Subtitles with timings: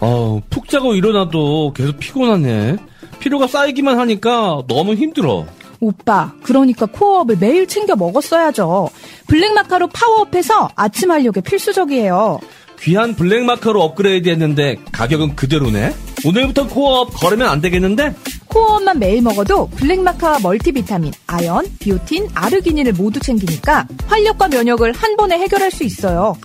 [0.00, 2.76] 어, 푹 자고 일어나도 계속 피곤하네.
[3.18, 5.46] 피로가 쌓이기만 하니까 너무 힘들어.
[5.80, 8.90] 오빠, 그러니까 코어업을 매일 챙겨 먹었어야죠.
[9.28, 12.40] 블랙마카로 파워업해서 아침 활력에 필수적이에요.
[12.80, 15.92] 귀한 블랙마카로 업그레이드 했는데 가격은 그대로네?
[16.24, 18.14] 오늘부터 코어업 거르면 안 되겠는데?
[18.46, 25.70] 코어업만 매일 먹어도 블랙마카와 멀티비타민, 아연, 비오틴, 아르기닌을 모두 챙기니까 활력과 면역을 한 번에 해결할
[25.70, 26.36] 수 있어요.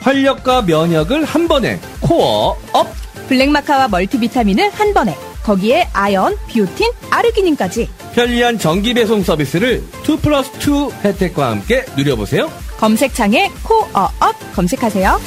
[0.00, 2.86] 활력과 면역을 한 번에 코어 업!
[3.28, 10.90] 블랙마카와 멀티비타민을 한 번에 거기에 아연, 비오틴, 아르기닌까지 편리한 정기 배송 서비스를 2 플러스 2
[11.04, 12.50] 혜택과 함께 누려보세요.
[12.78, 15.20] 검색창에 코어업 검색하세요.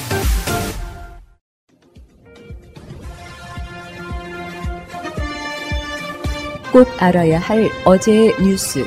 [6.71, 8.85] 꼭 알아야 할 어제의 뉴스.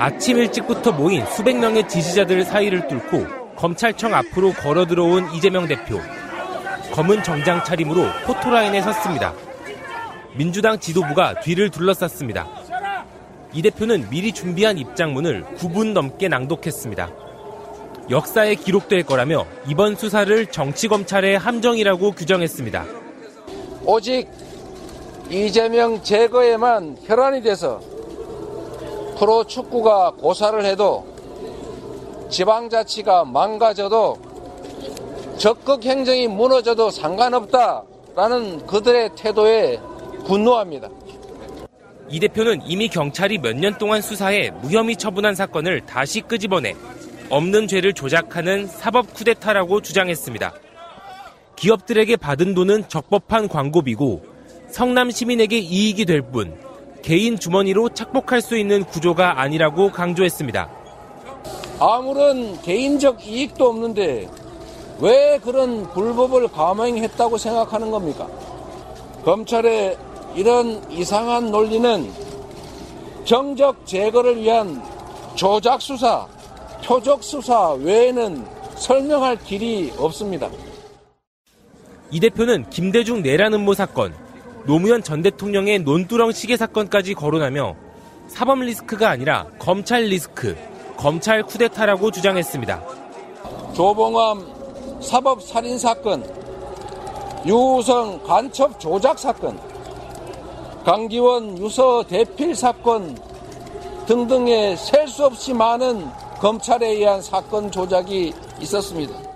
[0.00, 6.00] 아침 일찍부터 모인 수백 명의 지지자들 사이를 뚫고 검찰청 앞으로 걸어 들어온 이재명 대표.
[6.94, 9.34] 검은 정장 차림으로 포토라인에 섰습니다.
[10.34, 12.48] 민주당 지도부가 뒤를 둘러쌌습니다.
[13.52, 17.10] 이 대표는 미리 준비한 입장문을 9분 넘게 낭독했습니다.
[18.08, 22.86] 역사에 기록될 거라며 이번 수사를 정치검찰의 함정이라고 규정했습니다.
[23.84, 24.28] 오직
[25.28, 27.82] 이재명 제거에만 혈안이 돼서
[29.20, 31.06] 프로 축구가 고사를 해도
[32.30, 34.16] 지방자치가 망가져도
[35.36, 39.78] 적극 행정이 무너져도 상관없다라는 그들의 태도에
[40.24, 40.88] 분노합니다.
[42.08, 46.74] 이 대표는 이미 경찰이 몇 년 동안 수사해 무혐의 처분한 사건을 다시 끄집어내
[47.28, 50.54] 없는 죄를 조작하는 사법 쿠데타라고 주장했습니다.
[51.56, 54.22] 기업들에게 받은 돈은 적법한 광고비고
[54.70, 56.69] 성남 시민에게 이익이 될 뿐
[57.02, 60.68] 개인 주머니로 착복할 수 있는 구조가 아니라고 강조했습니다.
[61.78, 64.28] 아무런 개인적 이익도 없는데
[65.00, 68.28] 왜 그런 불법을 감행했다고 생각하는 겁니까?
[69.24, 69.96] 검찰의
[70.34, 72.10] 이런 이상한 논리는
[73.24, 74.82] 정적 제거를 위한
[75.34, 76.26] 조작 수사,
[76.84, 78.44] 표적 수사 외에는
[78.76, 80.48] 설명할 길이 없습니다.
[82.10, 84.14] 이 대표는 김대중 내란 음모 사건,
[84.66, 87.74] 노무현 전 대통령의 논두렁 시계 사건까지 거론하며
[88.28, 90.56] 사법 리스크가 아니라 검찰 리스크,
[90.96, 92.82] 검찰 쿠데타라고 주장했습니다.
[93.74, 96.24] 조봉암 사법 살인 사건,
[97.46, 99.58] 유우성 간첩 조작 사건,
[100.84, 103.18] 강기원 유서 대필 사건
[104.06, 106.06] 등등의 셀 수 없이 많은
[106.38, 109.29] 검찰에 의한 사건 조작이 있었습니다.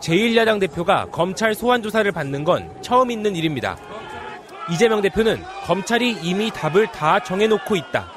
[0.00, 3.76] 제1야당 대표가 검찰 소환 조사를 받는 건 처음 있는 일입니다.
[4.70, 8.10] 이재명 대표는 검찰이 이미 답을 다 정해놓고 있다.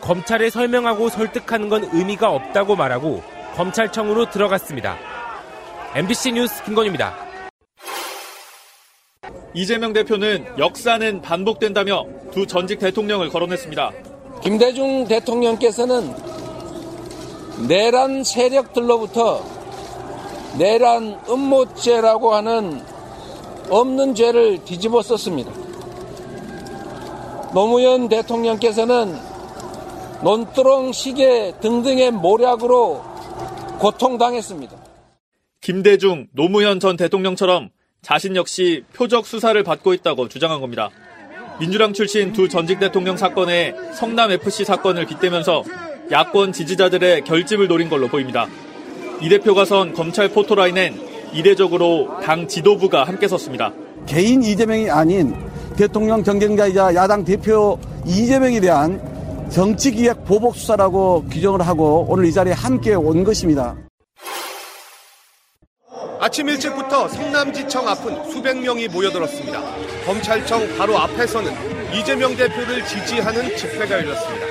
[0.00, 3.22] 검찰에 설명하고 설득하는 건 의미가 없다고 말하고
[3.56, 4.96] 검찰청으로 들어갔습니다.
[5.94, 7.14] MBC 뉴스 김건입니다.
[9.54, 13.90] 이재명 대표는 역사는 반복된다며 두 전직 대통령을 거론했습니다.
[14.42, 16.14] 김대중 대통령께서는
[17.66, 19.57] 내란 세력들로부터
[20.56, 22.80] 내란 음모죄라고 하는
[23.68, 25.52] 없는 죄를 뒤집어 썼습니다.
[27.52, 29.16] 노무현 대통령께서는
[30.22, 33.02] 논두렁 시계 등등의 모략으로
[33.78, 34.76] 고통당했습니다.
[35.60, 37.70] 김대중, 노무현 전 대통령처럼
[38.02, 40.90] 자신 역시 표적 수사를 받고 있다고 주장한 겁니다.
[41.60, 45.64] 민주당 출신 두 전직 대통령 사건에 성남FC 사건을 빗대면서
[46.10, 48.46] 야권 지지자들의 결집을 노린 걸로 보입니다.
[49.20, 51.00] 이 대표가 선 검찰 포토라인엔
[51.32, 53.72] 이례적으로 당 지도부가 함께 섰습니다.
[54.06, 55.34] 개인 이재명이 아닌
[55.76, 62.94] 대통령 경쟁자이자 야당 대표 이재명에 대한 정치기획 보복 수사라고 규정을 하고 오늘 이 자리에 함께
[62.94, 63.76] 온 것입니다.
[66.20, 69.62] 아침 일찍부터 성남지청 앞은 수백 명이 모여들었습니다.
[70.04, 71.52] 검찰청 바로 앞에서는
[71.94, 74.46] 이재명 대표를 지지하는 집회가 열렸습니다.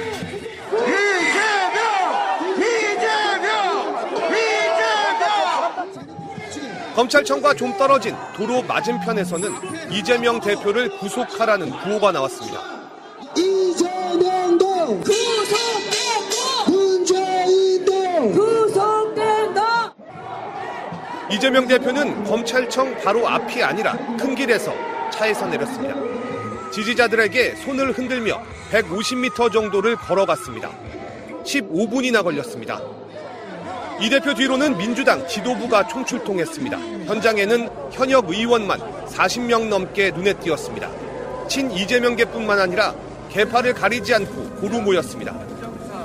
[6.97, 12.59] 검찰청과 좀 떨어진 도로 맞은편에서는 이재명 대표를 구속하라는 구호가 나왔습니다.
[13.35, 16.65] 이재명도 구속된다!
[16.67, 19.93] 문재인도 구속된다!
[21.29, 24.73] 이재명 대표는 검찰청 바로 앞이 아니라 큰 길에서
[25.11, 25.93] 차에서 내렸습니다.
[26.71, 28.41] 지지자들에게 손을 흔들며
[28.71, 30.71] 150m 정도를 걸어갔습니다.
[31.43, 32.96] 15분이나 걸렸습니다.
[33.99, 36.77] 이 대표 뒤로는 민주당 지도부가 총출동했습니다.
[36.77, 40.87] 현장에는 현역 의원만 40명 넘게 눈에 띄었습니다.
[41.47, 42.93] 친 이재명계뿐만 아니라
[43.29, 45.35] 개파를 가리지 않고 고루 모였습니다.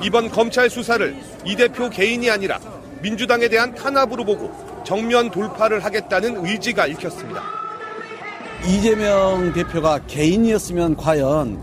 [0.02, 2.58] 이번 검찰 수사를 이 대표 개인이 아니라
[3.02, 4.50] 민주당에 대한 탄압으로 보고
[4.84, 7.42] 정면 돌파를 하겠다는 의지가 읽혔습니다.
[8.66, 11.58] 이재명 대표가 개인이었으면 과연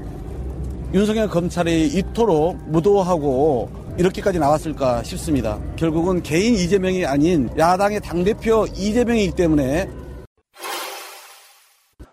[0.94, 5.60] 윤석열 검찰이 이토록 무도하고 이렇게까지 나왔을까 싶습니다.
[5.76, 9.90] 결국은 개인 이재명이 아닌 야당의 당대표 이재명이기 때문에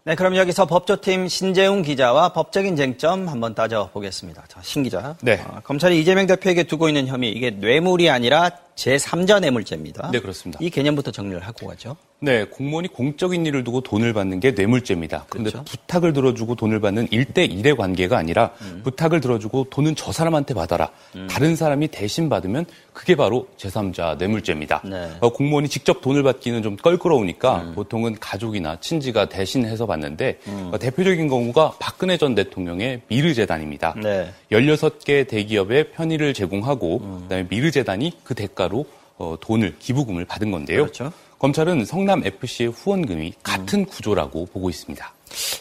[0.04, 4.44] 네, 그럼 여기서 법조팀 신재웅 기자와 법적인 쟁점 한번 따져보겠습니다.
[4.46, 5.16] 자, 신 기자.
[5.20, 5.44] 네.
[5.48, 10.10] 어, 검찰이 이재명 대표에게 두고 있는 혐의, 이게 뇌물이 아니라 제3자 뇌물죄입니다.
[10.12, 10.58] 네, 그렇습니다.
[10.62, 11.96] 이 개념부터 정리를 하고 가죠.
[12.18, 15.26] 네, 공무원이 공적인 일을 두고 돈을 받는 게 뇌물죄입니다.
[15.28, 15.64] 그런데 그렇죠.
[15.70, 18.80] 부탁을 들어주고 돈을 받는 1대1의 관계가 아니라 음.
[18.84, 20.90] 부탁을 들어주고 돈은 저 사람한테 받아라.
[21.28, 22.64] 다른 사람이 대신 받으면
[22.94, 24.82] 그게 바로 제3자 뇌물죄입니다.
[24.84, 25.10] 네.
[25.20, 27.74] 어, 공무원이 직접 돈을 받기는 좀 껄끄러우니까 음.
[27.74, 30.38] 보통은 가족이나 친지가 대신해서 받는데
[30.72, 33.94] 어, 대표적인 경우가 박근혜 전 대통령의 미르재단입니다.
[34.02, 34.32] 네.
[34.50, 37.20] 16개 대기업에 편의를 제공하고 음.
[37.22, 38.86] 그다음에 미르재단이 그 대가 로
[39.18, 40.82] 어, 돈을 기부금을 받은 건데요.
[40.82, 41.12] 그렇죠.
[41.38, 45.14] 검찰은 성남 FC의 후원금이 같은 구조라고 보고 있습니다.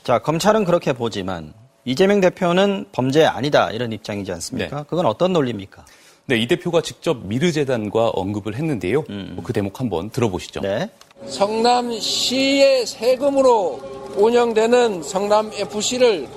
[0.03, 1.53] 자, 검찰은 그렇게 보지만
[1.83, 4.83] 이재명 대표는 범죄 아니다 이런 입장이지 않습니까?
[4.83, 5.85] 그건 어떤 논리입니까?
[6.27, 9.03] 네, 이 대표가 직접 미르재단과 언급을 했는데요.
[9.35, 10.61] 뭐그 대목 한번 들어보시죠.
[10.61, 10.89] 네.
[11.27, 13.79] 성남시의 세금으로
[14.17, 16.27] 운영되는 성남FC를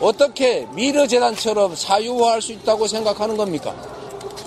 [0.00, 3.74] 어떻게 미르재단처럼 사유화할 수 있다고 생각하는 겁니까?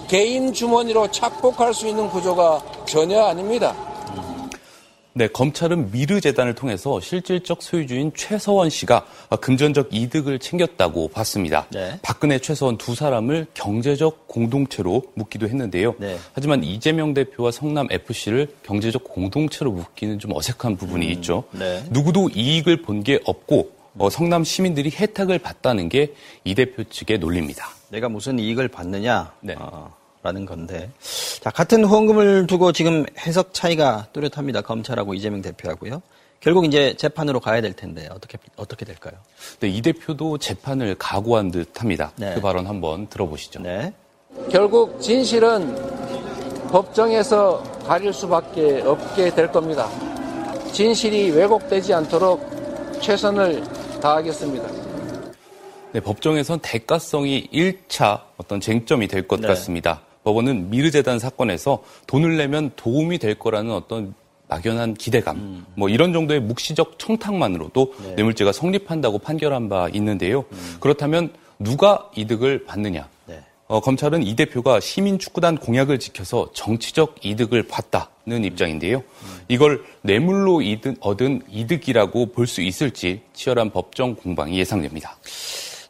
[0.07, 3.75] 개인 주머니로 착복할 수 있는 구조가 전혀 아닙니다.
[5.17, 9.05] 네, 검찰은 미르재단을 통해서 실질적 소유주인 최서원 씨가
[9.39, 11.67] 금전적 이득을 챙겼다고 봤습니다.
[11.71, 11.97] 네.
[12.01, 15.95] 박근혜, 최서원 두 사람을 경제적 공동체로 묻기도 했는데요.
[15.99, 16.17] 네.
[16.33, 21.45] 하지만 이재명 대표와 성남 FC를 경제적 공동체로 묻기는 좀 어색한 부분이 있죠.
[21.51, 21.81] 네.
[21.91, 26.11] 누구도 이익을 본 게 없고 어, 성남 시민들이 혜택을 받다는 게
[26.43, 27.69] 이 대표 측의 논리입니다.
[27.95, 29.31] 내가 무슨 이익을 받느냐?
[29.39, 29.55] 네.
[29.57, 30.91] 어, 라는 건데.
[31.39, 34.61] 자, 같은 후원금을 두고 지금 해석 차이가 뚜렷합니다.
[34.61, 36.01] 검찰하고 이재명 대표하고요.
[36.41, 39.13] 결국 이제 재판으로 가야 될 텐데 어떻게 어떻게 될까요?
[39.61, 42.11] 네, 이 대표도 재판을 각오한 듯합니다.
[42.17, 42.33] 네.
[42.35, 43.61] 그 발언 한번 들어보시죠.
[43.61, 43.93] 네.
[44.51, 45.73] 결국 진실은
[46.69, 49.87] 법정에서 가릴 수밖에 없게 될 겁니다.
[50.73, 53.63] 진실이 왜곡되지 않도록 최선을
[54.01, 54.84] 다하겠습니다.
[55.95, 59.47] 네, 법정에선 대가성이 1차 어떤 쟁점이 될것 네.
[59.47, 60.01] 같습니다.
[60.25, 64.13] 법원은 미르재단 사건에서 돈을 내면 도움이 될 거라는 어떤
[64.49, 65.65] 막연한 기대감, 음.
[65.75, 68.15] 뭐 이런 정도의 묵시적 청탁만으로도 네.
[68.15, 70.43] 뇌물죄가 성립한다고 판결한 바 있는데요.
[70.51, 70.75] 음.
[70.81, 73.07] 그렇다면 누가 이득을 받느냐?
[73.27, 73.39] 네.
[73.67, 79.01] 어, 검찰은 이 대표가 시민축구단 공약을 지켜서 정치적 이득을 봤다는 입장인데요.
[79.47, 85.15] 이걸 뇌물로 이득, 얻은 이득이라고 볼 수 있을지 치열한 법정 공방이 예상됩니다.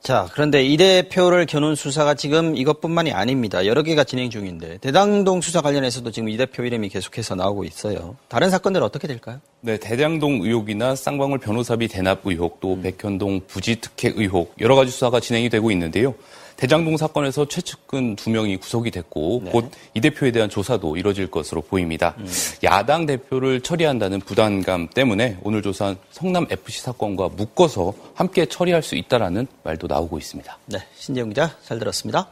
[0.06, 3.66] 자, 그런데 이 대표를 겨눈 수사가 지금 이것뿐만이 아닙니다.
[3.66, 8.16] 여러 개가 진행 중인데 대당동 수사 관련해서도 지금 이 대표 이름이 계속해서 나오고 있어요.
[8.28, 9.42] 다른 사건들 은 어떻게 될까요?
[9.62, 12.58] 네, 대장동 의혹이나 쌍방울 변호사비 대납 의혹, 음.
[12.62, 16.14] 또 백현동 부지 특혜 의혹 여러 가지 수사가 진행이 되고 있는데요.
[16.58, 19.52] 대장동 사건에서 최측근 두 명이 구속이 됐고 네.
[19.52, 22.16] 곧이 대표에 대한 조사도 이뤄질 것으로 보입니다.
[22.18, 22.28] 음.
[22.64, 29.48] 야당 대표를 처리한다는 부담감 때문에 오늘 조사한 성남 FC 사건과 묶어서 함께 처리할 수 있다라는
[29.64, 30.58] 말도 나오고 있습니다.
[30.68, 32.28] 네, 신재용 기자 잘 들었습니다.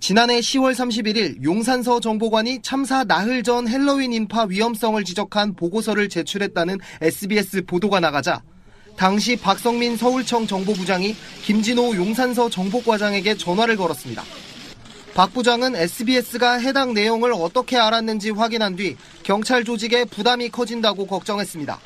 [0.00, 7.62] 지난해 10월 31일 용산서 정보관이 참사 나흘 전 헬로윈 인파 위험성을 지적한 보고서를 제출했다는 SBS
[7.64, 8.42] 보도가 나가자
[8.96, 14.22] 당시 박성민 서울청 정보부장이 김진호 용산서 정보과장에게 전화를 걸었습니다.
[15.14, 21.78] 박 부장은 SBS가 해당 내용을 어떻게 알았는지 확인한 뒤 경찰 조직에 부담이 커진다고 걱정했습니다.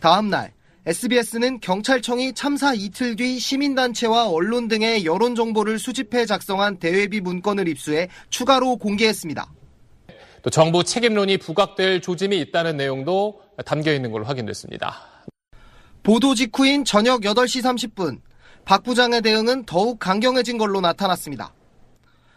[0.00, 0.52] 다음 날
[0.86, 8.08] SBS는 경찰청이 참사 이틀 뒤 시민단체와 언론 등의 여론 정보를 수집해 작성한 대외비 문건을 입수해
[8.30, 9.46] 추가로 공개했습니다.
[10.42, 15.17] 또 정부 책임론이 부각될 조짐이 있다는 내용도 담겨 있는 걸로 확인됐습니다.
[16.02, 18.20] 보도 직후인 저녁 8시 30분
[18.64, 21.52] 박 부장의 대응은 더욱 강경해진 걸로 나타났습니다.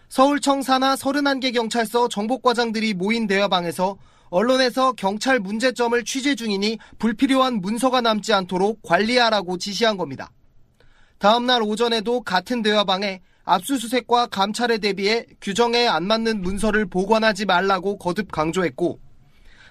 [0.09, 3.97] 서울청 산하 31개 경찰서 정보과장들이 모인 대화방에서
[4.29, 10.31] 언론에서 경찰 문제점을 취재 중이니 불필요한 문서가 남지 않도록 관리하라고 지시한 겁니다.
[11.17, 18.99] 다음날 오전에도 같은 대화방에 압수수색과 감찰에 대비해 규정에 안 맞는 문서를 보관하지 말라고 거듭 강조했고,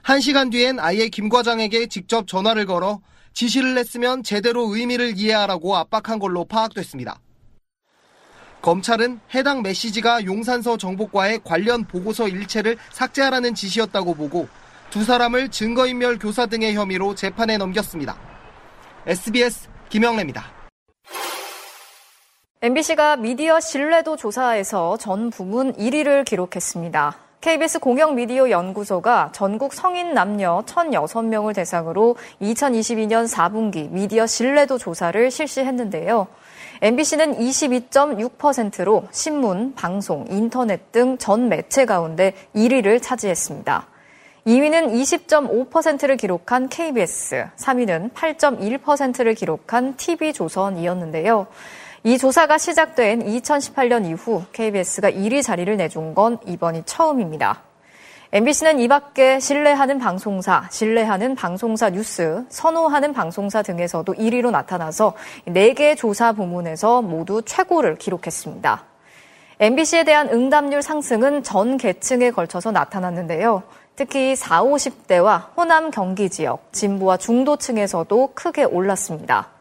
[0.03, 3.01] 1시간 뒤엔 아예 김 과장에게 직접 전화를 걸어
[3.33, 7.21] 지시를 했으면 제대로 의미를 이해하라고 압박한 걸로 파악됐습니다.
[8.63, 14.49] 검찰은 해당 메시지가 용산서 정보과의 관련 보고서 일체를 삭제하라는 지시였다고 보고
[14.91, 18.19] 두 사람을 증거인멸 교사 등의 혐의로 재판에 넘겼습니다.
[19.07, 20.45] SBS 김영래입니다.
[22.63, 27.30] MBC가 미디어 신뢰도 조사에서 전 부문 1위를 기록했습니다.
[27.41, 36.27] KBS 공영미디어 연구소가 전국 성인 남녀 1,006명을 대상으로 2022년 4분기 미디어 신뢰도 조사를 실시했는데요.
[36.83, 43.87] MBC는 22.6%로 신문, 방송, 인터넷 등 전 매체 가운데 1위를 차지했습니다.
[44.47, 51.47] 2위는 20.5%를 기록한 KBS, 3위는 8.1%를 기록한 TV조선이었는데요.
[52.03, 57.61] 이 조사가 시작된 2018년 이후 KBS가 1위 자리를 내준 건 이번이 처음입니다.
[58.33, 65.13] MBC는 이 밖에 신뢰하는 방송사, 신뢰하는 방송사 뉴스, 선호하는 방송사 등에서도 1위로 나타나서
[65.49, 68.83] 4개 조사 부문에서 모두 최고를 기록했습니다.
[69.59, 73.63] MBC에 대한 응답률 상승은 전 계층에 걸쳐서 나타났는데요.
[73.95, 79.60] 특히 4, 50대와 호남 경기 지역, 진보와 중도층에서도 크게 올랐습니다.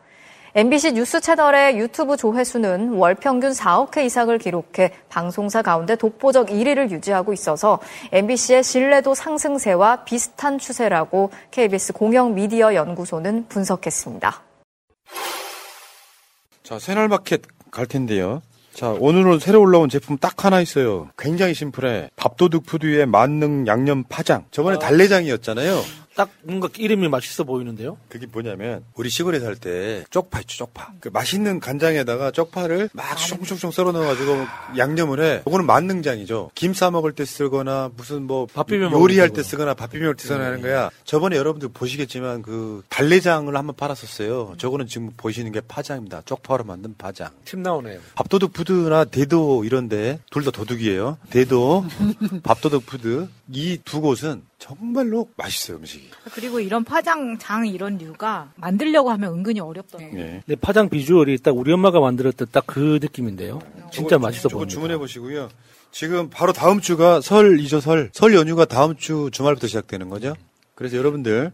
[0.56, 6.90] MBC 뉴스 채널의 유튜브 조회수는 월 평균 4억 회 이상을 기록해 방송사 가운데 독보적 1위를
[6.90, 7.80] 유지하고 있어서
[8.12, 14.42] MBC의 신뢰도 상승세와 비슷한 추세라고 KBS 공영 미디어 연구소는 분석했습니다.
[16.64, 17.42] 자, 새날마켓
[17.72, 18.42] 갈 텐데요.
[18.74, 21.10] 자, 오늘은 새로 올라온 제품 딱 하나 있어요.
[21.18, 22.10] 굉장히 심플해.
[22.16, 24.46] 밥도둑 푸드의 만능 양념 파장.
[24.52, 24.80] 저번에 아.
[24.80, 25.82] 달래장이었잖아요.
[26.20, 27.96] 딱 뭔가 이름이 맛있어 보이는데요.
[28.10, 30.92] 그게 뭐냐면 우리 시골에 살 때 쪽파 있죠 쪽파.
[31.00, 34.36] 그 맛있는 간장에다가 쪽파를 막 숑숑숑 썰어 넣어가지고
[34.78, 35.42] 양념을 해.
[35.48, 36.52] 이거는 만능장이죠.
[36.56, 40.24] 김 싸 먹을 때 쓰거나 무슨 뭐 비벼 요리할 때 쓰거나 밥 비벼 먹을 때
[40.24, 40.46] 쓰거나 네.
[40.48, 40.90] 하는 거야.
[41.06, 44.56] 저번에 여러분들 보시겠지만 그 달래장을 한번 팔았었어요.
[44.58, 46.24] 저거는 지금 보시는 게 파장입니다.
[46.26, 47.30] 쪽파로 만든 파장.
[47.46, 48.02] 침 나오네요.
[48.16, 51.18] 밥도둑 푸드나 대도 이런데 둘 다 도둑이에요.
[51.30, 51.86] 대도
[52.44, 53.30] 밥도둑 푸드.
[53.54, 56.10] 이 두 곳은 정말로 맛있어요 음식이.
[56.34, 60.14] 그리고 이런 파장, 장 이런 류가 만들려고 하면 은근히 어렵더라고요.
[60.14, 60.44] 네.
[60.46, 63.60] 네, 파장 비주얼이 딱 우리 엄마가 만들었던 딱 그 느낌인데요.
[63.92, 64.72] 진짜 저거, 맛있어 보입니다.
[64.72, 65.50] 주문해 보시고요.
[65.92, 68.12] 지금 바로 다음 주가 설이죠 설.
[68.14, 70.36] 설 연휴가 다음 주 주말부터 시작되는 거죠.
[70.76, 71.52] 그래서 여러분들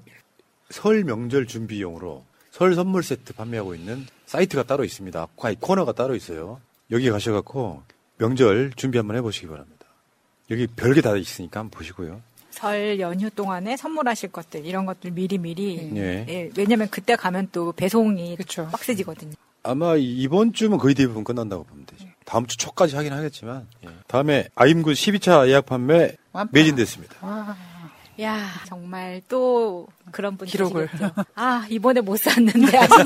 [0.72, 5.28] 설 명절 준비용으로 설 선물 세트 판매하고 있는 사이트가 따로 있습니다.
[5.62, 6.60] 코너가 따로 있어요.
[6.92, 7.84] 여기 가셔갖고
[8.18, 9.86] 명절 준비 한번 해보시기 바랍니다.
[10.52, 12.22] 여기 별게 다 있으니까 한번 보시고요.
[12.56, 15.92] 설 연휴 동안에 선물하실 것들 이런 것들 미리 미리.
[15.92, 16.26] 네.
[16.30, 18.38] 예, 왜냐면 그때 가면 또 배송이
[18.72, 19.34] 빡세지거든요.
[19.64, 22.06] 아마 이번 주면 거의 대부분 끝난다고 보면 되죠.
[22.24, 23.90] 다음 주 초까지 하긴 하겠지만 예.
[24.08, 26.50] 다음에 아임굿 12차 예약 판매 완판.
[26.54, 27.16] 매진됐습니다.
[28.22, 30.88] 야 정말 또 그런 분 기록을.
[31.36, 33.04] 아 이번에 못 샀는데 하신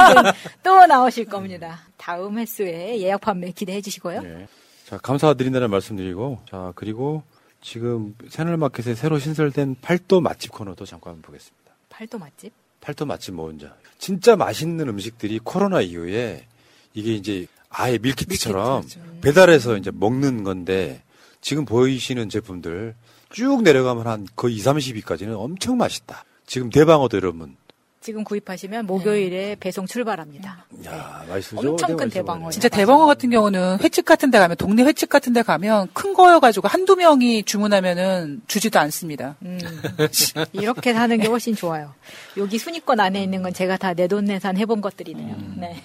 [0.62, 1.79] 분또 나오실 겁니다.
[1.98, 4.22] 다음 횟수에 예약 판매 기대해 주시고요.
[4.24, 4.48] 예.
[4.86, 7.24] 자 감사드린다는 말씀드리고 자 그리고
[7.62, 11.72] 지금 새날마켓에 새로 신설된 팔도 맛집 코너도 잠깐 보겠습니다.
[11.89, 12.54] 팔도 맛집?
[12.82, 13.75] 팔도 맛집 모은자.
[13.98, 16.48] 진짜 맛있는 음식들이 코로나 이후에
[16.94, 18.88] 이게 이제 아예 밀키트처럼
[19.22, 21.04] 배달해서 이제 먹는 건데
[21.42, 22.96] 지금 보이시는 제품들
[23.32, 26.24] 쭉 내려가면 한 거의 2, 30위까지는 엄청 맛있다.
[26.46, 27.56] 지금 대방어도 여러분
[28.01, 30.65] 지금 구입하시면 목요일에 배송 출발합니다.
[30.86, 31.60] 야, 맛있죠?
[31.60, 32.50] 엄청 큰 대방어.
[32.50, 36.39] 진짜 대방어 같은 경우는 횟집 같은 데 가면 동네 횟집 같은 데 가면 큰 거여
[36.39, 39.36] 가지고 한두 명이 주문하면은 주지도 않습니다.
[39.41, 39.60] 음,
[40.53, 41.94] 이렇게 사는 게 훨씬 좋아요.
[42.38, 45.36] 여기 순위권 안에 있는 건 제가 다 내돈내산 해본 것들이네요.
[45.58, 45.84] 네.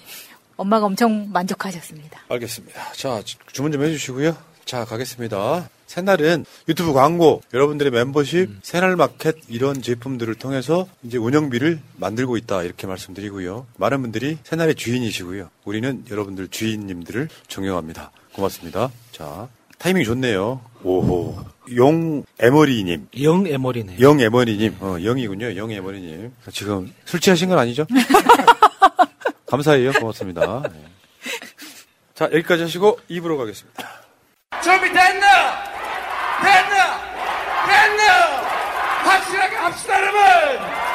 [0.55, 2.21] 엄마가 엄청 만족하셨습니다.
[2.29, 2.93] 알겠습니다.
[2.93, 4.37] 자, 주- 주문 좀 해주시고요.
[4.65, 5.69] 자, 가겠습니다.
[5.85, 13.67] 새날은 유튜브 광고, 여러분들의 멤버십, 새날마켓 이런 제품들을 통해서 이제 운영비를 만들고 있다 이렇게 말씀드리고요.
[13.77, 15.49] 많은 분들이 새날의 주인이시고요.
[15.65, 18.11] 우리는 여러분들 주인님들을 존경합니다.
[18.33, 18.91] 고맙습니다.
[19.11, 20.61] 자, 타이밍 좋네요.
[20.83, 21.45] 오호.
[21.75, 23.09] 용 에머리님.
[23.21, 23.99] 영 에머리네.
[23.99, 24.77] 영 에머리님.
[24.79, 25.55] 어, 영이군요.
[25.57, 26.33] 영 에머리님.
[26.51, 27.85] 지금 술 취하신 건 아니죠?
[29.45, 29.91] 감사해요.
[29.93, 30.63] 고맙습니다.
[30.73, 30.85] 네.
[32.15, 34.04] 자, 여기까지 하시고 입으로 가겠습니다.
[34.61, 35.63] 준비됐나?
[36.41, 36.99] 됐나?
[37.67, 38.13] 됐나?
[39.03, 40.85] 확실하게 합시다 여러분!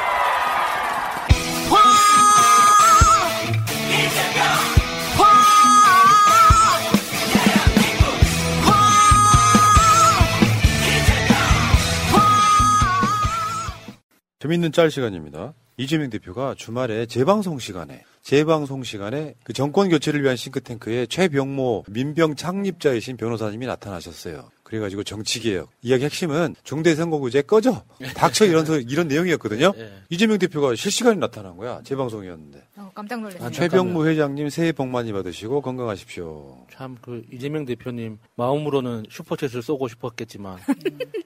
[14.39, 15.53] 재밌는 짤 시간입니다.
[15.77, 23.17] 이재명 대표가 주말에 재방송 시간에 재방송 시간에 그 정권 교체를 위한 싱크탱크의 최병모 민병 창립자이신
[23.17, 24.49] 변호사님이 나타나셨어요.
[24.63, 25.69] 그래가지고 정치개혁.
[25.81, 27.83] 이야기 핵심은 중대 선거구제 꺼져.
[28.15, 29.73] 닥쳐 이런 소- 이런 내용이었거든요.
[30.09, 31.81] 이재명 대표가 실시간에 나타난 거야.
[31.83, 33.51] 재방송이었는데 어, 깜짝 놀랐어요.
[33.51, 36.65] 최병무 회장님 새해 복 많이 받으시고 건강하십시오.
[36.71, 40.57] 참 그 이재명 대표님 마음으로는 슈퍼챗을 쏘고 싶었겠지만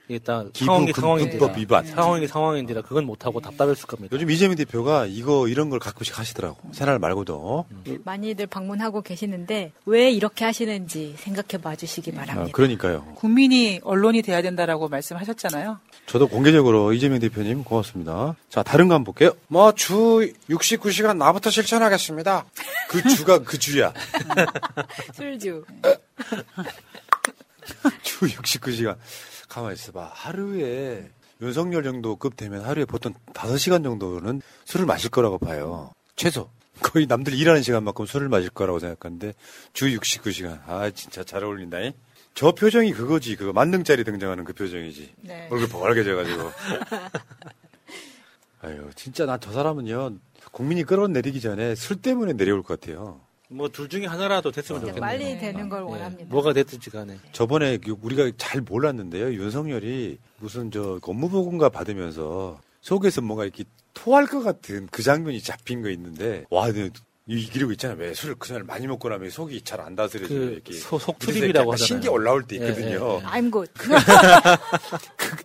[0.07, 1.85] 이게 딱 상황이 상황인지라 위반.
[1.85, 4.13] 상황이 상황인지라 그건 못하고 답답했을 겁니다.
[4.13, 6.57] 요즘 이재명 대표가 이거 이런 걸 가끔씩 하시더라고.
[6.71, 7.65] 새날 말고도.
[8.03, 12.51] 많이들 방문하고 계시는데 왜 이렇게 하시는지 생각해 봐 주시기 아, 바랍니다.
[12.53, 13.05] 그러니까요.
[13.15, 15.79] 국민이 언론이 돼야 된다라고 말씀하셨잖아요.
[16.05, 18.35] 저도 공개적으로 이재명 대표님 고맙습니다.
[18.49, 19.31] 자, 다른 거 한번 볼게요.
[19.47, 22.45] 뭐, 주 69시간 나부터 실천하겠습니다.
[22.89, 23.91] 그 주가 그 주야.
[25.15, 25.65] 술주.
[28.03, 28.97] 주 69시간.
[29.49, 30.11] 가만히 있어봐.
[30.13, 31.09] 하루에
[31.41, 35.91] 윤석열 정도급 되면 하루에 보통 5시간 정도는 술을 마실 거라고 봐요.
[36.15, 36.49] 최소.
[36.81, 39.33] 거의 남들 일하는 시간만큼 술을 마실 거라고 생각하는데
[39.73, 40.61] 주 69시간.
[40.67, 41.79] 아, 진짜 잘 어울린다.
[41.79, 41.93] 잉?
[42.35, 43.37] 저 표정이 그거지.
[43.37, 45.13] 그거 만능짜리 등장하는 그 표정이지.
[45.21, 45.47] 네.
[45.49, 46.51] 얼굴 벌게 져가지고.
[48.61, 50.17] 아유, 진짜 난 저 사람은요.
[50.51, 53.21] 국민이 끌어내리기 전에 술 때문에 내려올 것 같아요.
[53.47, 55.01] 뭐 둘 중에 하나라도 됐으면 좋겠네요.
[55.01, 56.25] 빨리 되는 걸 원합니다.
[56.29, 57.17] 뭐가 됐든지 간에.
[57.31, 59.33] 저번에 그 우리가 잘 몰랐는데요.
[59.33, 63.63] 윤석열이 무슨 저 업무보고인가 받으면서 속에서 뭔가 이렇게
[63.93, 66.67] 토할 것 같은 그 장면이 잡힌 거 있는데 와,
[67.27, 67.95] 이 기록 있잖아.
[67.95, 71.33] 왜 술을 그날 많이 먹고 나면 속이 잘 안 다스려져 그 이렇게 소- 속 그래서
[71.39, 71.87] 트립이라고 약간 하잖아요.
[71.87, 73.19] 신기 올라올 때 예, 있거든요.
[73.19, 73.27] 예, 예.
[73.27, 73.71] I'm good.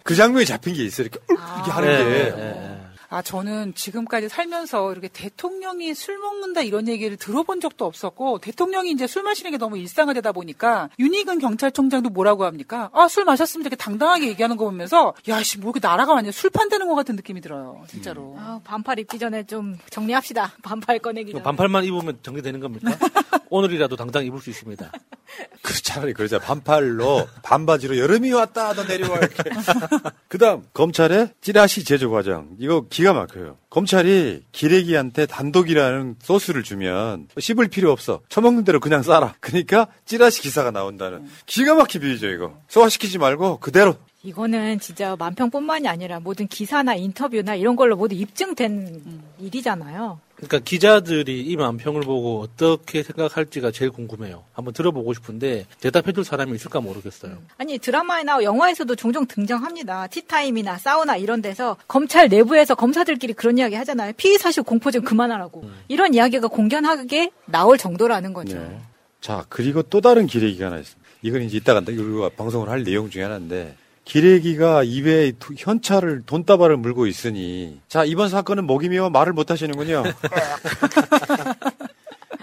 [0.02, 1.02] 그 장면이 잡힌 게 있어.
[1.02, 2.34] 이렇게 울- 이렇게 하는 예, 게.
[2.38, 2.69] 예,
[3.12, 9.08] 아, 저는 지금까지 살면서 이렇게 대통령이 술 먹는다 이런 얘기를 들어본 적도 없었고, 대통령이 이제
[9.08, 12.88] 술 마시는 게 너무 일상화되다 보니까, 윤희근 경찰청장도 뭐라고 합니까?
[12.92, 16.50] 아, 술 마셨으면 이렇게 당당하게 얘기하는 거 보면서, 야, 씨, 뭐 이렇게 나라가 완전 술
[16.50, 17.82] 판다는 것 같은 느낌이 들어요.
[17.88, 18.36] 진짜로.
[18.38, 20.52] 아, 반팔 입기 전에 좀 정리합시다.
[20.62, 21.42] 반팔 꺼내기 전에.
[21.42, 22.92] 반팔만 입으면 정리되는 겁니까?
[23.50, 24.90] 오늘이라도 당장 입을 수 있습니다.
[25.62, 29.50] 그 차라리 그러자 반팔로 반바지로 여름이 왔다 너 내려와 이렇게.
[30.28, 33.58] 그다음 검찰의 찌라시 제조 과정 이거 기가 막혀요.
[33.68, 38.20] 검찰이 기레기한테 단독이라는 소스를 주면 씹을 필요 없어.
[38.28, 39.34] 처먹는 대로 그냥 싸라.
[39.40, 42.56] 그러니까 찌라시 기사가 나온다는 기가 막힌 비유죠 이거.
[42.68, 50.20] 소화시키지 말고 그대로 이거는 진짜 만평뿐만이 아니라 모든 기사나 인터뷰나 이런 걸로 모두 입증된 일이잖아요.
[50.40, 54.44] 그러니까 기자들이 이 만평을 보고 어떻게 생각할지가 제일 궁금해요.
[54.52, 57.38] 한번 들어보고 싶은데 대답해줄 사람이 있을까 모르겠어요.
[57.58, 60.06] 아니 드라마나 영화에서도 종종 등장합니다.
[60.06, 64.12] 티타임이나 사우나 이런 데서 검찰 내부에서 검사들끼리 그런 이야기 하잖아요.
[64.16, 65.68] 피의 사실 공포 좀 그만하라고.
[65.88, 68.58] 이런 이야기가 공견하게 나올 정도라는 거죠.
[68.58, 68.80] 네.
[69.20, 71.10] 자, 그리고 또 다른 기레기가 하나 있습니다.
[71.22, 77.06] 이건 이제 이따가 우리가 방송을 할 내용 중에 하나인데, 기레기가 입에 도- 현찰을, 돈다발을 물고
[77.06, 80.02] 있으니, 자, 이번 사건은 목이며 말을 못 하시는군요.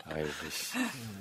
[0.05, 0.29] 아이고.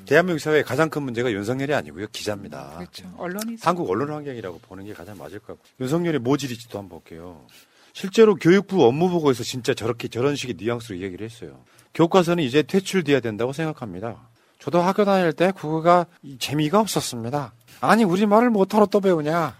[0.06, 2.06] 대한민국 사회의 가장 큰 문제가 윤석열이 아니고요.
[2.12, 2.74] 기자입니다.
[2.78, 3.12] 그렇죠.
[3.18, 3.56] 언론이.
[3.60, 5.62] 한국 언론 환경이라고 보는 게 가장 맞을 것 같고.
[5.80, 7.44] 윤석열의 모질일지도 한번 볼게요.
[7.92, 11.58] 실제로 교육부 업무보고에서 진짜 저렇게 저런 식의 뉘앙스로 얘기를 했어요.
[11.94, 14.28] 교과서는 이제 퇴출돼야 된다고 생각합니다.
[14.60, 17.52] 저도 학교 다닐 때 국어가 이 재미가 없었습니다.
[17.80, 19.54] 아니 우리 말을 못하러 또 배우냐.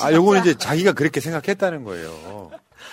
[0.00, 2.41] 아 요거는 이제 자기가 그렇게 생각했다는 거예요.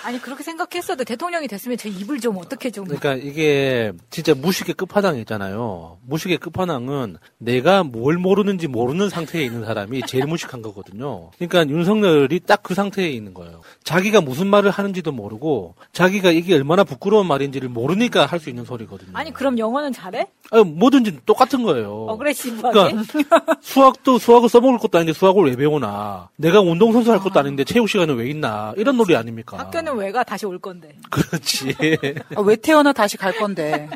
[0.05, 2.85] 아니 그렇게 생각했어도 대통령이 됐으면 저 입을 좀 어떻게 좀.
[2.85, 5.97] 그러니까 이게 진짜 무식의 끝판왕이 있잖아요.
[6.07, 11.31] 무식의 끝판왕은 내가 뭘 모르는지 모르는 상태에 있는 사람이 제일 무식한 거거든요.
[11.38, 13.62] 그러니까 윤석열이 딱 그 상태에 있는 거예요.
[13.83, 19.09] 자기가 무슨 말을 하는지도 모르고 자기가 이게 얼마나 부끄러운 말인지를 모르니까 할 수 있는 소리거든요.
[19.13, 20.27] 아니 그럼 영어는 잘해?
[20.51, 22.05] 아니, 뭐든지 똑같은 거예요.
[22.09, 22.95] 어그레시브하게.
[23.05, 26.29] 그러니까 수학도 수학을 써먹을 것도 아닌데 수학을 왜 배우나?
[26.38, 28.73] 내가 운동선수 할 것도 아닌데 체육 시간은 왜 있나?
[28.77, 29.57] 이런 놀이 아닙니까?
[29.57, 30.95] 학교는 왜 가 다시 올 건데.
[31.10, 31.75] 그렇지.
[32.36, 33.89] 아, 왜 태어나 다시 갈 건데.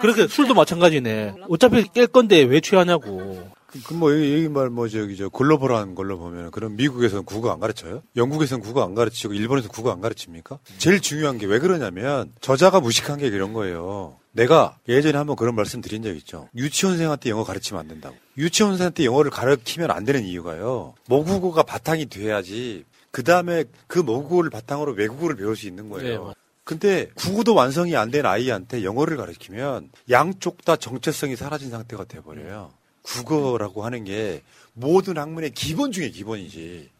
[0.00, 1.34] 그렇게 술도 마찬가지네.
[1.48, 3.48] 어차피 깰 건데 왜 취하냐고.
[3.86, 8.02] 그뭐 여기, 여기 말 뭐 저기 저 글로벌한 걸로 보면 그럼 미국에서는 국어 안 가르쳐요?
[8.16, 10.58] 영국에서는 국어 안 가르치고 일본에서 국어 안 가르칩니까?
[10.78, 14.16] 제일 중요한 게 왜 그러냐면 저자가 무식한 게 그런 거예요.
[14.32, 16.48] 내가 예전에 한번 그런 말씀 드린 적 있죠.
[16.56, 18.14] 유치원생한테 영어 가르치면 안 된다고.
[18.38, 20.94] 유치원생한테 영어를 가르치면 안 되는 이유가요.
[21.08, 22.84] 모국어가 바탕이 돼야지
[23.16, 26.26] 그 다음에 그 모국어를 바탕으로 외국어를 배울 수 있는 거예요.
[26.28, 32.72] 네, 근데 국어도 완성이 안 된 아이한테 영어를 가르치면 양쪽 다 정체성이 사라진 상태가 돼버려요.
[33.00, 34.42] 국어라고 하는 게
[34.74, 36.90] 모든 학문의 기본 중에 기본이지.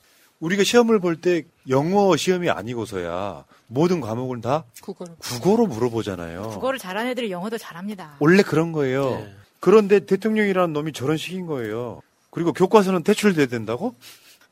[0.41, 5.17] 우리가 시험을 볼 때 영어 시험이 아니고서야 모든 과목을 다 국어로.
[5.19, 6.49] 국어로 물어보잖아요.
[6.49, 8.17] 국어를 잘하는 애들이 영어도 잘합니다.
[8.21, 9.11] 원래 그런 거예요.
[9.11, 9.35] 네.
[9.61, 12.01] 그런데 대통령이라는 놈이 저런 식인 거예요.
[12.31, 13.95] 그리고 교과서는 퇴출돼야 된다고?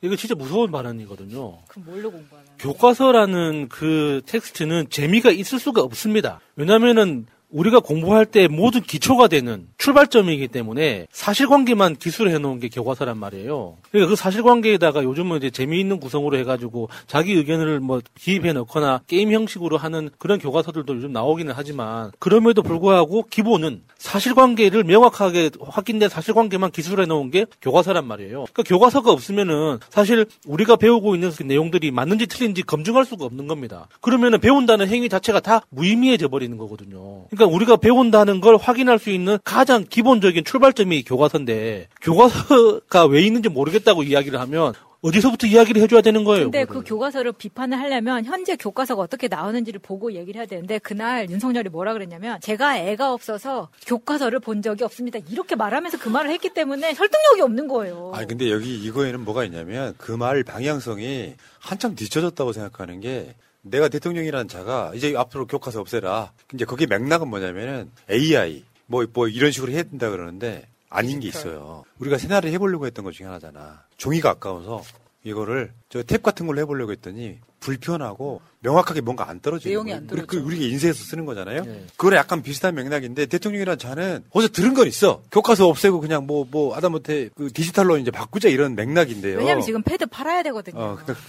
[0.01, 1.59] 이거 진짜 무서운 발언이거든요.
[1.67, 2.45] 그럼 뭘로 공부하나?
[2.59, 6.39] 교과서라는 그 텍스트는 재미가 있을 수가 없습니다.
[6.55, 13.77] 왜냐면은 우리가 공부할 때 모든 기초가 되는 출발점이기 때문에 사실관계만 기술해 놓은 게 교과서란 말이에요.
[13.91, 19.77] 그러니까 그 사실관계에다가 요즘은 이제 재미있는 구성으로 해가지고 자기 의견을 뭐 기입해 넣거나 게임 형식으로
[19.77, 27.31] 하는 그런 교과서들도 요즘 나오기는 하지만 그럼에도 불구하고 기본은 사실관계를 명확하게 확인된 사실관계만 기술해 놓은
[27.31, 28.45] 게 교과서란 말이에요.
[28.51, 33.87] 그러니까 교과서가 없으면은 사실 우리가 배우고 있는 그 내용들이 맞는지 틀린지 검증할 수가 없는 겁니다.
[34.01, 37.25] 그러면은 배운다는 행위 자체가 다 무의미해져 버리는 거거든요.
[37.29, 44.03] 그러니까 우리가 배운다는 걸 확인할 수 있는 가장 기본적인 출발점이 교과서인데 교과서가 왜 있는지 모르겠다고
[44.03, 46.45] 이야기를 하면 어디서부터 이야기를 해줘야 되는 거예요.
[46.45, 51.69] 근데 그 교과서를 비판을 하려면 현재 교과서가 어떻게 나오는지를 보고 얘기를 해야 되는데 그날 윤석열이
[51.69, 55.19] 뭐라 그랬냐면 제가 애가 없어서 교과서를 본 적이 없습니다.
[55.29, 58.13] 이렇게 말하면서 그 말을 했기 때문에 설득력이 없는 거예요.
[58.15, 64.47] 아니 근데 여기 이거에는 뭐가 있냐면 그 말 방향성이 한참 뒤쳐졌다고 생각하는 게 내가 대통령이라는
[64.47, 66.31] 자가 이제 앞으로 교과서 없애라.
[66.53, 71.83] 이제 거기 맥락은 뭐냐면은 AI 뭐 뭐 이런 식으로 해야 된다 그러는데 아닌 게 있어요.
[71.99, 73.83] 우리가 새날을 해보려고 했던 것 중에 하나잖아.
[73.97, 74.83] 종이가 아까워서
[75.23, 80.01] 이거를 저 탭 같은 걸로 해보려고 했더니 불편하고 명확하게 뭔가 안 떨어지는 내용이 거예요.
[80.01, 80.45] 안그 떨어져.
[80.45, 81.63] 우리가 인쇄해서 쓰는 거잖아요.
[81.97, 85.21] 그거랑 약간 비슷한 맥락인데 대통령이란 자는 어디서 들은 건 있어.
[85.31, 89.37] 교과서 없애고 그냥 뭐뭐 아다못해 그 디지털로 이제 바꾸자 이런 맥락인데요.
[89.37, 90.79] 왜냐면 지금 패드 팔아야 되거든요.
[90.79, 91.25] 어, 그러니까,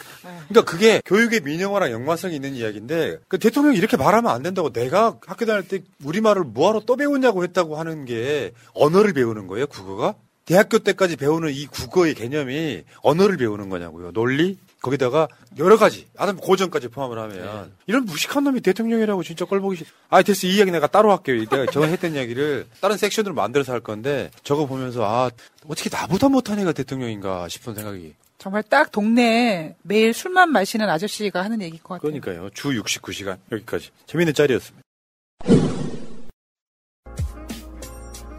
[0.49, 5.46] 그러니까 그게 교육의 민영화랑 연관성이 있는 이야기인데 그 대통령이 이렇게 말하면 안 된다고 내가 학교
[5.46, 11.16] 다닐 때 우리말을 뭐하러 또 배웠냐고 했다고 하는 게 언어를 배우는 거예요 국어가 대학교 때까지
[11.16, 15.27] 배우는 이 국어의 개념이 언어를 배우는 거냐고요 논리 거기다가
[15.59, 20.46] 여러 가지 아담 고전까지 포함을 하면 이런 무식한 놈이 대통령이라고 진짜 꼴보기 싫 아 됐어
[20.46, 24.66] 이 이야기 내가 따로 할게요 내가 저거 했던 이야기를 다른 섹션으로 만들어서 할 건데 저거
[24.66, 25.31] 보면서 아
[25.68, 31.61] 어떻게 나보다 못한 애가 대통령인가 싶은 생각이 정말 딱 동네에 매일 술만 마시는 아저씨가 하는
[31.62, 32.20] 얘기일 것 같아요.
[32.20, 32.51] 그러니까요.
[32.51, 33.90] 주 69시간 여기까지.
[34.07, 34.83] 재밌는 짤이었습니다.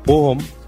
[0.06, 0.38] 보험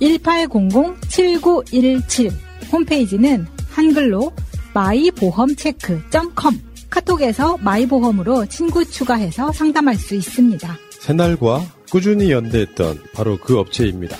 [0.00, 2.32] 1800-7917.
[2.72, 4.32] 홈페이지는 한글로
[4.74, 6.60] 마이보험체크.com.
[6.90, 10.76] 카톡에서 마이보험으로 친구 추가해서 상담할 수 있습니다.
[11.00, 14.16] 새날과 꾸준히 연대했던 바로 그 업체입니다.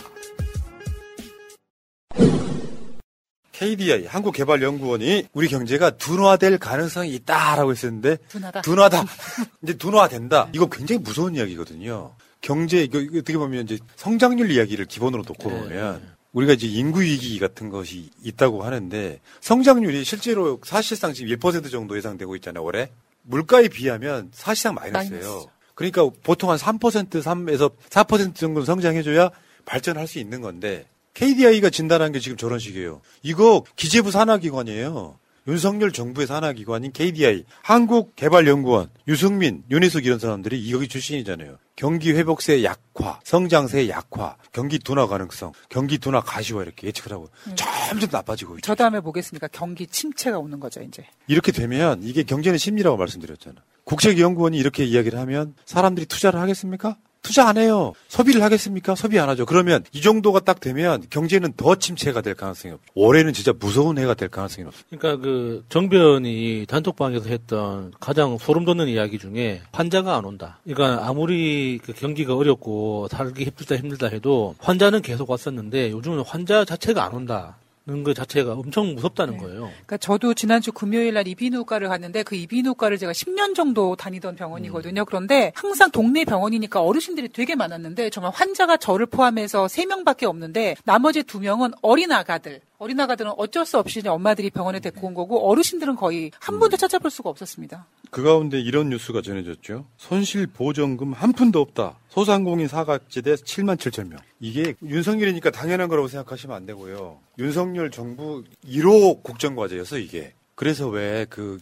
[3.53, 8.61] KDI 한국개발연구원이 우리 경제가 둔화될 가능성이 있다라고 했었는데 둔하다.
[8.63, 9.05] 둔화다.
[9.65, 10.49] 이제 둔화된다.
[10.53, 12.13] 이거 굉장히 무서운 이야기거든요.
[12.41, 17.69] 경제 이거, 어떻게 보면 이제 성장률 이야기를 기본으로 놓고 보면 우리가 이제 인구 위기 같은
[17.69, 22.91] 것이 있다고 하는데 성장률이 실제로 사실상 지금 1% 정도 예상되고 있잖아요, 올해.
[23.23, 25.23] 물가에 비하면 사실상 마이너스예요.
[25.23, 25.47] 마이너스.
[25.75, 29.31] 그러니까 보통 한 3% 3에서 4% 정도 성장해줘야
[29.65, 33.01] 발전할 수 있는 건데 KDI가 진단한 게 지금 저런 식이에요.
[33.23, 35.19] 이거 기재부 산하기관이에요.
[35.49, 41.57] 윤석열 정부의 산하기관인 KDI, 한국개발연구원, 유승민, 윤희숙 이런 사람들이 이 여기 출신이잖아요.
[41.75, 48.11] 경기 회복세 약화, 성장세 약화, 경기 둔화 가능성, 경기 둔화 가시화 이렇게 예측을 하고 점점
[48.13, 48.61] 나빠지고 있죠.
[48.63, 49.49] 저 다음에 보겠습니까?
[49.49, 51.07] 경기 침체가 오는 거죠, 이제.
[51.29, 53.57] 이렇게 되면 이게 경제는 심리라고 말씀드렸잖아.
[53.85, 56.99] 국책연구원이 이렇게 이야기를 하면 사람들이 투자를 하겠습니까?
[57.29, 57.93] 투자 안 해요.
[58.09, 58.95] 소비를 하겠습니까?
[58.95, 59.45] 소비 안 하죠.
[59.45, 62.91] 그러면 이 정도가 딱 되면 경제는 더 침체가 될 가능성이 없죠.
[62.95, 64.83] 올해는 진짜 무서운 해가 될 가능성이 없어요.
[64.89, 70.59] 그러니까 그 정변이 단톡방에서 했던 가장 소름 돋는 이야기 중에 환자가 안 온다.
[70.65, 77.05] 그러니까 아무리 그 경기가 어렵고 살기 힘들다 힘들다 해도 환자는 계속 왔었는데 요즘은 환자 자체가
[77.05, 77.59] 안 온다.
[77.89, 79.71] 는그 자체가 엄청 무섭다는 거예요.
[79.71, 85.07] 그러니까 저도 지난주 금요일 날 이비인후과를 갔는데 그 이비인후과를 제가 10년 정도 다니던 병원이거든요.
[85.07, 91.73] 그런데 항상 동네 병원이니까 어르신들이 되게 많았는데 정말 환자가 저를 포함해서 3명밖에 없는데 나머지 2명은
[91.81, 92.61] 어린 아가들.
[92.79, 97.11] 어린 아가들은 어쩔 수 없이 엄마들이 병원에 데리고 온 거고 어르신들은 거의 한 분도 찾아볼
[97.11, 97.87] 수가 없었습니다.
[98.11, 99.85] 그 가운데 이런 뉴스가 전해졌죠.
[99.97, 101.99] 손실 보전금 한 푼도 없다.
[102.09, 104.19] 소상공인 사각지대 7만 7천 명.
[104.41, 107.19] 이게 윤석열이니까 당연한 거라고 생각하시면 안 되고요.
[107.39, 110.35] 윤석열 정부 1호 국정과제였어 이게.
[110.55, 111.59] 그래서 왜 그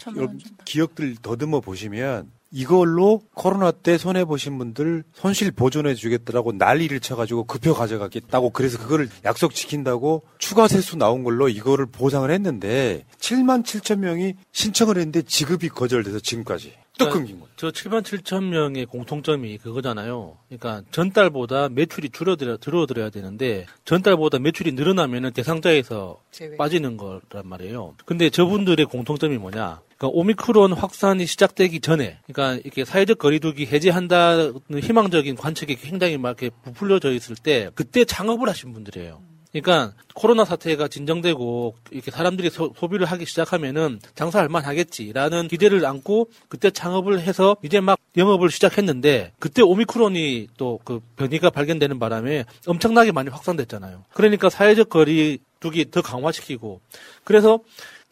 [0.65, 7.75] 기억들 더듬어 보시면 이걸로 코로나 때 손해 보신 분들 손실 보존해 주겠다라고 난리를 쳐가지고 급여
[7.75, 14.35] 가져가겠다고 그래서 그거를 약속 지킨다고 추가 세수 나온 걸로 이거를 보상을 했는데 7만 7천 명이
[14.53, 17.51] 신청을 했는데 지급이 거절돼서 지금까지 또 끊긴 거예요.
[17.57, 20.39] 저 7만 7천 명의 공통점이 그거잖아요.
[20.49, 26.57] 그러니까 전달보다 매출이 줄어들어 줄어들어야 되는데 전달보다 매출이 늘어나면은 대상자에서 제외.
[26.57, 27.97] 빠지는 거란 말이에요.
[28.07, 29.81] 근데 저분들의 공통점이 뭐냐?
[29.97, 36.51] 그러니까 오미크론 확산이 시작되기 전에, 그러니까 이렇게 사회적 거리두기 해제한다는 희망적인 관측이 굉장히 막 이렇게
[36.63, 39.21] 부풀려져 있을 때 그때 창업을 하신 분들이에요.
[39.53, 46.71] 그러니까 코로나 사태가 진정되고 이렇게 사람들이 소, 비를 하기 시작하면은 장사할 만하겠지라는 기대를 안고 그때
[46.71, 53.31] 창업을 해서 이제 막 영업을 시작했는데 그때 오미크론이 또 그 변이가 발견되는 바람에 엄청나게 많이
[53.31, 54.05] 확산됐잖아요.
[54.13, 56.81] 그러니까 사회적 거리 두기 더 강화시키고
[57.25, 57.61] 그래서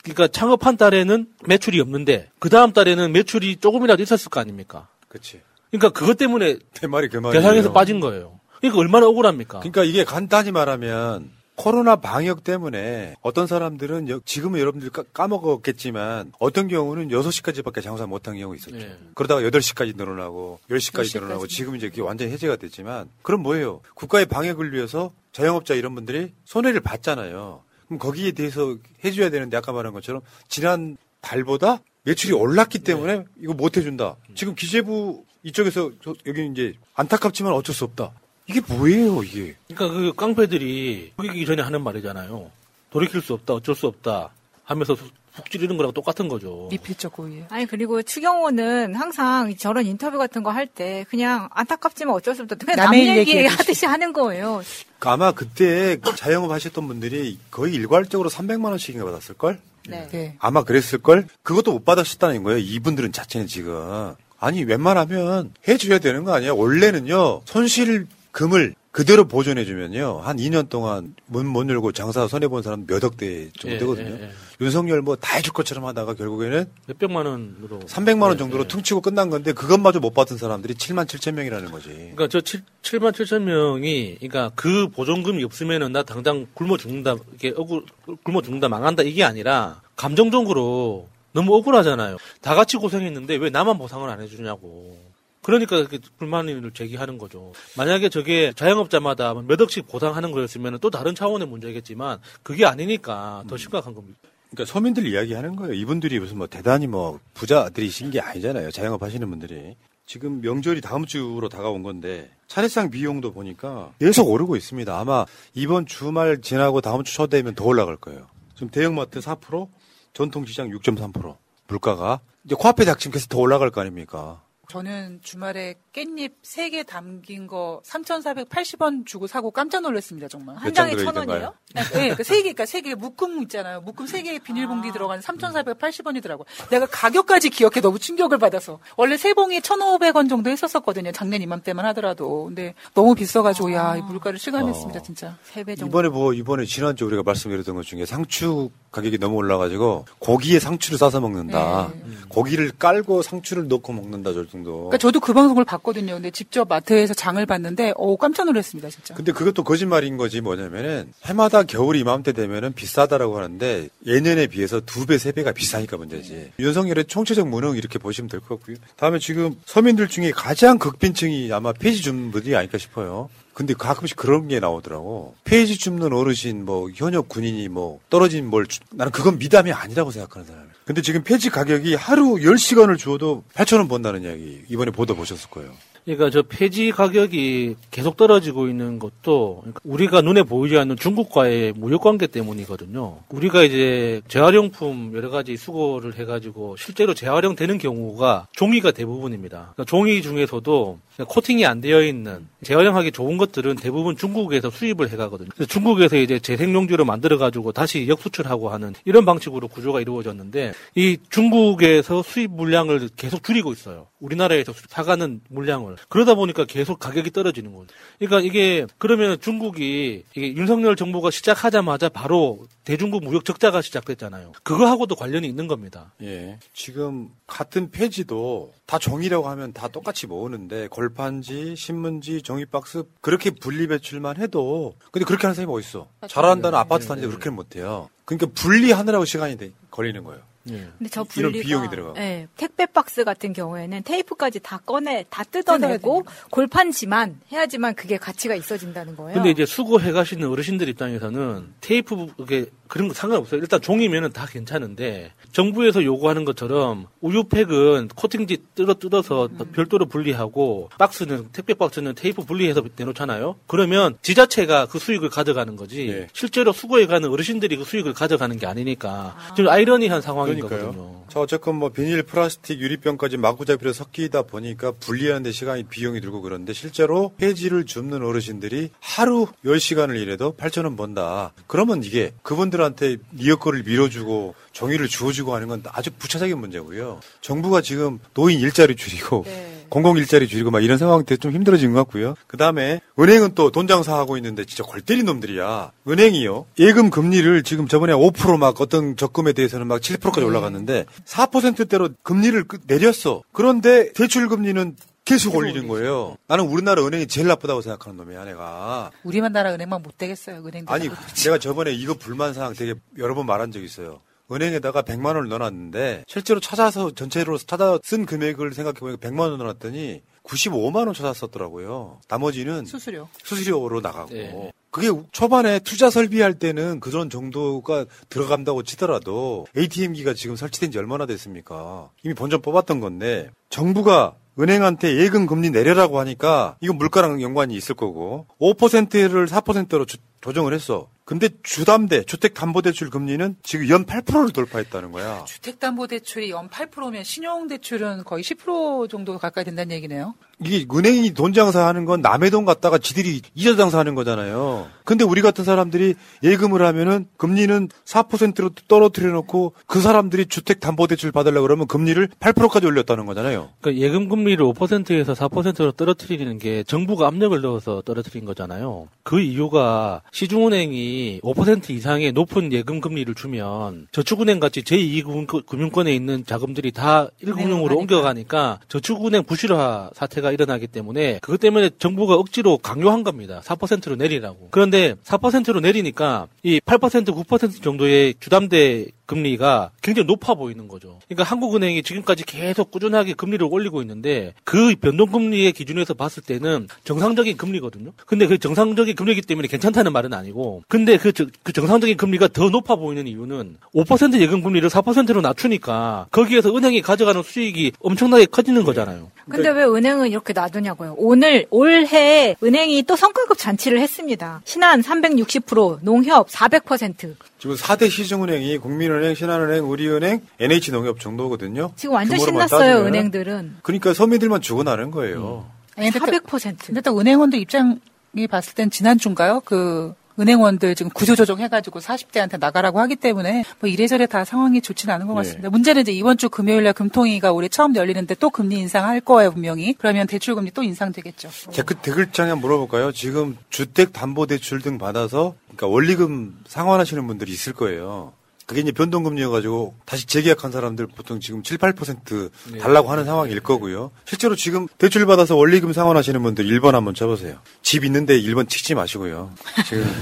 [0.05, 4.87] 그러니까 창업한 달에는 매출이 없는데 그 다음 달에는 매출이 조금이라도 있었을 거 아닙니까?
[5.09, 5.41] 그렇지.
[5.71, 7.33] 그러니까 그것 때문에 내 말이 그 말이에요.
[7.43, 8.39] 대상에서 빠진 거예요.
[8.59, 9.59] 그러니까 얼마나 억울합니까?
[9.61, 16.69] 그러니까 이게 간단히 말하면 코로나 방역 때문에 어떤 사람들은 여- 지금은 여러분들 까, 까먹었겠지만 어떤
[16.69, 18.77] 경우는 6시까지밖에 장사 못한 경우 있었죠.
[18.77, 18.97] 네.
[19.15, 21.15] 그러다가 8시까지 늘어나고 10시까지 10시까지.
[21.21, 23.81] 늘어나고 지금 이제 그게 완전히 해제가 됐지만 그럼 뭐예요?
[23.95, 27.63] 국가의 방역을 위해서 자영업자 이런 분들이 손해를 봤잖아요.
[27.87, 33.77] 그럼 거기에 대해서 해줘야 되는데 아까 말한 것처럼 지난 달보다 매출이 올랐기 때문에 이거 못
[33.77, 34.17] 해준다.
[34.35, 38.13] 지금 기재부 이쪽에서 저- 여기 이제 안타깝지만 어쩔 수 없다.
[38.47, 39.57] 이게 뭐예요, 이게?
[39.69, 42.51] 그러니까 그 깡패들이 죽이기 전에 하는 말이잖아요.
[42.91, 44.31] 돌이킬 수 없다, 어쩔 수 없다
[44.65, 44.95] 하면서
[45.35, 46.69] 훅 찌르는 거랑 똑같은 거죠.
[46.71, 47.47] 미필적 고의예요.
[47.51, 52.57] 아니 그리고 추경호는 항상 저런 인터뷰 같은 거 할 때 그냥 안타깝지만 어쩔 수 없다.
[52.57, 54.63] 그냥 남 남의 얘기 얘기 하듯이 하는 거예요.
[55.01, 59.61] 아마 그때 자영업 하셨던 분들이 거의 일괄적으로 300만 원씩인가 받았을 걸?
[59.87, 60.37] 네.
[60.39, 61.27] 아마 그랬을 걸?
[61.43, 62.59] 그것도 못 받으셨다는 거예요.
[62.59, 64.15] 이분들은 자체는 지금.
[64.41, 66.57] 아니, 웬만하면 해줘야 되는 거 아니에요?
[66.57, 73.17] 원래는요, 손실금을 그대로 보존해주면요, 한 2년 동안 문 못 열고 장사 손해본 사람 몇 억
[73.17, 74.11] 대 정도 예, 되거든요.
[74.21, 74.31] 예, 예.
[74.61, 78.69] 윤석열 뭐 다 해줄 것처럼 하다가 결국에는 몇백만 원으로 300만 원 예, 정도로 예.
[78.69, 81.89] 퉁치고 끝난 건데 그것마저 못 받은 사람들이 7만 7천 명이라는 거지.
[81.89, 87.53] 그러니까 저 7, 7만 7천 명이 그러니까 그 보존금이 없으면은 나 당장 굶어 죽는다 이게
[87.57, 87.85] 억울
[88.23, 92.17] 굶어 죽는다 망한다 이게 아니라 감정적으로 너무 억울하잖아요.
[92.41, 95.14] 다 같이 고생했는데 왜 나만 보상을 안 해주냐고.
[95.45, 97.53] 그러니까 이렇게 불만을 제기하는 거죠.
[97.77, 103.95] 만약에 저게 자영업자마다 몇 억씩 보상하는 거였으면 또 다른 차원의 문제겠지만 그게 아니니까 더 심각한
[103.95, 104.19] 겁니다.
[104.51, 105.75] 그러니까 서민들 이야기하는 거예요.
[105.75, 108.71] 이분들이 무슨 뭐 대단히 뭐 부자들이신 게 아니잖아요.
[108.71, 109.77] 자영업 하시는 분들이.
[110.07, 114.99] 지금 명절이 다음 주로 다가온 건데 차례상 비용도 보니까 계속 오르고 있습니다.
[114.99, 118.27] 아마 이번 주말 지나고 다음 주 초 되면 더 올라갈 거예요.
[118.55, 119.69] 지금 대형마트 4%,
[120.15, 121.37] 전통시장 6.3%.
[121.69, 124.43] 물가가 이제 코앞에 닥치면서 더 올라갈 거 아닙니까?
[124.69, 130.57] 저는 주말에 깻잎 3개 담긴 거 3,480원 주고 사고 깜짝 놀랐습니다, 정말.
[130.63, 131.55] 몇 장에 천 원이에요?
[131.75, 133.81] 네, 그 3개, 그러니까 3개 묶음 있잖아요.
[133.83, 136.45] 묶음 3개 비닐봉지 들어가는 3,480원이더라고요.
[136.71, 138.81] 내가 가격까지 기억해 너무 충격을 받아서.
[138.97, 141.13] 원래 세 봉이 1,500원 정도 했었었거든요.
[141.13, 142.45] 작년 이맘때만 하더라도.
[142.45, 145.37] 근데 너무 비싸가지고, 야, 이 물가를 실감했습니다, 진짜.
[145.53, 145.87] 3배 정도.
[145.87, 151.21] 이번에 뭐 이번에 지난주 우리가 말씀드렸던 것 중에 상추 가격이 너무 올라가지고 고기에 상추를 싸서
[151.21, 151.93] 먹는다.
[152.29, 154.75] 고기를 깔고 상추를 넣고 먹는다 저 정도.
[154.85, 156.15] 그러니까 저도 그 방송을 봤거든요.
[156.15, 159.15] 근데 직접 마트에서 장을 봤는데, 어 깜짝 놀랐습니다, 진짜.
[159.15, 165.19] 근데 그것도 거짓말인 거지 뭐냐면은 해마다 겨울 이맘때 되면은 비싸다라고 하는데 예년에 비해서 두 배,
[165.19, 166.53] 세 배가 비싸니까 문제지.
[166.59, 168.77] 윤석열의 총체적 무능 이렇게 보시면 될 것 같고요.
[168.97, 173.29] 다음에 지금 서민들 중에 가장 극빈층이 아마 폐지 줍는 분들이 아닐까 싶어요.
[173.55, 175.35] 근데 가끔씩 그런 게 나오더라고.
[175.45, 180.47] 폐지 줍는 어르신, 뭐, 현역 군인이 뭐, 떨어진 뭘, 주- 나는 그건 미담이 아니라고 생각하는
[180.47, 180.75] 사람이에요.
[180.85, 185.73] 근데 지금 폐지 가격이 하루 10시간을 주어도 8천원 번다는 이야기, 이번에 보도 보셨을 거예요.
[186.05, 192.03] 그러니까 저 폐지 가격이 계속 떨어지고 있는 것도 그러니까 우리가 눈에 보이지 않는 중국과의 무역
[192.03, 193.21] 관계 때문이거든요.
[193.31, 199.73] 우리가 이제 재활용품 여러 가지 수거를 해가지고 실제로 재활용되는 경우가 종이가 대부분입니다.
[199.75, 205.49] 그러니까 종이 중에서도 코팅이 안 되어 있는 재활용하기 좋은 것들은 대부분 중국에서 수입을 해가거든요.
[205.69, 213.09] 중국에서 이제 재생용지로 만들어가지고 다시 역수출하고 하는 이런 방식으로 구조가 이루어졌는데 이 중국에서 수입 물량을
[213.17, 214.09] 계속 줄이고 있어요.
[214.21, 217.89] 우리나라에서 수- 사가는 물량을 그러다 보니까 계속 가격이 떨어지는 거죠.
[218.19, 224.53] 그러니까 이게 그러면 중국이 이게 윤석열 정부가 시작하자마자 바로 대중국 무역 적자가 시작됐잖아요.
[224.63, 226.13] 그거하고도 관련이 있는 겁니다.
[226.23, 226.59] 예.
[226.73, 233.87] 지금 같은 폐지도 다 종이라고 하면 다 똑같이 모으는데 골판지, 신문지, 종이 박스 그렇게 분리
[233.87, 236.09] 배출만 해도 근데 그렇게 하는 사람이 어디 있어?
[236.29, 238.09] 잘한다는 아파트 단지 그렇게는 못 해요.
[238.25, 240.41] 그러니까 분리하느라고 시간이 돼- 걸리는 거예요.
[240.65, 242.19] 근데 저 이런 분리가 비용이 들어가고.
[242.19, 249.17] 예, 택배 박스 같은 경우에는 테이프까지 다 꺼내 다 뜯어내고 골판지만 해야지만 그게 가치가 있어진다는
[249.17, 249.35] 거예요.
[249.35, 253.61] 근데 이제 수거해 가시는 어르신들 입장에서는 테이프 그게 그런 거 상관없어요.
[253.61, 261.75] 일단 종이면은 다 괜찮은데 정부에서 요구하는 것처럼 우유팩은 코팅지 뜯어 뜯어서 별도로 분리하고 박스는 택배
[261.75, 263.57] 박스는 테이프 분리해서 내놓잖아요.
[263.67, 266.29] 그러면 지자체가 그 수익을 가져가는 거지 네.
[266.33, 270.54] 실제로 수거해 가는 어르신들이 그 수익을 가져가는 게 아니니까 좀 아이러니한 상황인 거거든요.
[270.61, 271.25] 그러니까요.
[271.29, 277.33] 자, 어쨌건 뭐 비닐, 플라스틱, 유리병까지 마구잡이로 섞이다 보니까 분리하는데 시간이 비용이 들고 그런데 실제로
[277.37, 281.53] 폐지를 줍는 어르신들이 하루 10시간을 일해도 8,000원 번다.
[281.67, 287.21] 그러면 이게 그분들한테 니어거를 밀어주고 종이를 주어주고 하는 건 아주 부차적인 문제고요.
[287.41, 289.45] 정부가 지금 노인 일자리 줄이고
[289.95, 292.35] 공공 일자리 줄이고 막 이런 상황 때문에 좀 힘들어진 것 같고요.
[292.49, 295.93] 그 다음에 은행은 또 돈 장사하고 있는데 진짜 골 때린 놈들이야.
[296.09, 296.67] 은행이요.
[296.81, 303.43] 예금 금리를 지금 저번에 5%막 어떤 적금에 대해서는 막 7%까지 올라갔는데 4%대로 금리를 그- 내렸어.
[303.53, 306.37] 그런데 대출 금리는 계속 올리는 거예요.
[306.49, 309.13] 나는 우리나라 은행이 제일 나쁘다고 생각하는 놈이야, 내가.
[309.23, 310.57] 우리만 나라 은행만 못 되겠어요.
[310.67, 310.93] 은행들.
[310.93, 311.09] 아니,
[311.45, 314.21] 내가 저번에 이거 불만 사항 되게 여러 번 말한 적 있어요.
[314.51, 321.07] 은행에다가 100만 원을 넣어놨는데 실제로 찾아서 전체로 찾아 쓴 금액을 생각해보니까 100만 원 넣어놨더니 95만
[321.07, 322.21] 원 찾아 썼더라고요.
[322.29, 323.29] 나머지는 수수료.
[323.43, 324.73] 수수료로 나가고.
[324.91, 332.11] 그게 초반에 투자 설비할 때는 그런 정도가 들어간다고 치더라도 ATM기가 지금 설치된 지 얼마나 됐습니까?
[332.23, 338.47] 이미 본전 뽑았던 건데 정부가 은행한테 예금 금리 내려라고 하니까 이건 물가랑 연관이 있을 거고
[338.61, 340.07] 5%를 4%로
[340.45, 341.09] 조정을 했어.
[341.25, 345.45] 근데 주담대 주택담보대출 금리는 지금 연 8%를 돌파했다는 거야.
[345.47, 350.35] 주택담보대출이 연 8%면 신용대출은 거의 10% 정도 가까이 된다는 얘기네요.
[350.63, 354.87] 이게 은행이 돈 장사하는 건 남의 돈 갖다가 지들이 이자 장사하는 거잖아요.
[355.05, 361.33] 근데 우리 같은 사람들이 예금을 하면은 금리는 4%로 떨어뜨려 놓고 그 사람들이 주택 담보 대출
[361.33, 363.71] 받으려고 그러면 금리를 8%까지 올렸다는 거잖아요.
[363.81, 369.09] 그러니까 예금 금리를 5%에서 4%로 떨어뜨리는 게 정부가 압력을 넣어서 떨어뜨린 거잖아요.
[369.23, 377.29] 그 이유가 시중은행이 5% 이상의 높은 예금 금리를 주면 저축은행 같이 제2금융권에 있는 자금들이 다
[377.41, 383.61] 1금융으로 옮겨가니까 저축은행 부실화 사태가 일어나기 때문에 그것 때문에 정부가 억지로 강요한 겁니다.
[383.65, 384.69] 4%로 내리라고.
[384.73, 391.21] 그런데 4%로 내리니까 이 8% 9% 정도의 주담대 금리가 굉장히 높아 보이는 거죠.
[391.29, 398.13] 그러니까 한국은행이 지금까지 계속 꾸준하게 금리를 올리고 있는데 그 변동금리의 기준에서 봤을 때는 정상적인 금리거든요.
[398.27, 402.71] 근데 그 정상적인 금리이기 때문에 괜찮다는 말은 아니고 근데 그, 저- 그 정상적인 금리가 더
[402.71, 409.31] 높아 보이는 이유는 5% 예금 금리를 4%로 낮추니까 거기에서 은행이 가져가는 수익이 엄청나게 커지는 거잖아요.
[409.51, 411.17] 근데 왜 은행은 이렇게 놔두냐고요.
[411.19, 414.63] 오늘 올해 은행이 또 성과급 잔치를 했습니다.
[414.65, 417.35] 신한 360%, 농협 400%.
[417.59, 421.93] 지금 4대 시중은행이 국민은행, 신한은행, 우리은행, NH농협 정도거든요.
[421.97, 423.07] 지금 완전 신났어요, 따지면.
[423.07, 423.77] 은행들은.
[423.83, 425.67] 그러니까 서민들만 죽어나는 거예요.
[425.97, 426.77] 아니, 근데 400%.
[426.87, 428.01] 근데 또 은행원들 입장
[428.37, 429.63] 이 봤을 땐 지난주인가요?
[429.65, 435.27] 그 은행원들 지금 구조조정 해가지고 40대한테 나가라고 하기 때문에 뭐 이래저래 다 상황이 좋지는 않은
[435.29, 435.39] 것 네.
[435.39, 435.71] 같습니다.
[435.71, 439.95] 문제는 이제 이번 주 금요일날 금통위가 올해 처음 열리는데 또 금리 인상할 거예요 분명히.
[439.97, 441.51] 그러면 대출금리 또 인상되겠죠.
[441.71, 443.13] 자, 그 댓글창에 한번 물어볼까요?
[443.13, 448.33] 지금 주택 담보대출 등 받아서 그러니까 원리금 상환하시는 분들이 있을 거예요.
[448.67, 452.79] 그게 이제 변동금리여가지고 다시 재계약한 사람들 보통 지금 7, 8% 네.
[452.79, 454.11] 달라고 하는 상황일 거고요.
[454.25, 457.59] 실제로 지금 대출 받아서 원리금 상환하시는 분들 1번 한번 쳐보세요.
[457.83, 459.53] 집 있는데 1번 치지 마시고요.
[459.87, 460.05] 지금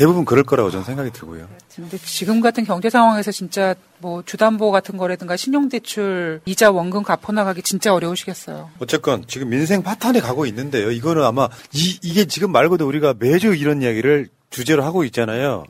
[0.00, 1.46] 대부분 그럴 거라고 저는 생각이 들고요.
[1.74, 7.62] 근데 지금 같은 경제 상황에서 진짜 뭐 주담보 같은 거라든가 신용대출 이자 원금 갚아 나가기
[7.62, 8.70] 진짜 어려우시겠어요.
[8.78, 10.90] 어쨌건 지금 민생 파탄에 가고 있는데요.
[10.90, 15.64] 이거는 아마 이, 이게 지금 말고도 우리가 매주 이런 이야기를 주제로 하고 있잖아요.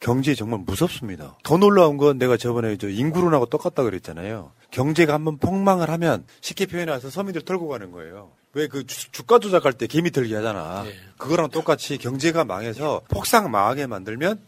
[0.00, 1.36] 경제 정말 무섭습니다.
[1.42, 4.52] 더 놀라운 건 내가 저번에 저 인구론하고 똑같다 그랬잖아요.
[4.70, 8.30] 경제가 한번 폭망을 하면 쉽게 표현해서 서민들 털고 가는 거예요.
[8.54, 10.84] 왜 그 주가 조작할 때 개미 털기 하잖아.
[11.18, 14.40] 그거랑 똑같이 경제가 망해서 폭삭 망하게 만들면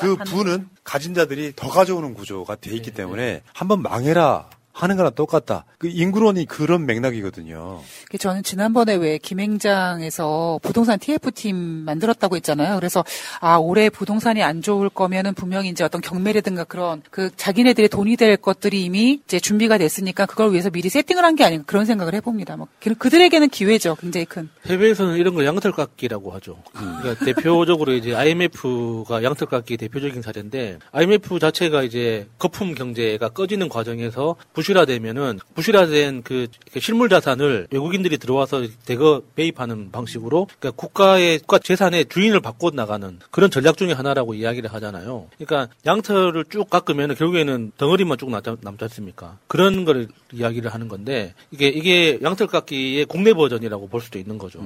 [0.00, 5.64] 그 부는 가진 자들이 더 가져오는 구조가 돼 있기 때문에 한번 망해라 하는 거랑 똑같다.
[5.78, 7.80] 그 인구론이 그런 맥락이거든요.
[8.10, 12.76] 그 저는 지난번에 왜 김행장에서 부동산 TF팀 만들었다고 했잖아요.
[12.76, 13.04] 그래서
[13.40, 18.36] 아 올해 부동산이 안 좋을 거면은 분명히 이제 어떤 경매라든가 그런 그 자기네들의 돈이 될
[18.36, 22.58] 것들이 이미 이제 준비가 됐으니까 그걸 위해서 미리 세팅을 한 게 아닌가 그런 생각을 해봅니다.
[22.58, 23.94] 뭐 그- 그들에게는 기회죠.
[23.98, 24.50] 굉장히 큰.
[24.66, 26.58] 해외에서는 이런 걸 양털깎기라고 하죠.
[26.74, 34.61] 그러니까 대표적으로 이제 IMF가 양털깎기 대표적인 사례인데 IMF 자체가 이제 거품 경제가 꺼지는 과정에서 부
[34.62, 36.46] 실화되면은 부실화된 그
[36.78, 43.50] 실물 자산을 외국인들이 들어와서 대거 매입하는 방식으로 그러니까 국가의 국가 재산의 주인을 바꿔 나가는 그런
[43.50, 45.28] 전략 중의 하나라고 이야기를 하잖아요.
[45.38, 49.38] 그러니까 양털을 쭉 깎으면 결국에는 덩어리만 쭉 남지, 남지 않습니까?
[49.46, 54.60] 그런 걸 이야기를 하는 건데 이게 이게 양털 깎기의 국내 버전이라고 볼 수도 있는 거죠.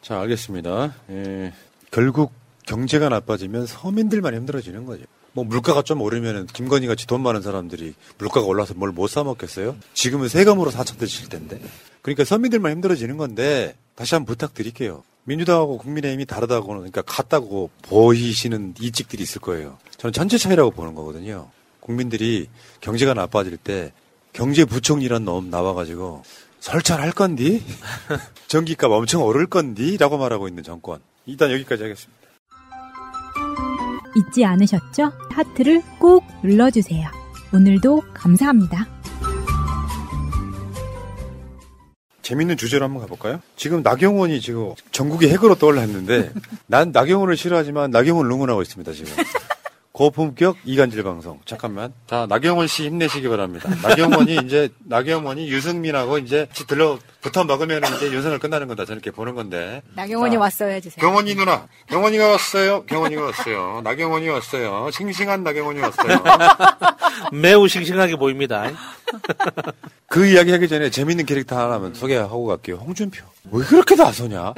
[0.00, 0.94] 자, 알겠습니다.
[1.10, 1.52] 예,
[1.90, 2.32] 결국
[2.66, 5.04] 경제가 나빠지면 서민들만 힘들어지는 거죠.
[5.38, 9.76] 뭐 물가가 좀 오르면은 김건희 같이 돈 많은 사람들이 물가가 올라서 뭘 못 사 먹겠어요?
[9.94, 11.60] 지금은 세금으로 4천 대칠 텐데.
[12.02, 15.04] 그러니까 서민들만 힘들어지는 건데 다시 한번 부탁드릴게요.
[15.22, 19.78] 민주당하고 국민의힘이 다르다고는 그러니까 같다고 보이시는 이직들이 있을 거예요.
[19.98, 21.50] 저는 전체 차이라고 보는 거거든요.
[21.78, 22.48] 국민들이
[22.80, 23.92] 경제가 나빠질 때
[24.32, 26.22] 경제부총리란 놈 나와가지고
[26.58, 27.62] 설찰할 건디?
[28.48, 29.96] 전기값 엄청 오를 건디?
[29.98, 31.00] 라고 말하고 있는 정권.
[31.26, 32.17] 일단 여기까지 하겠습니다.
[34.18, 35.12] 잊지 않으셨죠?
[35.30, 37.08] 하트를 꼭 눌러주세요.
[37.54, 38.86] 오늘도 감사합니다.
[42.22, 43.40] 재밌는 주제로 한번 가볼까요?
[43.56, 46.30] 지금 나경원이 지금 전국의 핵으로 떠올라 했는데
[46.66, 49.12] 난 나경원을 싫어하지만 나경원을 응원하고 있습니다, 지금.
[49.98, 51.40] 고품격 이간질 방송.
[51.44, 51.92] 잠깐만.
[52.06, 53.68] 자, 나경원 씨 힘내시기 바랍니다.
[53.82, 58.84] 나경원이 이제, 나경원이 유승민하고 이제 들러 붙어 먹으면 이제 윤석열 끝나는 거다.
[58.84, 59.82] 저는 이렇게 보는 건데.
[59.96, 61.00] 나경원이 자, 왔어요 해주세요.
[61.04, 61.66] 경원이 누나.
[61.88, 62.84] 경원이가 왔어요.
[62.84, 63.80] 경원이가 왔어요.
[63.82, 64.88] 나경원이 왔어요.
[64.92, 66.22] 싱싱한 나경원이 왔어요.
[67.34, 68.70] 매우 싱싱하게 보입니다.
[70.06, 72.76] 그 이야기 하기 전에 재밌는 캐릭터 하나만 소개하고 갈게요.
[72.76, 73.24] 홍준표.
[73.50, 74.54] 왜 그렇게 나서냐?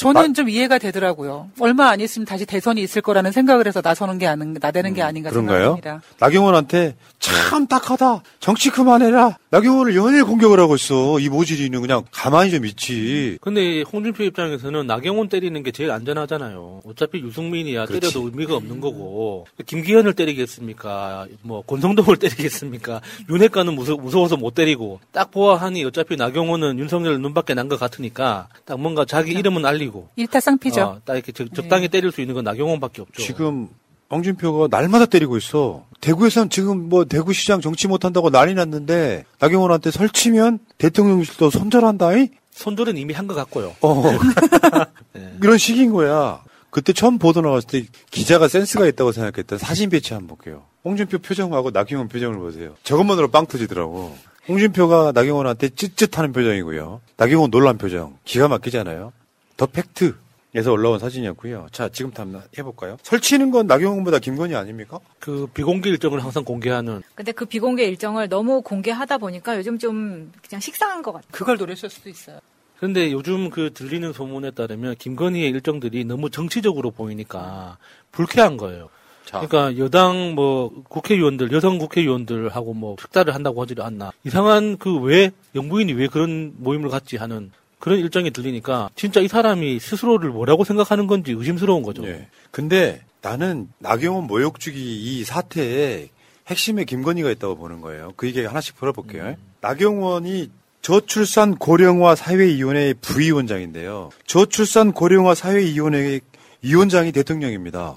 [0.00, 1.50] 저는 좀 이해가 되더라고요.
[1.60, 5.30] 얼마 안 있으면 다시 대선이 있을 거라는 생각을 해서 나서는 게 아닌, 나대는 게 아닌가
[5.30, 5.76] 그런가요?
[5.76, 6.02] 생각합니다.
[6.18, 8.22] 나경원한테 참 딱하다.
[8.38, 9.36] 정치 그만해라.
[9.50, 11.18] 나경원을 연일 공격을 하고 있어.
[11.18, 13.38] 이 모질이는 그냥 가만히 좀 있지.
[13.40, 16.82] 근데 홍준표 입장에서는 나경원 때리는 게 제일 안전하잖아요.
[16.86, 18.00] 어차피 유승민이야 그렇지.
[18.12, 21.26] 때려도 의미가 없는 거고 김기현을 때리겠습니까?
[21.42, 23.00] 뭐 권성동을 때리겠습니까?
[23.28, 28.80] 윤핵관은 무서, 무서워서 못 때리고 딱 보아하니 어차피 나경원은 윤석열 눈밖에 난 것 같으니까 딱
[28.80, 30.80] 뭔가 자기 이름은 알리고 일타쌍피죠.
[30.82, 33.22] 어, 딱 이렇게 적, 적당히 때릴 수 있는 건 나경원밖에 없죠.
[33.22, 33.68] 지금
[34.10, 35.84] 홍준표가 날마다 때리고 있어.
[36.00, 42.30] 대구에선 지금 뭐 대구시장 정치 못한다고 난리 났는데 나경원한테 설치면 대통령실도 손절한다이?
[42.52, 43.74] 손절은 이미 한 것 같고요.
[43.80, 44.02] 어.
[45.42, 46.42] 이런 식인 거야.
[46.70, 50.62] 그때 처음 보도 나왔을 때 기자가 센스가 있다고 생각했던 사진 배치 한번 볼게요.
[50.84, 52.74] 홍준표 표정하고 나경원 표정을 보세요.
[52.84, 54.16] 저것만으로 빵 터지더라고.
[54.48, 57.00] 홍준표가 나경원한테 찌릿하는 표정이고요.
[57.16, 58.16] 나경원 놀란 표정.
[58.24, 59.12] 기가 막히잖아요.
[59.60, 60.14] 더 팩트
[60.54, 61.68] 에서 올라온 사진이었고요.
[61.70, 62.96] 자, 지금부터 한번 해볼까요?
[63.04, 64.98] 설치는 건 나경원보다 김건희 아닙니까?
[65.20, 70.60] 그 비공개 일정을 항상 공개하는 근데 그 비공개 일정을 너무 공개하다 보니까 요즘 좀 그냥
[70.60, 71.28] 식상한 것 같아요.
[71.30, 72.40] 그걸 노렸을 수도 있어요.
[72.78, 77.76] 그런데 요즘 그 들리는 소문에 따르면 김건희의 일정들이 너무 정치적으로 보이니까
[78.10, 78.88] 불쾌한 거예요.
[79.30, 85.92] 그러니까 여당 뭐 국회의원들 여성 국회의원들하고 뭐 식사를 한다고 하지 않나 이상한 그 왜 영부인이
[85.92, 91.32] 왜 그런 모임을 갖지 하는 그런 일정이 들리니까 진짜 이 사람이 스스로를 뭐라고 생각하는 건지
[91.32, 92.02] 의심스러운 거죠.
[92.02, 92.28] 네.
[92.52, 96.08] 근데 나는 나경원 모욕주기 이 사태에
[96.46, 98.12] 핵심에 김건희가 있다고 보는 거예요.
[98.16, 99.34] 그 얘기 하나씩 풀어볼게요.
[99.60, 100.50] 나경원이
[100.82, 104.10] 저출산 고령화 사회위원회 부위원장인데요.
[104.26, 106.20] 저출산 고령화 사회위원회
[106.62, 107.96] 위원장이 대통령입니다.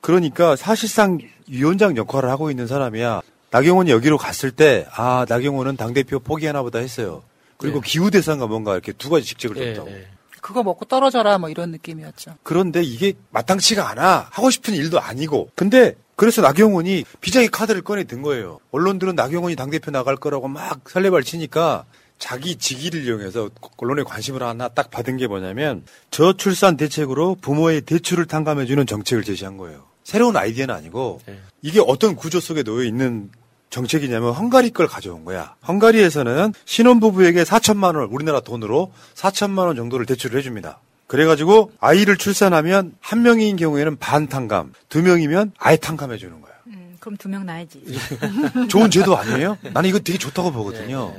[0.00, 3.22] 그러니까 사실상 위원장 역할을 하고 있는 사람이야.
[3.50, 7.22] 나경원이 여기로 갔을 때, 아, 나경원은 당대표 포기하나 보다 했어요.
[7.58, 9.92] 그리고 기후대상과 뭔가 이렇게 두 가지 직책을 줬다고.
[10.40, 12.36] 그거 먹고 떨어져라 뭐 이런 느낌이었죠.
[12.42, 14.28] 그런데 이게 마땅치가 않아.
[14.30, 15.50] 하고 싶은 일도 아니고.
[15.54, 18.60] 근데 그래서 나경원이 비자의 카드를 꺼내 든 거예요.
[18.70, 21.84] 언론들은 나경원이 당대표 나갈 거라고 막 설레발 치니까
[22.18, 28.86] 자기 직위를 이용해서 언론에 관심을 하나 딱 받은 게 뭐냐면 저출산 대책으로 부모의 대출을 탕감해주는
[28.86, 29.84] 정책을 제시한 거예요.
[30.02, 31.20] 새로운 아이디어는 아니고
[31.62, 33.30] 이게 어떤 구조 속에 놓여 있는
[33.70, 35.54] 정책이냐면 헝가리 걸 가져온 거야.
[35.66, 40.78] 헝가리에서는 신혼부부에게 4천만 원, 우리나라 돈으로 4천만 원 정도를 대출을 해줍니다.
[41.06, 46.52] 그래가지고 아이를 출산하면 한 명인 경우에는 반 탕감, 두 명이면 아예 탕감해 주는 거야.
[46.66, 47.82] 음, 그럼 두 명 나야지.
[48.68, 49.56] 좋은 제도 아니에요?
[49.72, 51.14] 나는 이거 되게 좋다고 보거든요.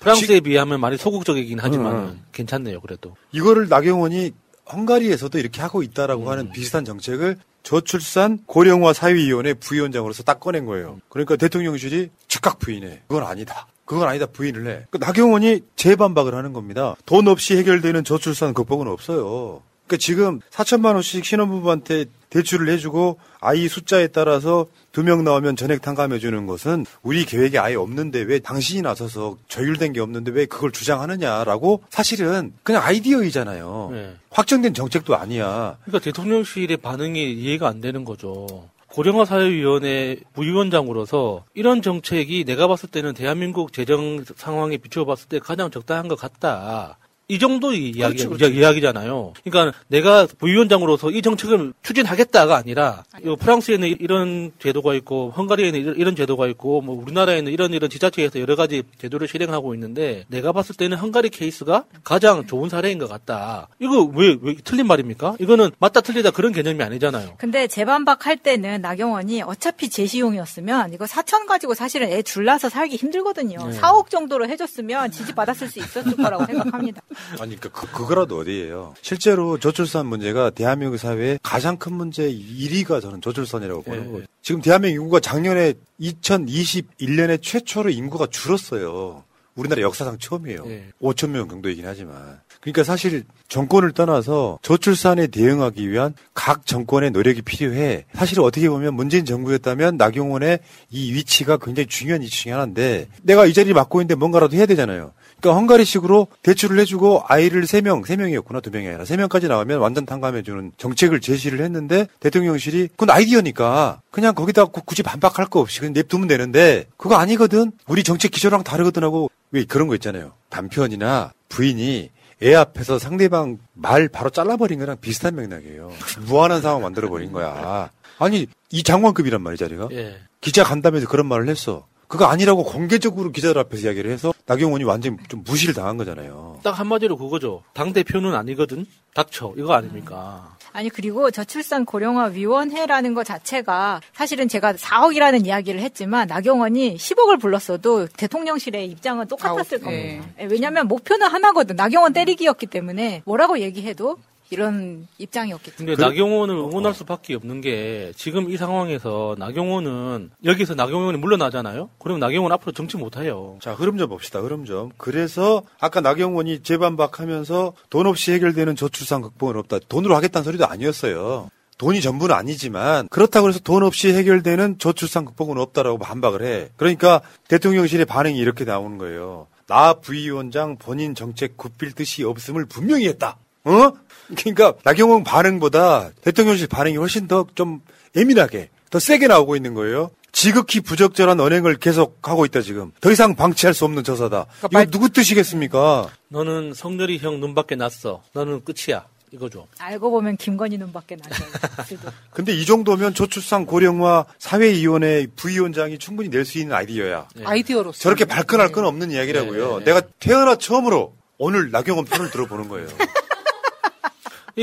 [0.00, 2.22] 프랑스에 비하면 많이 소극적이긴 하지만 음.
[2.32, 2.80] 괜찮네요.
[2.80, 4.32] 그래도 이거를 나경원이
[4.72, 11.00] 헝가리에서도 이렇게 하고 있다라고 하는 비슷한 정책을 저출산 고령화 사회위원회 부위원장으로서 딱 꺼낸 거예요.
[11.08, 13.02] 그러니까 대통령실이 즉각 부인해.
[13.06, 13.66] 그건 아니다.
[13.84, 14.86] 그건 아니다 부인을 해.
[14.90, 16.94] 그 나경원이 재반박을 하는 겁니다.
[17.06, 19.62] 돈 없이 해결되는 저출산 극복은 없어요.
[19.86, 26.18] 그러니까 지금 4천만 원씩 신혼부부한테 대출을 해주고 아이 숫자에 따라서 두 명 나오면 전액 탕감해
[26.18, 31.82] 주는 것은 우리 계획에 아예 없는데 왜 당신이 나서서 조율된 게 없는데 왜 그걸 주장하느냐라고
[31.90, 33.88] 사실은 그냥 아이디어이잖아요.
[33.92, 34.14] 네.
[34.30, 35.76] 확정된 정책도 아니야.
[35.84, 38.46] 그러니까 대통령실의 반응이 이해가 안 되는 거죠.
[38.88, 46.08] 고령화 사회위원회 부위원장으로서 이런 정책이 내가 봤을 때는 대한민국 재정 상황에 비춰봤을 때 가장 적당한
[46.08, 46.98] 것 같다.
[47.30, 48.46] 이 정도 이야기, 그렇죠, 그렇죠.
[48.52, 49.32] 이야기잖아요.
[49.44, 56.16] 그러니까 내가 부위원장으로서 이 정책을 추진하겠다가 아니라 요 프랑스에는 이런 제도가 있고 헝가리에는 이런- 이런
[56.16, 60.96] 제도가 있고 뭐 우리나라에는 이런 이런 지자체에서 여러 가지 제도를 실행하고 있는데 내가 봤을 때는
[60.96, 63.68] 헝가리 케이스가 가장 좋은 사례인 것 같다.
[63.78, 65.36] 이거 왜, 왜 틀린 말입니까?
[65.38, 67.34] 이거는 맞다 틀리다 그런 개념이 아니잖아요.
[67.38, 73.68] 근데 재반박 할 때는 나경원이 어차피 제시용이었으면 이거 4천 가지고 사실은 애 둘러서 살기 힘들거든요.
[73.68, 73.78] 네.
[73.80, 77.02] 4억 정도로 해줬으면 지지 받았을 수 있었을 거라고 생각합니다.
[77.38, 78.94] 아니, 그, 그, 그거라도 어디예요.
[79.02, 84.20] 실제로 저출산 문제가 대한민국 사회의 가장 큰 문제 1위가 저는 저출산이라고 보는 예, 거예요.
[84.22, 84.26] 예.
[84.42, 89.24] 지금 대한민국 인구가 작년에 2021년에 최초로 인구가 줄었어요.
[89.54, 90.64] 우리나라 역사상 처음이에요.
[90.66, 90.84] 예.
[91.00, 92.40] 5천 명 정도이긴 하지만.
[92.60, 98.04] 그러니까 사실 정권을 떠나서 저출산에 대응하기 위한 각 정권의 노력이 필요해.
[98.14, 100.58] 사실 어떻게 보면 문재인 정부였다면 나경원의
[100.90, 105.12] 이 위치가 굉장히 중요한 이슈 중에 하나인데 내가 이 자리 맡고 있는데 뭔가라도 해야 되잖아요.
[105.40, 112.88] 그러니까 헝가리식으로 대출을 해주고 아이를 세명세명이었구나두명이 아니라 세명까지 나오면 완전 탕감해주는 정책을 제시를 했는데 대통령실이
[112.88, 117.72] 그건 아이디어니까 그냥 거기다 구- 굳이 반박할 거 없이 그냥 냅두면 되는데 그거 아니거든.
[117.88, 120.32] 우리 정책 기조랑 다르거든 하고 왜 그런 거 있잖아요.
[120.50, 122.10] 남편이나 부인이
[122.42, 125.92] 애 앞에서 상대방 말 바로 잘라버린 거랑 비슷한 맥락이에요.
[126.26, 127.90] 무한한 상황 만들어버린 거야.
[128.18, 129.88] 아니, 이 장관급이란 말이야, 자리가.
[129.92, 130.18] 예.
[130.40, 131.86] 기자 간담회에서 그런 말을 했어.
[132.08, 136.58] 그거 아니라고 공개적으로 기자들 앞에서 이야기를 해서 나경원이 완전 좀 무시를 당한 거잖아요.
[136.62, 137.62] 딱 한마디로 그거죠.
[137.72, 138.84] 당 대표는 아니거든.
[139.14, 139.52] 닥쳐.
[139.56, 140.56] 이거 아닙니까?
[140.72, 148.06] 아니 그리고 저출산 고령화 위원회라는 것 자체가 사실은 제가 4억이라는 이야기를 했지만 나경원이 10억을 불렀어도
[148.06, 150.26] 대통령실의 입장은 똑같았을 아홉, 겁니다.
[150.40, 151.76] 예, 왜냐하면 목표는 하나거든.
[151.76, 154.16] 나경원 때리기였기 때문에 뭐라고 얘기해도
[154.50, 155.96] 이런 입장이었기 때문에.
[155.96, 161.90] 근데 나경원을 응원할 수밖에 없는 게 지금 이 상황에서 나경원은 여기서 나경원이 물러나잖아요.
[161.98, 163.56] 그럼 나경원 앞으로 정치 못해요.
[163.60, 164.90] 자, 흐름 좀 봅시다, 흐름 좀.
[164.96, 169.78] 그래서 아까 나경원이 재반박하면서 돈 없이 해결되는 저출산 극복은 없다.
[169.88, 171.50] 돈으로 하겠다는 소리도 아니었어요.
[171.78, 176.68] 돈이 전부는 아니지만 그렇다고 해서 돈 없이 해결되는 저출산 극복은 없다라고 반박을 해.
[176.76, 179.46] 그러니까 대통령실의 반응이 이렇게 나오는 거예요.
[179.66, 183.38] 나 부위원장 본인 정책 굽힐 뜻이 없음을 분명히 했다.
[183.64, 183.92] 어?
[184.36, 187.80] 그러니까 나경원 반응보다 대통령실 반응이 훨씬 더 좀
[188.16, 190.10] 예민하게 더 세게 나오고 있는 거예요.
[190.32, 192.92] 지극히 부적절한 언행을 계속하고 있다 지금.
[193.00, 194.46] 더 이상 방치할 수 없는 저사다.
[194.70, 196.08] 이거 누구 뜻이겠습니까?
[196.28, 198.22] 너는 성렬이 형 눈밖에 났어.
[198.32, 199.06] 너는 끝이야.
[199.32, 199.66] 이거죠.
[199.78, 201.44] 알고 보면 김건희 눈밖에 나죠.
[202.32, 207.28] 근데 이 정도면 저출산 고령화 사회위원회 부위원장이 충분히 낼 수 있는 아이디어야.
[207.44, 207.98] 아이디어로서.
[208.00, 209.80] 저렇게 발끈할 건 없는 이야기라고요.
[209.84, 212.88] 내가 태어나 처음으로 오늘 나경원 편을 들어보는 거예요.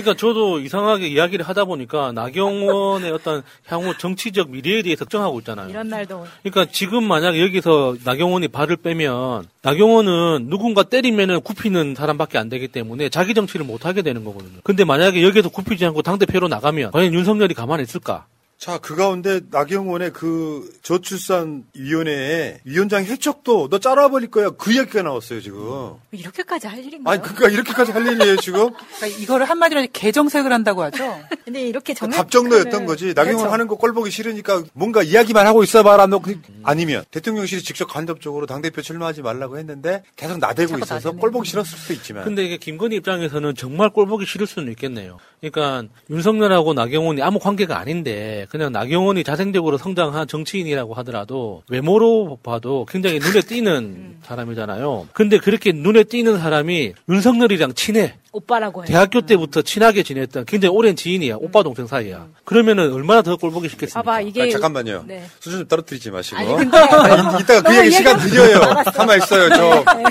[0.02, 5.70] 그러니까 저도 이상하게 이야기를 하다 보니까 나경원의 어떤 향후 정치적 미래에 대해서 걱정하고 있잖아요.
[5.70, 12.50] 이런 날도 그러니까 지금 만약 여기서 나경원이 발을 빼면 나경원은 누군가 때리면은 굽히는 사람밖에 안
[12.50, 14.60] 되기 때문에 자기 정치를 못 하게 되는 거거든요.
[14.64, 18.26] 근데 만약에 여기서 굽히지 않고 당 대표로 나가면 과연 윤석열이 가만히 있을까?
[18.60, 24.50] 자, 그 가운데 나경원의 그 저출산 위원회에 위원장 해촉도 너 잘라버릴 거야.
[24.50, 25.94] 그 이야기가 나왔어요, 지금.
[26.12, 27.14] 이렇게까지 할 일인가요?
[27.14, 28.72] 아니, 그니까 이렇게까지 할 일이에요, 지금?
[28.98, 31.20] 그러니까 이거를 한마디로 개정색을 한다고 하죠.
[31.46, 33.14] 근데 이렇게 정말 답정너였던 거지.
[33.14, 33.54] 나경원 그렇죠.
[33.54, 36.08] 하는 거 꼴 보기 싫으니까 뭔가 이야기만 하고 있어봐라.
[36.08, 41.48] 너 그- 아니면 대통령실이 직접 간접적으로 당대표 출마하지 말라고 했는데 계속 나대고 있어서 꼴 보기
[41.48, 42.24] 싫었을 수도 있지만.
[42.24, 45.20] 근데 이게 김건희 입장에서는 정말 꼴보기 싫을 수는 있겠네요.
[45.42, 53.20] 그러니까 윤석열하고 나경원이 아무 관계가 아닌데 그냥 나경원이 자생적으로 성장한 정치인이라고 하더라도 외모로 봐도 굉장히
[53.20, 55.08] 눈에 띄는 사람이잖아요.
[55.14, 58.16] 근데 그렇게 눈에 띄는 사람이 윤석열이랑 친해.
[58.32, 58.88] 오빠라고 해요.
[58.88, 61.38] 대학교 때부터 친하게 지냈던 굉장히 오랜 지인이야.
[61.40, 62.28] 오빠 동생 사이야.
[62.46, 64.02] 그러면은 얼마나 더 꼴보기 싫겠습니까?
[64.02, 65.06] 봐봐 이게 아, 잠깐만요.
[65.08, 65.26] 네.
[65.40, 66.38] 수준 좀 떨어뜨리지 마시고.
[66.38, 68.60] 아니, 근데- 아니, 이따가 그 얘기 시간 드려요.
[68.94, 69.84] 가만 있어요, 저.
[69.98, 70.04] 네.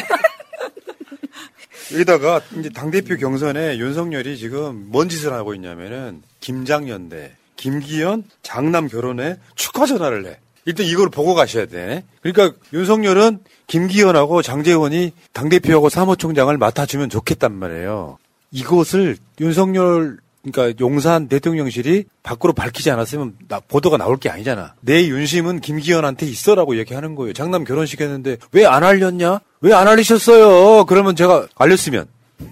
[1.92, 9.86] 여기다가 이제 당대표 경선에 윤석열이 지금 뭔 짓을 하고 있냐면은 김장연대, 김기현, 장남 결혼에 축하
[9.86, 10.38] 전화를 해.
[10.64, 12.04] 일단 이걸 보고 가셔야 돼.
[12.22, 18.18] 그러니까 윤석열은 김기현하고 장재원이 당대표하고 사무총장을 맡아주면 좋겠단 말이에요.
[18.50, 24.74] 이것을 윤석열 그러니까 용산 대통령실이 밖으로 밝히지 않았으면 나- 보도가 나올 게 아니잖아.
[24.80, 27.32] 내 윤심은 김기현한테 있어라고 얘기하는 거예요.
[27.32, 29.40] 장남 결혼식 했는데 왜 안 알렸냐?
[29.60, 30.84] 왜 안 알리셨어요?
[30.84, 32.06] 그러면 제가 알렸으면
[32.38, 32.44] 그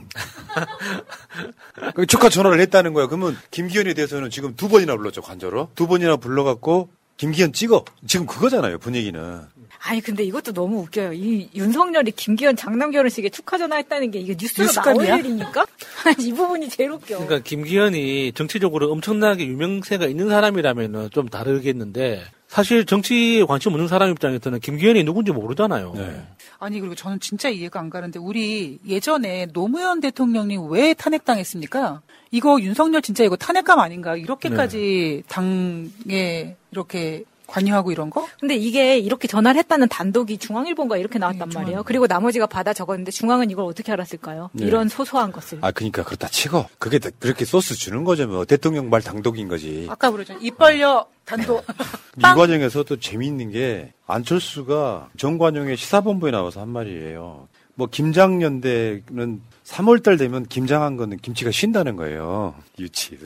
[2.09, 3.07] 축하 전화를 했다는 거야.
[3.07, 7.85] 그러면 김기현에 대해서는 지금 두 번이나 불렀죠 관저로 두 번이나 불러갖고 김기현 찍어.
[8.07, 9.43] 지금 그거잖아요, 분위기는.
[9.87, 11.13] 아니 근데 이것도 너무 웃겨요.
[11.13, 15.09] 이 윤석열이 김기현 장남 결혼식에 축하 전화했다는 게 이게 뉴스로 뉴스감이야?
[15.09, 15.67] 나올 일입니까?
[16.19, 17.19] 이 부분이 제일 웃겨.
[17.19, 22.25] 그러니까 김기현이 정치적으로 엄청나게 유명세가 있는 사람이라면은 좀 다르겠는데
[22.55, 25.93] 사실 정치에 관심 없는 사람 입장에서는 김기현이 누군지 모르잖아요.
[25.97, 26.23] 네.
[26.61, 32.03] 아니 그리고 저는 진짜 이해가 안 가는데 우리 예전에 노무현 대통령이 왜 탄핵당했습니까?
[32.31, 34.15] 이거 윤석열 진짜 이거 탄핵감 아닌가?
[34.15, 37.25] 이렇게까지 당에 이렇게
[37.55, 38.27] 관여하고 이런 거?
[38.41, 41.83] 근데 이게 이렇게 전화를 했다는 단독이 중앙일보가 이렇게 나왔단 네, 말이에요.
[41.85, 44.51] 그리고 나머지가 받아 적었는데 중앙은 이걸 어떻게 알았을까요?
[44.53, 44.67] 네.
[44.67, 45.59] 이런 소소한 것을.
[45.61, 48.27] 아, 그러니까 그렇다 치고 그게 다- 그렇게 소스 주는 거죠.
[48.27, 49.87] 뭐 대통령 말 당독인 거지.
[49.89, 50.35] 아까 그러죠.
[50.41, 51.65] 입 벌려 단독.
[52.19, 57.49] 이 과정에서도 재미있는 게 안철수가 정관용의 시사본부에 나와서 한 말이에요.
[57.77, 62.55] 뭐 김장연대는 3월달 되면 김장한 거는 김치가 쉰다는 거예요.
[62.79, 63.17] 유치.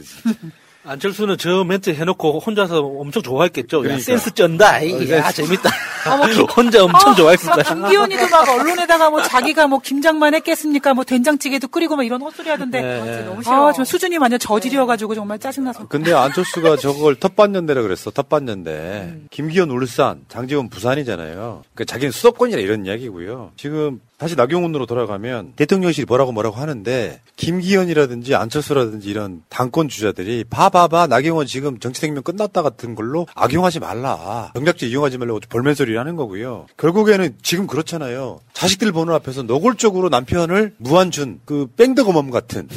[0.84, 3.78] 안철수는 저 멘트 해놓고 혼자서 엄청 좋아했겠죠.
[3.78, 4.02] 야, 그러니까.
[4.04, 4.76] 센스 쩐다.
[4.78, 5.12] 어, 이, 센스.
[5.12, 5.70] 야, 재밌다.
[6.06, 7.74] 아, 뭐 김- 혼자 엄청 아, 좋아했을 막 거야.
[7.74, 10.94] 김기현이도 막 언론에다가 뭐 자기가 뭐 김장만 했겠습니까?
[10.94, 12.80] 뭐 된장찌개도 끓이고 막 이런 헛소리 하던데.
[12.80, 13.22] 네.
[13.24, 13.68] 너무 싫어.
[13.68, 15.88] 아, 저 수준이 완전 저질이어가지고 정말 짜증나서.
[15.88, 18.10] 근데 안철수가 저걸 텃밭연대라 그랬어.
[18.10, 19.14] 텃밭연대.
[19.30, 21.64] 김기현 울산, 장지원 부산이잖아요.
[21.74, 23.50] 그러니까 자기는 수도권이라 이런 이야기고요.
[23.56, 31.46] 지금 다시 나경원으로 돌아가면 대통령실이 뭐라고 뭐라고 하는데 김기현이라든지 안철수라든지 이런 당권 주자들이 봐봐봐 나경원
[31.46, 34.50] 지금 정치 생명 끝났다 같은 걸로 악용하지 말라.
[34.54, 36.66] 경작제 이용하지 말라고 볼멘소리를 하는 거고요.
[36.76, 38.40] 결국에는 지금 그렇잖아요.
[38.52, 42.68] 자식들 보는 앞에서 노골적으로 남편을 무한준 그 뺑덕어멈 같은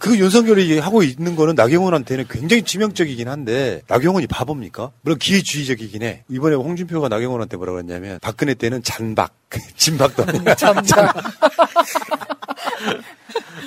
[0.00, 4.90] 그 윤석열이 하고 있는 거는 나경원한테는 굉장히 치명적이긴 한데 나경원이 바보입니까?
[5.02, 6.24] 물론 기회주의적이긴 해.
[6.28, 9.32] 이번에 홍준표가 나경원한테 뭐라고 했냐면 박근혜 때는 잔박,
[9.76, 10.56] 진박도 아니야.
[10.64, 11.14] 잔박.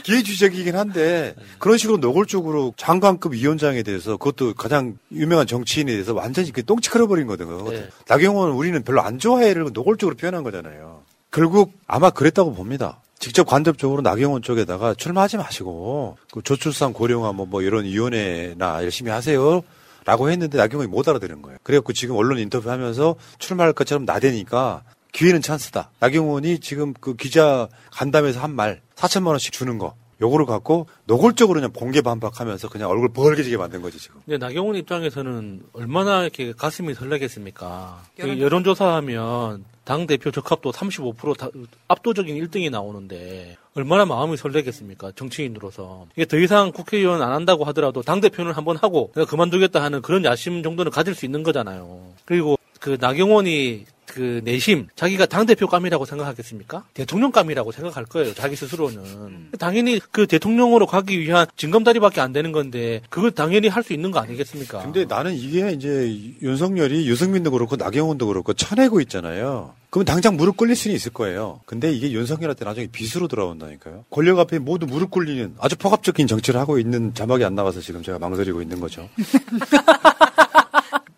[0.03, 6.63] 기회주의적이긴 한데 그런 식으로 노골적으로 장관급 위원장에 대해서 그것도 가장 유명한 정치인에 대해서 완전히 그
[6.63, 7.69] 똥치 끌어버린 거거든요.
[7.69, 7.89] 네.
[8.07, 11.01] 나경원은 우리는 별로 안 좋아해를 노골적으로 표현한 거잖아요.
[11.31, 13.01] 결국 아마 그랬다고 봅니다.
[13.19, 19.61] 직접 간접적으로 나경원 쪽에다가 출마하지 마시고 그 저출산 고령화 뭐, 뭐 이런 위원회나 열심히 하세요.
[20.05, 21.57] 라고 했는데 나경원이 못 알아들은 거예요.
[21.63, 24.83] 그래갖고 지금 언론 인터뷰하면서 출마할 것처럼 나대니까
[25.17, 25.89] 기회는 찬스다.
[25.99, 31.71] 나경원이 지금 그 기자 간담회에서 한 말 4천만 원씩 주는 거 요거를 갖고 노골적으로 그냥
[31.73, 34.21] 공개 반박하면서 그냥 얼굴 벌게지게 만든 거지 지금.
[34.25, 38.03] 근데 나경원 입장에서는 얼마나 이렇게 가슴이 설레겠습니까?
[38.19, 41.49] 여론- 여론조사하면 당 대표 적합도 35% 다-
[41.87, 45.13] 압도적인 1등이 나오는데 얼마나 마음이 설레겠습니까?
[45.15, 50.01] 정치인으로서 이게 더 이상 국회의원 안 한다고 하더라도 당 대표는 한번 하고 내가 그만두겠다 하는
[50.01, 52.13] 그런 야심 정도는 가질 수 있는 거잖아요.
[52.25, 56.85] 그리고 그 나경원이 그 내심 자기가 당 대표감이라고 생각하겠습니까?
[56.93, 58.33] 대통령감이라고 생각할 거예요.
[58.33, 63.93] 자기 스스로는 당연히 그 대통령으로 가기 위한 징검다리밖에 안 되는 건데 그걸 당연히 할 수
[63.93, 64.81] 있는 거 아니겠습니까?
[64.83, 69.73] 근데 나는 이게 이제 윤석열이 유승민도 그렇고 나경원도 그렇고 쳐내고 있잖아요.
[69.89, 71.61] 그럼 당장 무릎 꿇릴 수는 있을 거예요.
[71.65, 74.03] 근데 이게 윤석열한테 나중에 빚으로 돌아온다니까요.
[74.09, 78.19] 권력 앞에 모두 무릎 꿇리는 아주 포갑적인 정치를 하고 있는 자막이 안 나와서 지금 제가
[78.19, 79.07] 망설이고 있는 거죠.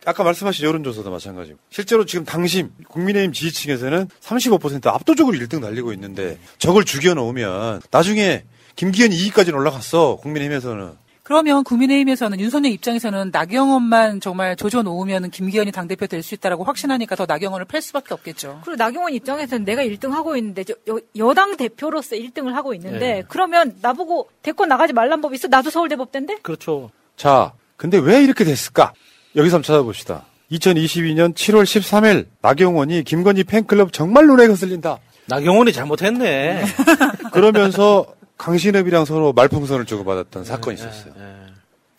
[0.09, 6.83] 아까 말씀하신 여론조사도 마찬가지고 실제로 지금 당심 국민의힘 지지층에서는 35% 압도적으로 1등 달리고 있는데 저걸
[6.83, 8.43] 죽여놓으면 나중에
[8.75, 16.23] 김기현 2위까지는 올라갔어 국민의힘에서는 그러면 국민의힘에서는 윤석열 입장에서는 나경원만 정말 조져 놓으면 김기현이 당대표 될
[16.23, 18.61] 수 있다라고 확신하니까 더 나경원을 팰 수밖에 없겠죠.
[18.65, 20.73] 그리고 나경원 입장에서는 내가 1등 하고 있는데 저,
[21.17, 23.23] 여, 당 대표로서 1등을 하고 있는데 네.
[23.27, 25.47] 그러면 나보고 대권 나가지 말란 법 있어?
[25.47, 26.37] 나도 서울대법대인데?
[26.41, 26.89] 그렇죠.
[27.15, 28.93] 자, 근데 왜 이렇게 됐을까?
[29.35, 30.25] 여기서 한번 찾아봅시다.
[30.51, 34.99] 2022년 7월 13일 나경원이 김건희 팬클럽 정말 눈에 거슬린다.
[35.27, 36.63] 나경원이 잘못했네.
[37.31, 38.07] 그러면서
[38.37, 41.13] 강신업이랑 서로 말풍선을 네, 주고받았던 사건이 있었어요.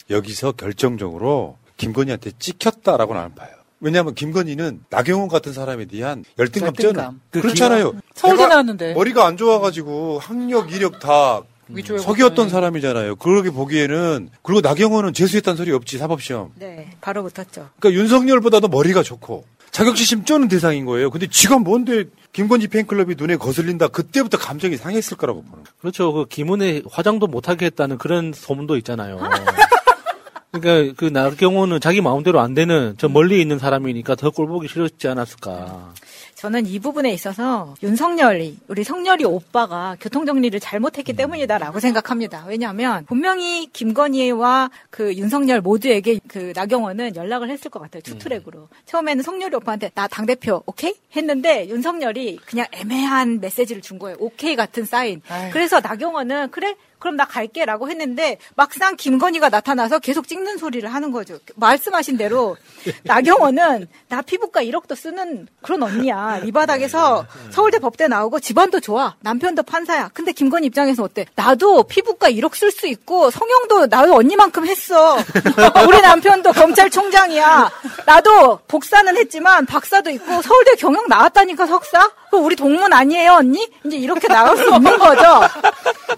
[0.09, 3.51] 여기서 결정적으로 김건희한테 찍혔다라고 나는 봐요.
[3.79, 7.21] 왜냐하면 김건희는 나경원 같은 사람에 대한 열등감 쩌는 열등감.
[7.31, 7.93] 그렇잖아요.
[8.15, 8.95] 서울대 나왔는데.
[8.95, 11.43] 머리가 안 좋아가지고 학력, 이력 다
[11.73, 13.17] 위조해 석이었던 사람이잖아요.
[13.17, 16.53] 그러게 보기에는 그리고 나경원은 재수했다는 소리 없지 사법시험.
[16.57, 17.71] 네, 바로 붙었죠.
[17.79, 21.11] 그러니까 윤석열보다도 머리가 좋고 자격지심 쩌는 대상인 거예요.
[21.11, 23.89] 근데 지가 뭔데 김건희 팬클럽이 눈에 거슬린다.
[23.89, 25.65] 그때부터 감정이 상했을 거라고 보는 거예요.
[25.81, 26.13] 그렇죠.
[26.13, 29.21] 그 김은혜 화장도 못하게 했다는 그런 소문도 있잖아요.
[30.53, 35.93] 그러니까 그 나경원은 자기 마음대로 안 되는 저 멀리 있는 사람이니까 더 꼴보기 싫었지 않았을까.
[36.41, 40.59] 저는 이 부분에 있어서 윤석열이 우리 석열이 오빠가 교통 정리를 음.
[40.59, 42.47] 잘못했기 때문이다라고 생각합니다.
[42.49, 48.01] 왜냐하면 분명히 김건희와 그 윤석열 모두에게 그 나경원은 연락을 했을 것 같아요.
[48.03, 48.69] two track으로.
[48.87, 54.17] 처음에는 석열이 오빠한테 나 당 대표 오케이 했는데 윤석열이 그냥 애매한 메시지를 준 거예요.
[54.19, 55.21] 오케이 같은 사인.
[55.53, 61.39] 그래서 나경원은 그래 그럼 나 갈게라고 했는데 막상 김건희가 나타나서 계속 찍는 소리를 하는 거죠.
[61.57, 62.57] 말씀하신 대로
[63.05, 66.43] 나경원은 나 피부과 1억도 쓰는 그런 언니야.
[66.45, 69.17] 이 바닥에서 서울대 법대 나오고 집안도 좋아.
[69.21, 70.11] 남편도 판사야.
[70.15, 71.27] 근데 김건희 입장에서 어때?
[71.35, 75.17] 나도 피부과 1억 쓸 수 있고 성형도 나도 언니만큼 했어.
[75.89, 77.71] 우리 남편도 검찰총장이야.
[78.07, 82.11] 나도 복사는 했지만 박사도 있고 서울대 경영 나왔다니까 석사?
[82.31, 83.69] 그럼 우리 동문 아니에요 언니?
[83.85, 85.23] 이제 이렇게 나올 수 있는 거죠.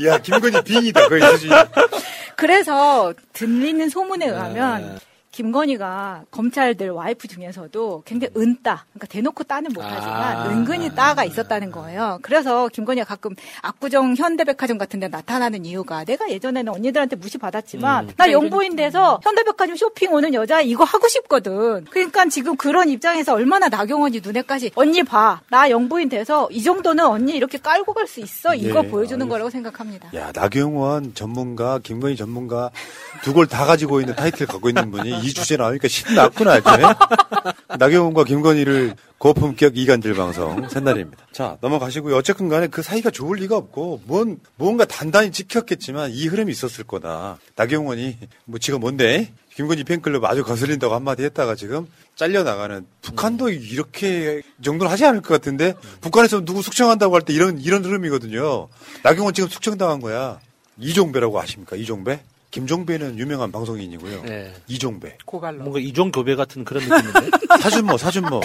[0.04, 1.22] 야, 김건희 빙이다, 거의.
[2.36, 4.98] 그래서 들리는 소문에 의하면
[5.32, 10.48] 김건희가 검찰들 와이프 중에서도 굉장히 은따, 그러니까 대놓고 따는 못하지만 아.
[10.50, 12.18] 은근히 따가 있었다는 거예요.
[12.22, 18.12] 그래서 김건희가 가끔 압구정 현대백화점 같은 데 나타나는 이유가 내가 예전에는 언니들한테 무시받았지만 음.
[18.16, 21.86] 나 영부인 돼서 현대백화점 쇼핑 오는 여자 이거 하고 싶거든.
[21.90, 25.40] 그러니까 지금 그런 입장에서 얼마나 나경원이 눈에까지 언니 봐.
[25.48, 28.54] 나 영부인 돼서 이 정도는 언니 이렇게 깔고 갈 수 있어.
[28.54, 30.10] 이거 네, 보여주는 거라고 생각합니다.
[30.14, 32.70] 야, 나경원 전문가, 김건희 전문가
[33.22, 36.68] 두 걸 다 가지고 있는 타이틀 갖고 있는 분이 이 주제 나오니까 신났구나, 이제.
[37.78, 41.26] 나경원과 김건희를 고품격 이간질 방송 새날입니다.
[41.32, 42.16] 자, 넘어가시고요.
[42.16, 47.38] 어쨌든 간에 그 사이가 좋을 리가 없고, 뭔, 뭔가 단단히 지켰겠지만 이 흐름이 있었을 거다.
[47.56, 49.32] 나경원이, 뭐, 지가 뭔데?
[49.54, 55.28] 김건희 팬클럽 아주 거슬린다고 한마디 했다가 지금 잘려나가는 북한도 이렇게 이 정도는 하지 않을 것
[55.34, 58.68] 같은데 북한에서 누구 숙청한다고 할 때 이런 이런 흐름이거든요.
[59.02, 60.40] 나경원 지금 숙청당한 거야.
[60.78, 61.76] 이종배라고 아십니까?
[61.76, 62.20] 이종배?
[62.52, 64.22] 김종배는 유명한 방송인이고요.
[64.22, 64.52] 네.
[64.68, 65.18] 이종배.
[65.24, 65.60] 고갈로.
[65.60, 67.38] 뭔가 이종 교배 같은 그런 느낌인데.
[67.60, 68.40] 사준모, 사준모.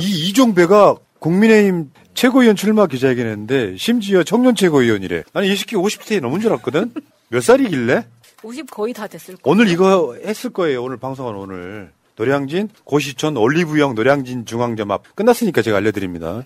[0.00, 5.24] 이 이종배가 국민의힘 최고위원 출마 기자회견했는데 심지어 청년 최고위원이래.
[5.32, 6.92] 아니 이 새끼 50대 넘은 줄 알았거든.
[7.28, 8.06] 몇 살이길래?
[8.44, 9.52] 50 거의 다 됐을 거예요.
[9.52, 10.82] 오늘 이거 했을 거예요.
[10.82, 11.90] 오늘 방송한 오늘.
[12.16, 16.44] 노량진 고시촌 올리브영 노량진 중앙점 앞 끝났으니까 제가 알려드립니다.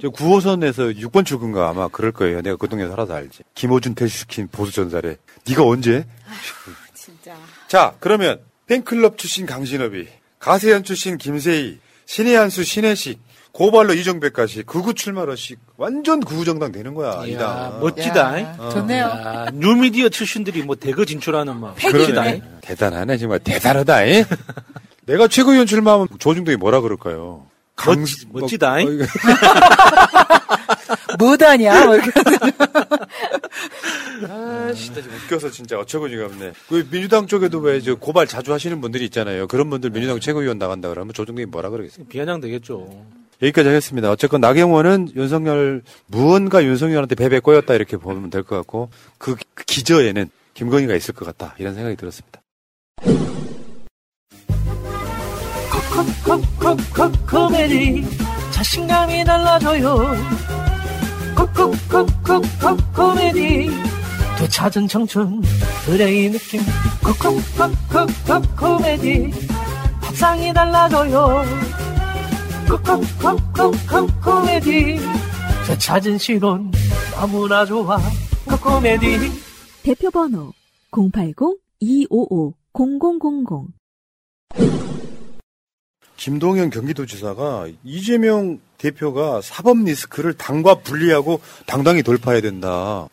[0.00, 2.42] 저 9호선에서 6번 출근가 아마 그럴 거예요.
[2.42, 3.42] 내가 그 동네 살아서 알지.
[3.54, 5.16] 김호준 퇴시킨 보수 전사래.
[5.48, 6.04] 네가 언제?
[6.94, 7.34] 진짜.
[7.68, 13.20] 자 그러면 팬클럽 출신 강신업이 가세현 출신 김세희 신의 한수 신혜식
[13.52, 17.80] 고발로 이정배까지 극우 출마러식 완전 극우 정당 되는 거야 이야, 이당.
[17.80, 18.40] 멋지다.
[18.42, 18.68] 야, 어.
[18.70, 19.04] 좋네요.
[19.04, 21.76] 야, 뉴미디어 출신들이 뭐 대거 진출하는 막.
[21.76, 22.42] 그러네.
[22.62, 24.04] 대단하네 정말 대단하다.
[24.06, 24.24] 이?
[25.06, 27.46] 내가 최고위원 출마하면 조중동이 뭐라 그럴까요?
[27.76, 28.76] 강 멋 지, 다
[31.18, 31.86] 뭐다냐?
[31.86, 32.10] 뭐 이렇게.
[34.28, 36.52] 아, 진짜 웃겨서 진짜 어처구니가 없네.
[36.68, 39.46] 그 민주당 쪽에도 왜 저 고발 자주 하시는 분들이 있잖아요.
[39.46, 42.06] 그런 분들 민주당 최고위원 나간다 그러면 조중동이 뭐라 그러겠어요?
[42.06, 43.04] 비아냥 되겠죠.
[43.42, 44.10] 여기까지 하겠습니다.
[44.10, 49.34] 어쨌건 나경원은 윤석열 무언가 윤석열한테 베베 꼬였다 이렇게 보면 될 것 같고 그
[49.66, 52.40] 기저에는 김건희가 있을 것 같다 이런 생각이 들었습니다.
[55.94, 58.04] 코코코코코메디
[58.50, 60.16] 자신감이 달라져요
[61.36, 63.70] 코코코코코코메디
[64.38, 65.40] 되찾은 청춘
[65.86, 66.62] 의뢰의 느낌
[67.04, 69.30] 코코코코코코메디
[70.00, 71.44] 밥상이 달라져요
[72.68, 74.98] 코코코코코코메디
[75.68, 76.72] 되찾은 시론
[77.12, 78.00] 너무나 좋아
[78.46, 79.30] 코코메디
[79.84, 80.52] 대표 번호
[80.90, 83.68] 080-255-0000
[86.24, 93.08] 김동연 경기도지사가 이재명 대표가 사법 리스크를 당과 분리하고 당당히 돌파해야 된다.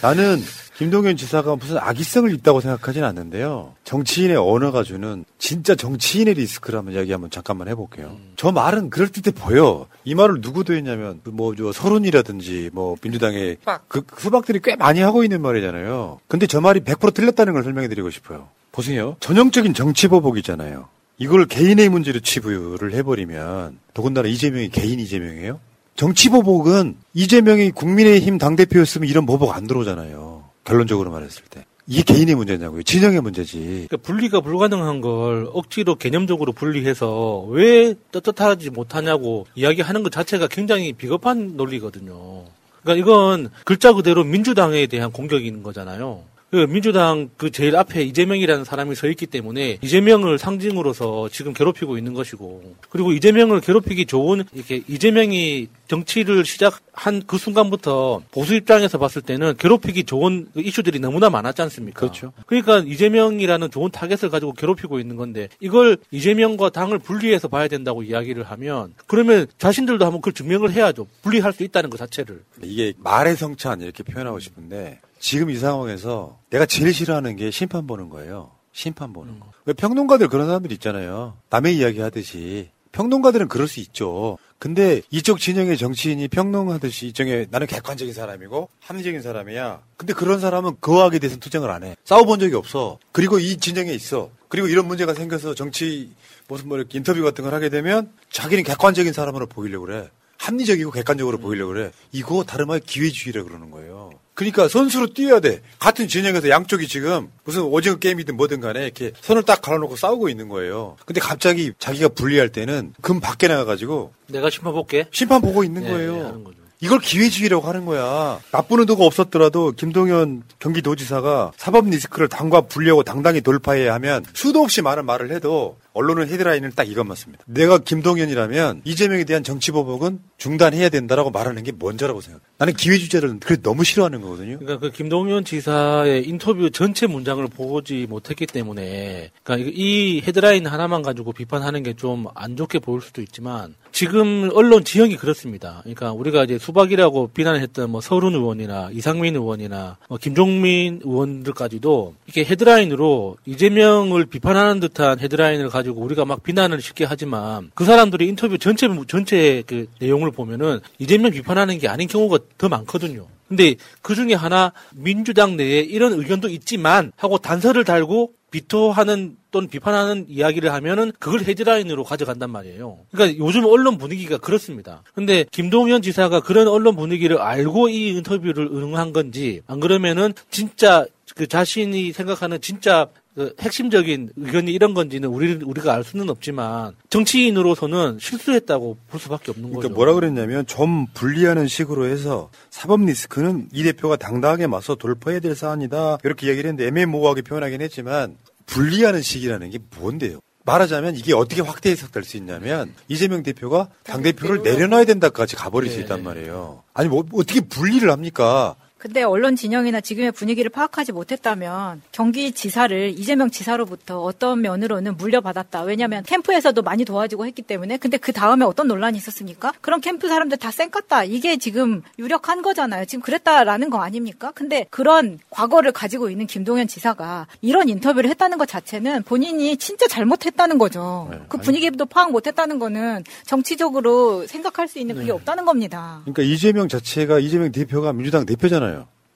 [0.00, 0.40] 나는
[0.78, 3.74] 김동연 지사가 무슨 악의성을 있다고 생각하진 않는데요.
[3.84, 8.16] 정치인의 언어가 주는 진짜 정치인의 리스크라면 이야기 한번 잠깐만 해볼게요.
[8.36, 9.86] 저 말은 그럴듯해 보여.
[10.06, 16.20] 이 말을 누구도 했냐면 뭐저 서른이라든지 뭐 민주당의 그 수박들이 꽤 많이 하고 있는 말이잖아요.
[16.26, 18.48] 근데 저 말이 100% 틀렸다는 걸 설명해드리고 싶어요.
[18.72, 19.16] 보세요.
[19.20, 20.88] 전형적인 정치 보복이잖아요.
[21.18, 25.60] 이걸 개인의 문제로 치부를 해버리면 더군다나 이재명이 개인 이재명이에요?
[25.94, 30.44] 정치 보복은 이재명이 국민의힘 당대표였으면 이런 보복 안 들어오잖아요.
[30.64, 31.64] 결론적으로 말했을 때.
[31.86, 32.82] 이게 개인의 문제냐고요.
[32.82, 33.86] 진영의 문제지.
[33.88, 41.56] 그러니까 분리가 불가능한 걸 억지로 개념적으로 분리해서 왜 떳떳하지 못하냐고 이야기하는 것 자체가 굉장히 비겁한
[41.56, 42.44] 논리거든요.
[42.82, 46.24] 그러니까 이건 글자 그대로 민주당에 대한 공격인 거잖아요.
[46.50, 52.14] 그 민주당 그 제일 앞에 이재명이라는 사람이 서 있기 때문에 이재명을 상징으로서 지금 괴롭히고 있는
[52.14, 59.56] 것이고 그리고 이재명을 괴롭히기 좋은 이렇게 이재명이 정치를 시작한 그 순간부터 보수 입장에서 봤을 때는
[59.56, 62.00] 괴롭히기 좋은 그 이슈들이 너무나 많았지 않습니까?
[62.00, 62.32] 그렇죠.
[62.46, 68.44] 그러니까 이재명이라는 좋은 타겟을 가지고 괴롭히고 있는 건데 이걸 이재명과 당을 분리해서 봐야 된다고 이야기를
[68.44, 71.08] 하면 그러면 자신들도 한번 그걸 증명을 해야죠.
[71.22, 72.42] 분리할 수 있다는 것 자체를.
[72.62, 78.08] 이게 말의 성찬 이렇게 표현하고 싶은데 지금 이 상황에서 내가 제일 싫어하는 게 심판 보는
[78.08, 78.50] 거예요.
[78.72, 79.50] 심판 보는 거.
[79.64, 81.36] 왜 평론가들 그런 사람들 있잖아요.
[81.50, 84.38] 남의 이야기 하듯이 평론가들은 그럴 수 있죠.
[84.58, 89.82] 근데 이쪽 진영의 정치인이 평론하듯이 이쪽에 나는 객관적인 사람이고 합리적인 사람이야.
[89.98, 91.96] 근데 그런 사람은 거하게 대해서 투쟁을 안 해.
[92.04, 92.98] 싸워본 적이 없어.
[93.12, 94.30] 그리고 이 진영에 있어.
[94.48, 96.10] 그리고 이런 문제가 생겨서 정치
[96.48, 100.08] 무슨 뭐 이렇게 인터뷰 같은 걸 하게 되면 자기는 객관적인 사람으로 보이려고 그래.
[100.38, 101.90] 합리적이고 객관적으로 보이려고 그래.
[102.12, 104.10] 이거 다름아이 기회주의라 그러는 거예요.
[104.34, 105.62] 그러니까 선수로 뛰어야 돼.
[105.78, 110.48] 같은 진영에서 양쪽이 지금 무슨 오징어 게임이든 뭐든 간에 이렇게 선을 딱 갈아놓고 싸우고 있는
[110.48, 110.96] 거예요.
[111.06, 115.06] 근데 갑자기 자기가 불리할 때는 금 밖에 나가가지고 내가 심판 볼게.
[115.10, 116.16] 심판 보고 있는 예, 거예요.
[116.18, 116.56] 예, 하는 거죠.
[116.80, 118.38] 이걸 기회주의라고 하는 거야.
[118.52, 125.06] 나쁜 의도가 없었더라도 김동연 경기도지사가 사법 리스크를 당과 분리하고 당당히 돌파해야 하면 수도 없이 많은
[125.06, 127.42] 말을 해도 언론은 헤드라인을 딱 이것만 씁니다.
[127.46, 132.42] 내가 김동연이라면 이재명에 대한 정치 보복은 중단해야 된다라고 말하는 게 먼저라고 생각해.
[132.58, 134.58] 나는 기회주의자를 그래 너무 싫어하는 거거든요.
[134.58, 141.32] 그러니까 그 김동연 지사의 인터뷰 전체 문장을 보지 못했기 때문에 그러니까 이 헤드라인 하나만 가지고
[141.32, 145.80] 비판하는 게 좀 안 좋게 보일 수도 있지만 지금 언론 지형이 그렇습니다.
[145.84, 153.36] 그러니까 우리가 이제 수박이라고 비난했던 뭐 서른 의원이나 이상민 의원이나 뭐 김종민 의원들까지도 이렇게 헤드라인으로
[153.46, 159.62] 이재명을 비판하는 듯한 헤드라인을 가지고 우리가 막 비난을 쉽게 하지만 그 사람들이 인터뷰 전체 전체
[159.66, 163.26] 그 내용을 보면은 이재명 비판하는 게 아닌 경우가 더 많거든요.
[163.48, 170.26] 근데 그 중에 하나 민주당 내에 이런 의견도 있지만 하고 단서를 달고 비토하는 또는 비판하는
[170.28, 172.98] 이야기를 하면은 그걸 헤드라인으로 가져간단 말이에요.
[173.10, 175.02] 그러니까 요즘 언론 분위기가 그렇습니다.
[175.14, 181.46] 근데 김동연 지사가 그런 언론 분위기를 알고 이 인터뷰를 응한 건지 안 그러면은 진짜 그
[181.46, 188.96] 자신이 생각하는 진짜 그 핵심적인 의견이 이런 건지는 우리 우리가 알 수는 없지만 정치인으로서는 실수했다고
[189.08, 189.80] 볼 수밖에 없는 거죠.
[189.80, 195.54] 그러니까 뭐라 그랬냐면 좀 분리하는 식으로 해서 사법 리스크는 이 대표가 당당하게 맞서 돌파해야 될
[195.54, 200.40] 사안이다 이렇게 얘기를 했는데 애매모호하게 표현하긴 했지만 분리하는 식이라는 게 뭔데요?
[200.64, 206.00] 말하자면 이게 어떻게 확대 해석될 수 있냐면 이재명 대표가 당 대표를 내려놔야 된다까지 가버릴 수
[206.00, 206.82] 있단 말이에요.
[206.94, 208.76] 아니 뭐 어떻게 분리를 합니까?
[208.98, 215.82] 근데 언론 진영이나 지금의 분위기를 파악하지 못했다면 경기지사를 이재명 지사로부터 어떤 면으로는 물려받았다.
[215.82, 217.98] 왜냐하면 캠프에서도 많이 도와주고 했기 때문에.
[217.98, 219.74] 근데 그 다음에 어떤 논란이 있었습니까?
[219.82, 221.28] 그런 캠프 사람들 다 쌩깠다.
[221.28, 223.04] 이게 지금 유력한 거잖아요.
[223.04, 224.50] 지금 그랬다라는 거 아닙니까?
[224.54, 230.78] 근데 그런 과거를 가지고 있는 김동연 지사가 이런 인터뷰를 했다는 것 자체는 본인이 진짜 잘못했다는
[230.78, 231.30] 거죠.
[231.48, 236.20] 그 분위기도 파악 못했다는 거는 정치적으로 생각할 수 있는 그게 없다는 겁니다.
[236.22, 238.85] 그러니까 이재명 자체가 이재명 대표가 민주당 대표잖아요.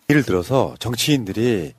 [0.08, 1.72] 예를 들어서 정치인들이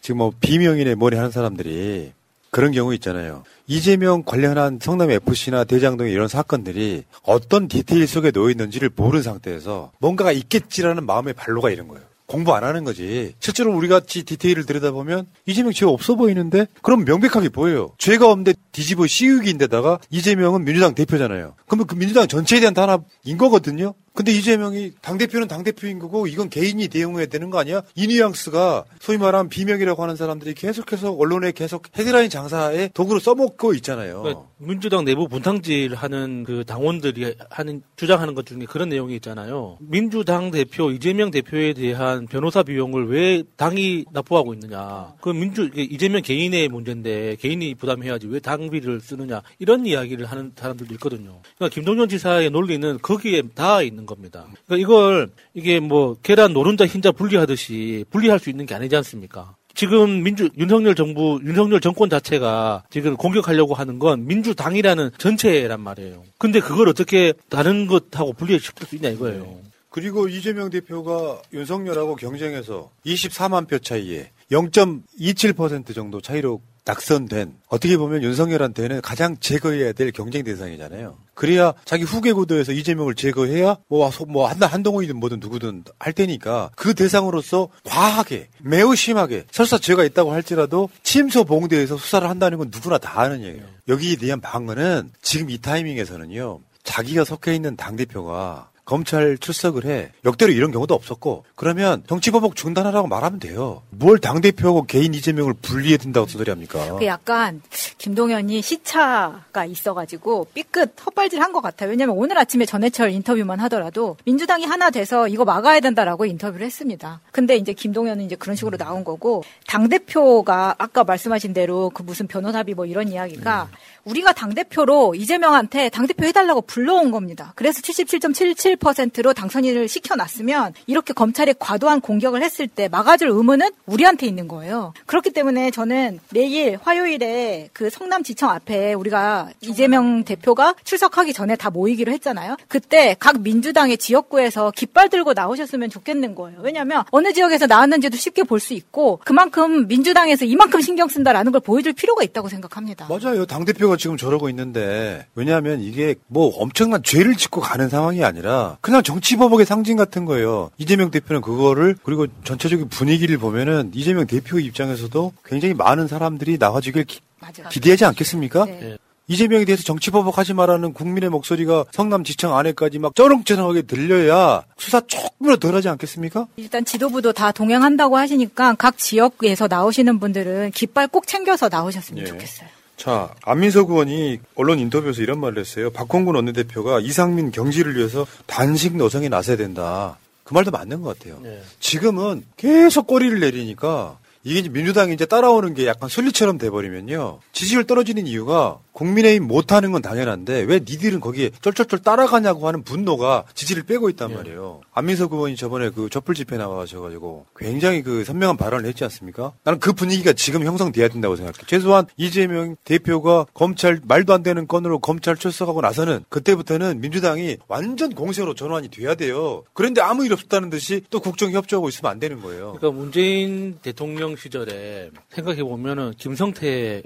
[0.00, 2.12] 지금 뭐 비명인의 머리 하는 사람들이
[2.50, 3.44] 그런 경우 있잖아요.
[3.66, 10.32] 이재명 관련한 성남 FC나 대장동의 이런 사건들이 어떤 디테일 속에 놓여 있는지를 모르는 상태에서 뭔가가
[10.32, 12.04] 있겠지라는 마음의 발로가 이런 거예요.
[12.26, 13.34] 공부 안 하는 거지.
[13.38, 17.92] 실제로 우리 같이 디테일을 들여다보면 이재명 죄 없어 보이는데 그럼 명백하게 보여요.
[17.98, 21.54] 죄가 없는데 뒤집어 씌우기인데다가 이재명은 민주당 대표잖아요.
[21.66, 23.94] 그러면 그 민주당 전체에 대한 단합인 거거든요.
[24.16, 27.82] 근데 이재명이 당대표는 당대표인 거고 이건 개인이 대응해야 되는 거 아니야?
[27.94, 34.22] 이 뉘앙스가 소위 말하면 비명이라고 하는 사람들이 계속해서 언론에 계속 헤드라인 장사에 도구로 써먹고 있잖아요.
[34.22, 39.76] 그러니까 민주당 내부 분탕질 하는 그 당원들이 하는 주장하는 것 중에 그런 내용이 있잖아요.
[39.80, 45.12] 민주당 대표 이재명 대표에 대한 변호사 비용을 왜 당이 납부하고 있느냐?
[45.20, 49.42] 그 민주 이재명 개인의 문제인데 개인이 부담해야지 왜 당비를 쓰느냐?
[49.58, 51.42] 이런 이야기를 하는 사람들도 있거든요.
[51.58, 54.46] 그러니까 김동연 지사의 논리는 거기에 닿아 있는 겁니다.
[54.66, 59.54] 그러니까 이걸 이게 뭐 계란 노른자 흰자 분리하듯이 분리할 수 있는 게 아니지 않습니까?
[59.74, 66.24] 지금 민주 윤석열 정부 윤석열 정권 자체가 지금 공격하려고 하는 건 민주당이라는 전체란 말이에요.
[66.38, 69.58] 근데 그걸 어떻게 다른 것하고 분리시킬 수 있냐 이거예요.
[69.90, 79.00] 그리고 이재명 대표가 윤석열하고 경쟁해서 24만 표 차이에 0.27% 정도 차이로 낙선된 어떻게 보면 윤석열한테는
[79.00, 81.18] 가장 제거해야 될 경쟁 대상이잖아요.
[81.34, 86.94] 그래야 자기 후계 구도에서 이재명을 제거해야 뭐, 뭐 한, 한동훈이든 뭐든 누구든 할 테니까 그
[86.94, 93.20] 대상으로서 과하게 매우 심하게 설사 죄가 있다고 할지라도 침소 봉대에서 수사를 한다는 건 누구나 다
[93.20, 93.66] 아는 얘기예요.
[93.88, 96.60] 여기에 대한 방어는 지금 이 타이밍에서는요.
[96.84, 100.12] 자기가 속해 있는 당 대표가 검찰 출석을 해.
[100.24, 103.82] 역대로 이런 경우도 없었고 그러면 정치보복 중단하라고 말하면 돼요.
[103.90, 106.96] 뭘 당대표하고 개인 이재명을 분리해야 된다고 소리 합니까?
[106.96, 107.60] 그 약간
[108.06, 111.90] 김동연이 시차가 있어가지고 삐끗 헛발질 한 것 같아요.
[111.90, 117.20] 왜냐하면 오늘 아침에 전해철 인터뷰만 하더라도 민주당이 하나 돼서 이거 막아야 된다라고 인터뷰를 했습니다.
[117.32, 122.28] 근데 이제 김동연은 이제 그런 식으로 나온 거고 당 대표가 아까 말씀하신 대로 그 무슨
[122.28, 123.68] 변호사비 뭐 이런 이야기가
[124.04, 127.52] 우리가 당 대표로 이재명한테 당 대표 해달라고 불러온 겁니다.
[127.56, 134.46] 그래서 77.77 51%로 당선인을 시켜놨으면 이렇게 검찰이 과도한 공격을 했을 때 막아줄 의무는 우리한테 있는
[134.46, 134.94] 거예요.
[135.06, 142.12] 그렇기 때문에 저는 내일 화요일에 그 성남지청 앞에 우리가 이재명 대표가 출석하기 전에 다 모이기로
[142.12, 142.56] 했잖아요.
[142.68, 146.60] 그때 각 민주당의 지역구에서 깃발 들고 나오셨으면 좋겠는 거예요.
[146.62, 151.92] 왜냐하면 어느 지역에서 나왔는지도 쉽게 볼 수 있고 그만큼 민주당에서 이만큼 신경 쓴다라는 걸 보여줄
[151.92, 153.06] 필요가 있다고 생각합니다.
[153.08, 153.46] 맞아요.
[153.46, 159.02] 당 대표가 지금 저러고 있는데, 왜냐하면 이게 뭐 엄청난 죄를 짓고 가는 상황이 아니라, 그냥
[159.02, 160.70] 정치보복의 상징 같은 거예요.
[160.78, 167.20] 이재명 대표는 그거를, 그리고 전체적인 분위기를 보면은, 이재명 대표 입장에서도 굉장히 많은 사람들이 나와주길 기,
[167.70, 168.64] 기대하지 않겠습니까?
[168.66, 168.98] 네.
[169.28, 175.88] 이재명에 대해서 정치보복하지 말라는 국민의 목소리가 성남 지청 안에까지 막 쩌렁쩌렁하게 들려야 수사 조금이라도 덜하지
[175.88, 176.46] 않겠습니까?
[176.56, 182.28] 일단 지도부도 다 동행한다고 하시니까 각 지역에서 나오시는 분들은 깃발 꼭 챙겨서 나오셨으면 예.
[182.28, 182.68] 좋겠어요.
[182.96, 185.90] 자, 안민석 의원이 언론 인터뷰에서 이런 말을 했어요.
[185.90, 190.18] 박홍근 원내대표가 이상민 경지를 위해서 단식 노성에 나서야 된다.
[190.44, 191.42] 그 말도 맞는 것 같아요.
[191.80, 194.16] 지금은 계속 꼬리를 내리니까
[194.46, 197.40] 이게 민주당이 이제 따라오는 게 약간 순리처럼 돼버리면요.
[197.50, 203.82] 지지율 떨어지는 이유가 국민의힘 못하는 건 당연한데 왜 니들은 거기에 쩔쩔쩔 따라가냐고 하는 분노가 지지를
[203.82, 204.80] 빼고 있단 말이에요.
[204.92, 209.52] 안민석 의원이 저번에 그 촛불 집회 나와가지고 굉장히 그 선명한 발언을 했지 않습니까?
[209.64, 211.58] 나는 그 분위기가 지금 형성돼야 된다고 생각해.
[211.66, 218.54] 최소한 이재명 대표가 검찰 말도 안 되는 건으로 검찰 출석하고 나서는 그때부터는 민주당이 완전 공세로
[218.54, 219.62] 전환이 돼야 돼요.
[219.74, 222.76] 그런데 아무 일 없었다는 듯이 또 국정 협조하고 있으면 안 되는 거예요.
[222.78, 227.02] 그러니까 문재인 대통령 시절에 생각해 보면은 김성태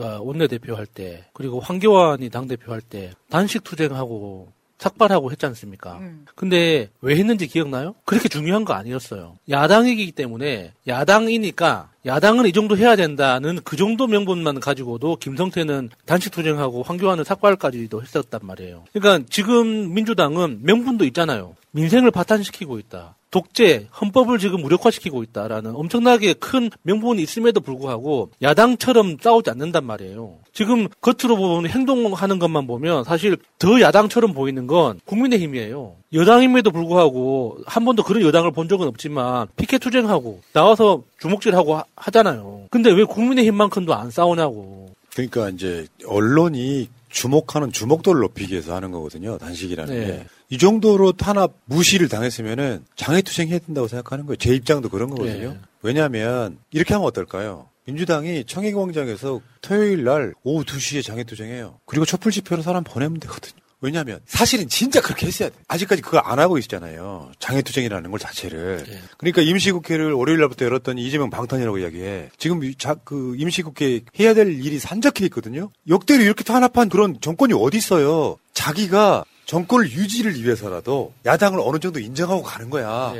[0.00, 4.48] 가 원내대표 할 때 그리고 황교안이 당대표 할 때 단식 투쟁하고
[4.78, 6.00] 삭발하고 했지 않습니까?
[6.34, 7.94] 근데 왜 했는지 기억나요?
[8.06, 9.36] 그렇게 중요한 거 아니었어요.
[9.50, 16.82] 야당이기 때문에 야당이니까 야당은 이 정도 해야 된다는 그 정도 명분만 가지고도 김성태는 단식 투쟁하고
[16.82, 18.84] 황교안은 삭발까지도 했었단 말이에요.
[18.94, 21.56] 그러니까 지금 민주당은 명분도 있잖아요.
[21.72, 23.16] 민생을 파탄시키고 있다.
[23.30, 30.34] 독재, 헌법을 지금 무력화시키고 있다라는 엄청나게 큰 명분이 있음에도 불구하고 야당처럼 싸우지 않는단 말이에요.
[30.52, 35.94] 지금 겉으로 보면 행동하는 것만 보면 사실 더 야당처럼 보이는 건 국민의힘이에요.
[36.12, 42.66] 여당임에도 불구하고 한 번도 그런 여당을 본 적은 없지만 피켓 투쟁하고 나와서 주먹질하고 하- 하잖아요.
[42.70, 44.88] 근데 왜 국민의힘만큼도 안 싸우냐고.
[45.12, 49.38] 그러니까 이제 언론이 주목하는 주목도를 높이기 위해서 하는 거거든요.
[49.38, 50.06] 단식이라는 네.
[50.06, 50.26] 게.
[50.50, 54.36] 이 정도로 탄압 무시를 당했으면은 장애투쟁 해야 된다고 생각하는 거예요.
[54.36, 55.50] 제 입장도 그런 거거든요.
[55.50, 55.58] 네.
[55.82, 57.68] 왜냐하면 이렇게 하면 어떨까요?
[57.86, 61.78] 민주당이 청해광장에서 토요일 날 오후 2시에 장애투쟁해요.
[61.86, 63.54] 그리고 촛불 집회로 사람 보내면 되거든요.
[63.82, 65.54] 왜냐하면 사실은 진짜 그렇게 했어야 돼.
[65.66, 67.32] 아직까지 그걸 안 하고 있잖아요.
[67.38, 68.84] 장애투쟁이라는 걸 자체를.
[69.16, 72.28] 그러니까 임시국회를 월요일 날부터 열었더니 이재명 방탄이라고 이야기해.
[72.36, 75.70] 지금 이 자- 그 임시국회 해야 될 일이 산적해 있거든요.
[75.88, 78.36] 역대로 이렇게 탄압한 그런 정권이 어디 있어요?
[78.52, 83.12] 자기가 정권을 유지를 위해서라도 야당을 어느 정도 인정하고 가는 거야.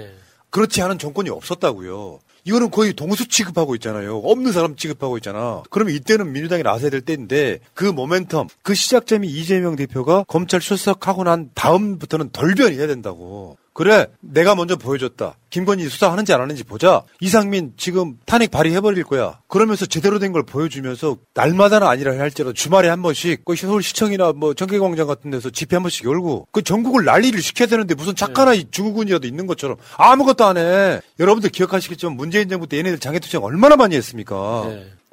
[0.51, 2.21] 그렇지 않은 정권이 없었다고요.
[2.45, 4.19] 이거는 거의 동수 취급하고 있잖아요.
[4.19, 5.65] 없는 사람 취급하고 있잖아.
[5.71, 11.51] 그러면 이때는 민주당이 나서야 될 때인데 그 모멘텀, 그 시작점이 이재명 대표가 검찰 출석하고 난
[11.55, 13.59] 다음부터는 덜 변해야 된다고.
[13.81, 15.37] 그래, 내가 먼저 보여줬다.
[15.49, 17.03] 김건희 수사하는지 안 하는지 보자.
[17.21, 19.41] 이상민 지금 탄핵 발의해버릴 거야.
[19.49, 25.07] 그러면서 제대로 된 걸 보여주면서 날마다는 아니라 할지라도 주말에 한 번씩 그 서울시청이나 뭐 청계광장
[25.07, 29.27] 같은 데서 집회 한 번씩 열고 그 전국을 난리를 시켜야 되는데 무슨 착하나 이 증후군이라도
[29.27, 31.01] 있는 것처럼 아무것도 안 해.
[31.19, 34.69] 여러분들 기억하시겠지만 문재인 정부 때 얘네들 장애투쟁 얼마나 많이 했습니까?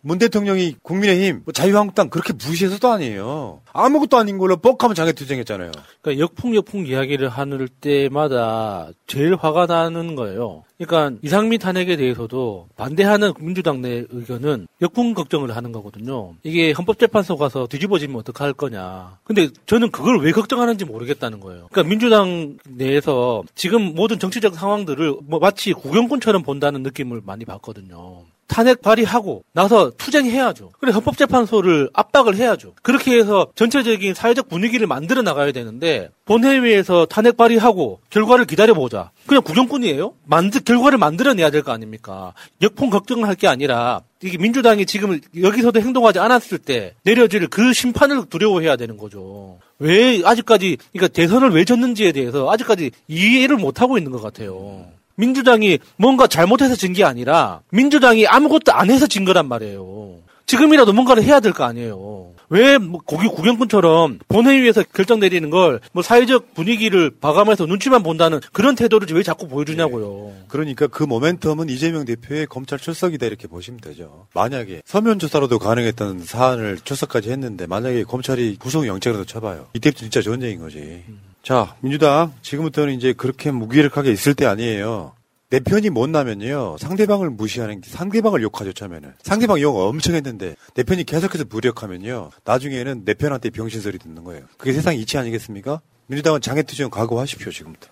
[0.08, 3.60] 문 대통령이 국민의힘, 뭐 자유한국당 그렇게 무시해서도 아니에요.
[3.74, 5.72] 아무것도 아닌 걸로 뻑하면 장애투쟁했잖아요.
[6.02, 10.64] 그러니까 역풍 역풍 이야기를 하는 때마다 제일 화가 나는 거예요.
[10.78, 16.36] 그러니까 이상민 탄핵에 대해서도 반대하는 민주당 내 의견은 역풍 걱정을 하는 거거든요.
[16.44, 19.18] 이게 헌법재판소 가서 뒤집어지면 어떡할 거냐.
[19.26, 21.68] 근데 저는 그걸 왜 걱정하는지 모르겠다는 거예요.
[21.70, 28.24] 그러니까 민주당 내에서 지금 모든 정치적 상황들을 뭐 마치 구경꾼처럼 본다는 느낌을 많이 받거든요.
[28.48, 30.72] 탄핵 발의하고 나서 투쟁해야죠.
[30.80, 32.74] 그래 헌법재판소를 압박을 해야죠.
[32.82, 39.12] 그렇게 해서 전체적인 사회적 분위기를 만들어 나가야 되는데 본회의에서 탄핵 발의하고 결과를 기다려보자.
[39.28, 40.14] 그냥 구경꾼이에요?
[40.26, 42.34] 만들 결과를 만들어내야 될 거 아닙니까?
[42.62, 48.26] 역풍 걱정을 할 게 아니라 이게 민주당이 지금 여기서도 행동하지 않았을 때 내려질 그 심판을
[48.30, 49.60] 두려워해야 되는 거죠.
[49.80, 54.86] 왜 아직까지 그러니까 대선을 왜 졌는지에 대해서 아직까지 이해를 못 하고 있는 것 같아요.
[55.18, 60.20] 민주당이 뭔가 잘못해서 진 게 아니라 민주당이 아무것도 안 해서 진 거란 말이에요.
[60.46, 62.32] 지금이라도 뭔가를 해야 될 거 아니에요.
[62.50, 69.10] 왜뭐 고기 구경꾼처럼 본회의에서 결정 내리는 걸 뭐 사회적 분위기를 봐가면서 눈치만 본다는 그런 태도를
[69.14, 70.32] 왜 자꾸 보여주냐고요.
[70.48, 74.28] 그러니까 그 모멘텀은 이재명 대표의 검찰 출석이다 이렇게 보시면 되죠.
[74.34, 79.68] 만약에 서면 조사로도 가능했던 사안을 출석까지 했는데 만약에 검찰이 구속영장이라도 쳐봐요.
[79.74, 81.04] 이때부터 진짜 전쟁인 거지.
[81.48, 85.14] 자, 민주당 지금부터는 이제 그렇게 무기력하게 있을 때 아니에요.
[85.50, 86.76] 내 편이 못 나면요.
[86.78, 89.14] 상대방을 무시하는 게 상대방을 욕하죠, 처음에는.
[89.24, 92.32] 상대방 욕 엄청 했는데 내 편이 계속해서 무력하면요.
[92.44, 94.44] 나중에는 내 편한테 병신소리 듣는 거예요.
[94.58, 95.80] 그게 세상 이치 아니겠습니까?
[96.08, 97.88] 민주당은 장애투쟁 각오하십시오, 지금부터.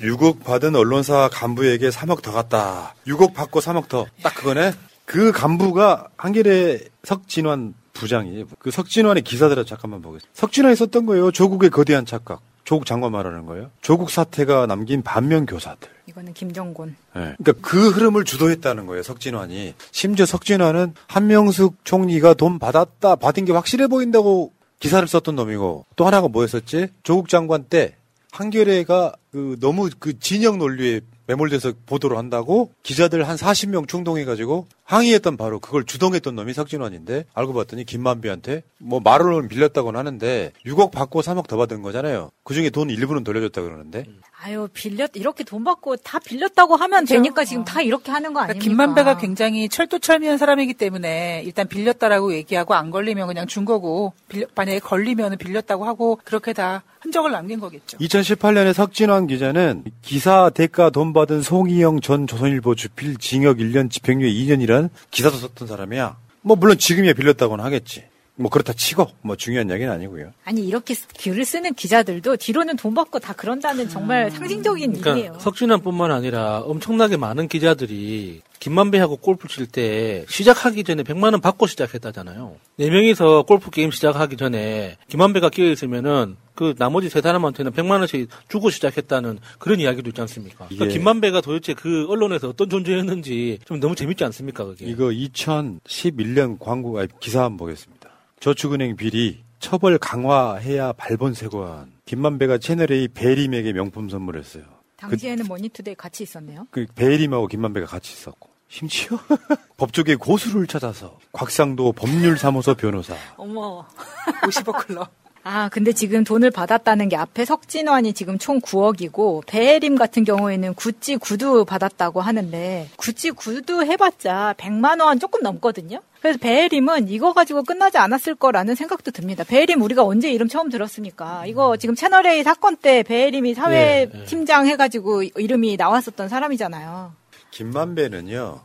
[0.00, 2.94] 6억 받은 언론사 간부에게 3억 더 갔다.
[3.06, 4.06] 6억 받고 3억 더.
[4.22, 4.72] 딱 그거네.
[5.04, 10.30] 그 간부가 한겨레 석진환 부장이 그 석진환의 기사들을 잠깐만 보겠습니다.
[10.32, 11.30] 석진환이 썼던 거예요.
[11.32, 12.40] 조국의 거대한 착각.
[12.64, 13.70] 조국 장관 말하는 거예요.
[13.80, 15.88] 조국 사태가 남긴 반면 교사들.
[16.06, 16.96] 이거는 김정곤.
[17.14, 17.34] 네.
[17.38, 19.02] 그러니까 그 흐름을 주도했다는 거예요.
[19.02, 19.74] 석진환이.
[19.90, 26.28] 심지어 석진환은 한명숙 총리가 돈 받았다, 받은 게 확실해 보인다고 기사를 썼던 놈이고 또 하나가
[26.28, 26.88] 뭐였었지?
[27.02, 27.96] 조국 장관 때
[28.32, 35.60] 한겨레가 그 너무 그 진영 논리에 매몰돼서 보도를 한다고 기자들 한 40명 충동해가지고 항의했던 바로
[35.60, 41.58] 그걸 주동했던 놈이 석진환인데 알고 봤더니 김만비한테 뭐 말로는 빌렸다고는 하는데 6억 받고 3억 더
[41.58, 42.30] 받은 거잖아요.
[42.44, 44.04] 그 중에 돈 일부는 돌려줬다 그러는데
[44.40, 48.62] 아유 빌렸 이렇게 돈 받고 다 빌렸다고 하면 되니까 지금 다 이렇게 하는 거 아닙니까?
[48.62, 54.78] 김만배가 굉장히 철두철미한 사람이기 때문에 일단 빌렸다라고 얘기하고 안 걸리면 그냥 준 거고 빌려, 만약에
[54.78, 57.98] 걸리면 빌렸다고 하고 그렇게 다 흔적을 남긴 거겠죠.
[57.98, 64.90] 2018년에 석진환 기자는 기사 대가 돈 받은 송희영 전 조선일보 주필 징역 1년 집행유예 2년이란
[65.10, 66.16] 기사도 썼던 사람이야.
[66.42, 68.04] 뭐 물론 지금이야 빌렸다고는 하겠지.
[68.38, 70.32] 뭐 그렇다 치고 뭐 중요한 이야기는 아니고요.
[70.44, 75.38] 아니 이렇게 글을 쓰는 기자들도 뒤로는 돈 받고 다 그런다는 정말 상징적인 그러니까 일이에요.
[75.40, 82.56] 석진환뿐만 아니라 엄청나게 많은 기자들이 김만배하고 골프 칠 때 시작하기 전에 100만 원 받고 시작했다잖아요.
[82.76, 88.28] 네 명이서 골프 게임 시작하기 전에 김만배가 끼어 있으면은 그 나머지 세 사람한테는 100만 원씩
[88.48, 90.66] 주고 시작했다는 그런 이야기도 있지 않습니까?
[90.68, 94.86] 그러니까 김만배가 도대체 그 언론에서 어떤 존재였는지 좀 너무 재밌지 않습니까, 그게?
[94.86, 97.97] 이거 2011년 광고 기사 한번 보겠습니다.
[98.40, 101.92] 저축은행 비리 처벌 강화해야 발본세관.
[102.04, 104.62] 김만배가 채널A 배혜림에게 명품 선물했어요.
[104.96, 106.66] 당시에는 머니투데이 같이 있었네요.
[106.70, 109.18] 그 배혜림하고 김만배가 같이 있었고 심지어
[109.76, 113.86] 법조계 고수를 찾아서 곽상도 법률사무소 변호사 어머.
[114.42, 115.10] 50억 클럽.
[115.44, 121.16] 아, 근데 지금 돈을 받았다는 게 앞에 석진환이 지금 총 9억이고 배혜림 같은 경우에는 구찌
[121.16, 126.00] 구두 받았다고 하는데 구찌 구두 해봤자 100만 원 조금 넘거든요.
[126.20, 129.44] 그래서 배혜림은 이거 가지고 끝나지 않았을 거라는 생각도 듭니다.
[129.44, 131.46] 배혜림 우리가 언제 이름 처음 들었습니까?
[131.46, 137.12] 이거 지금 채널A 사건 때 배혜림이 사회팀장 해가지고 이름이 나왔었던 사람이잖아요.
[137.52, 138.60] 김만배는요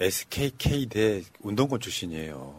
[0.00, 2.54] SKK 대 운동권 출신이에요.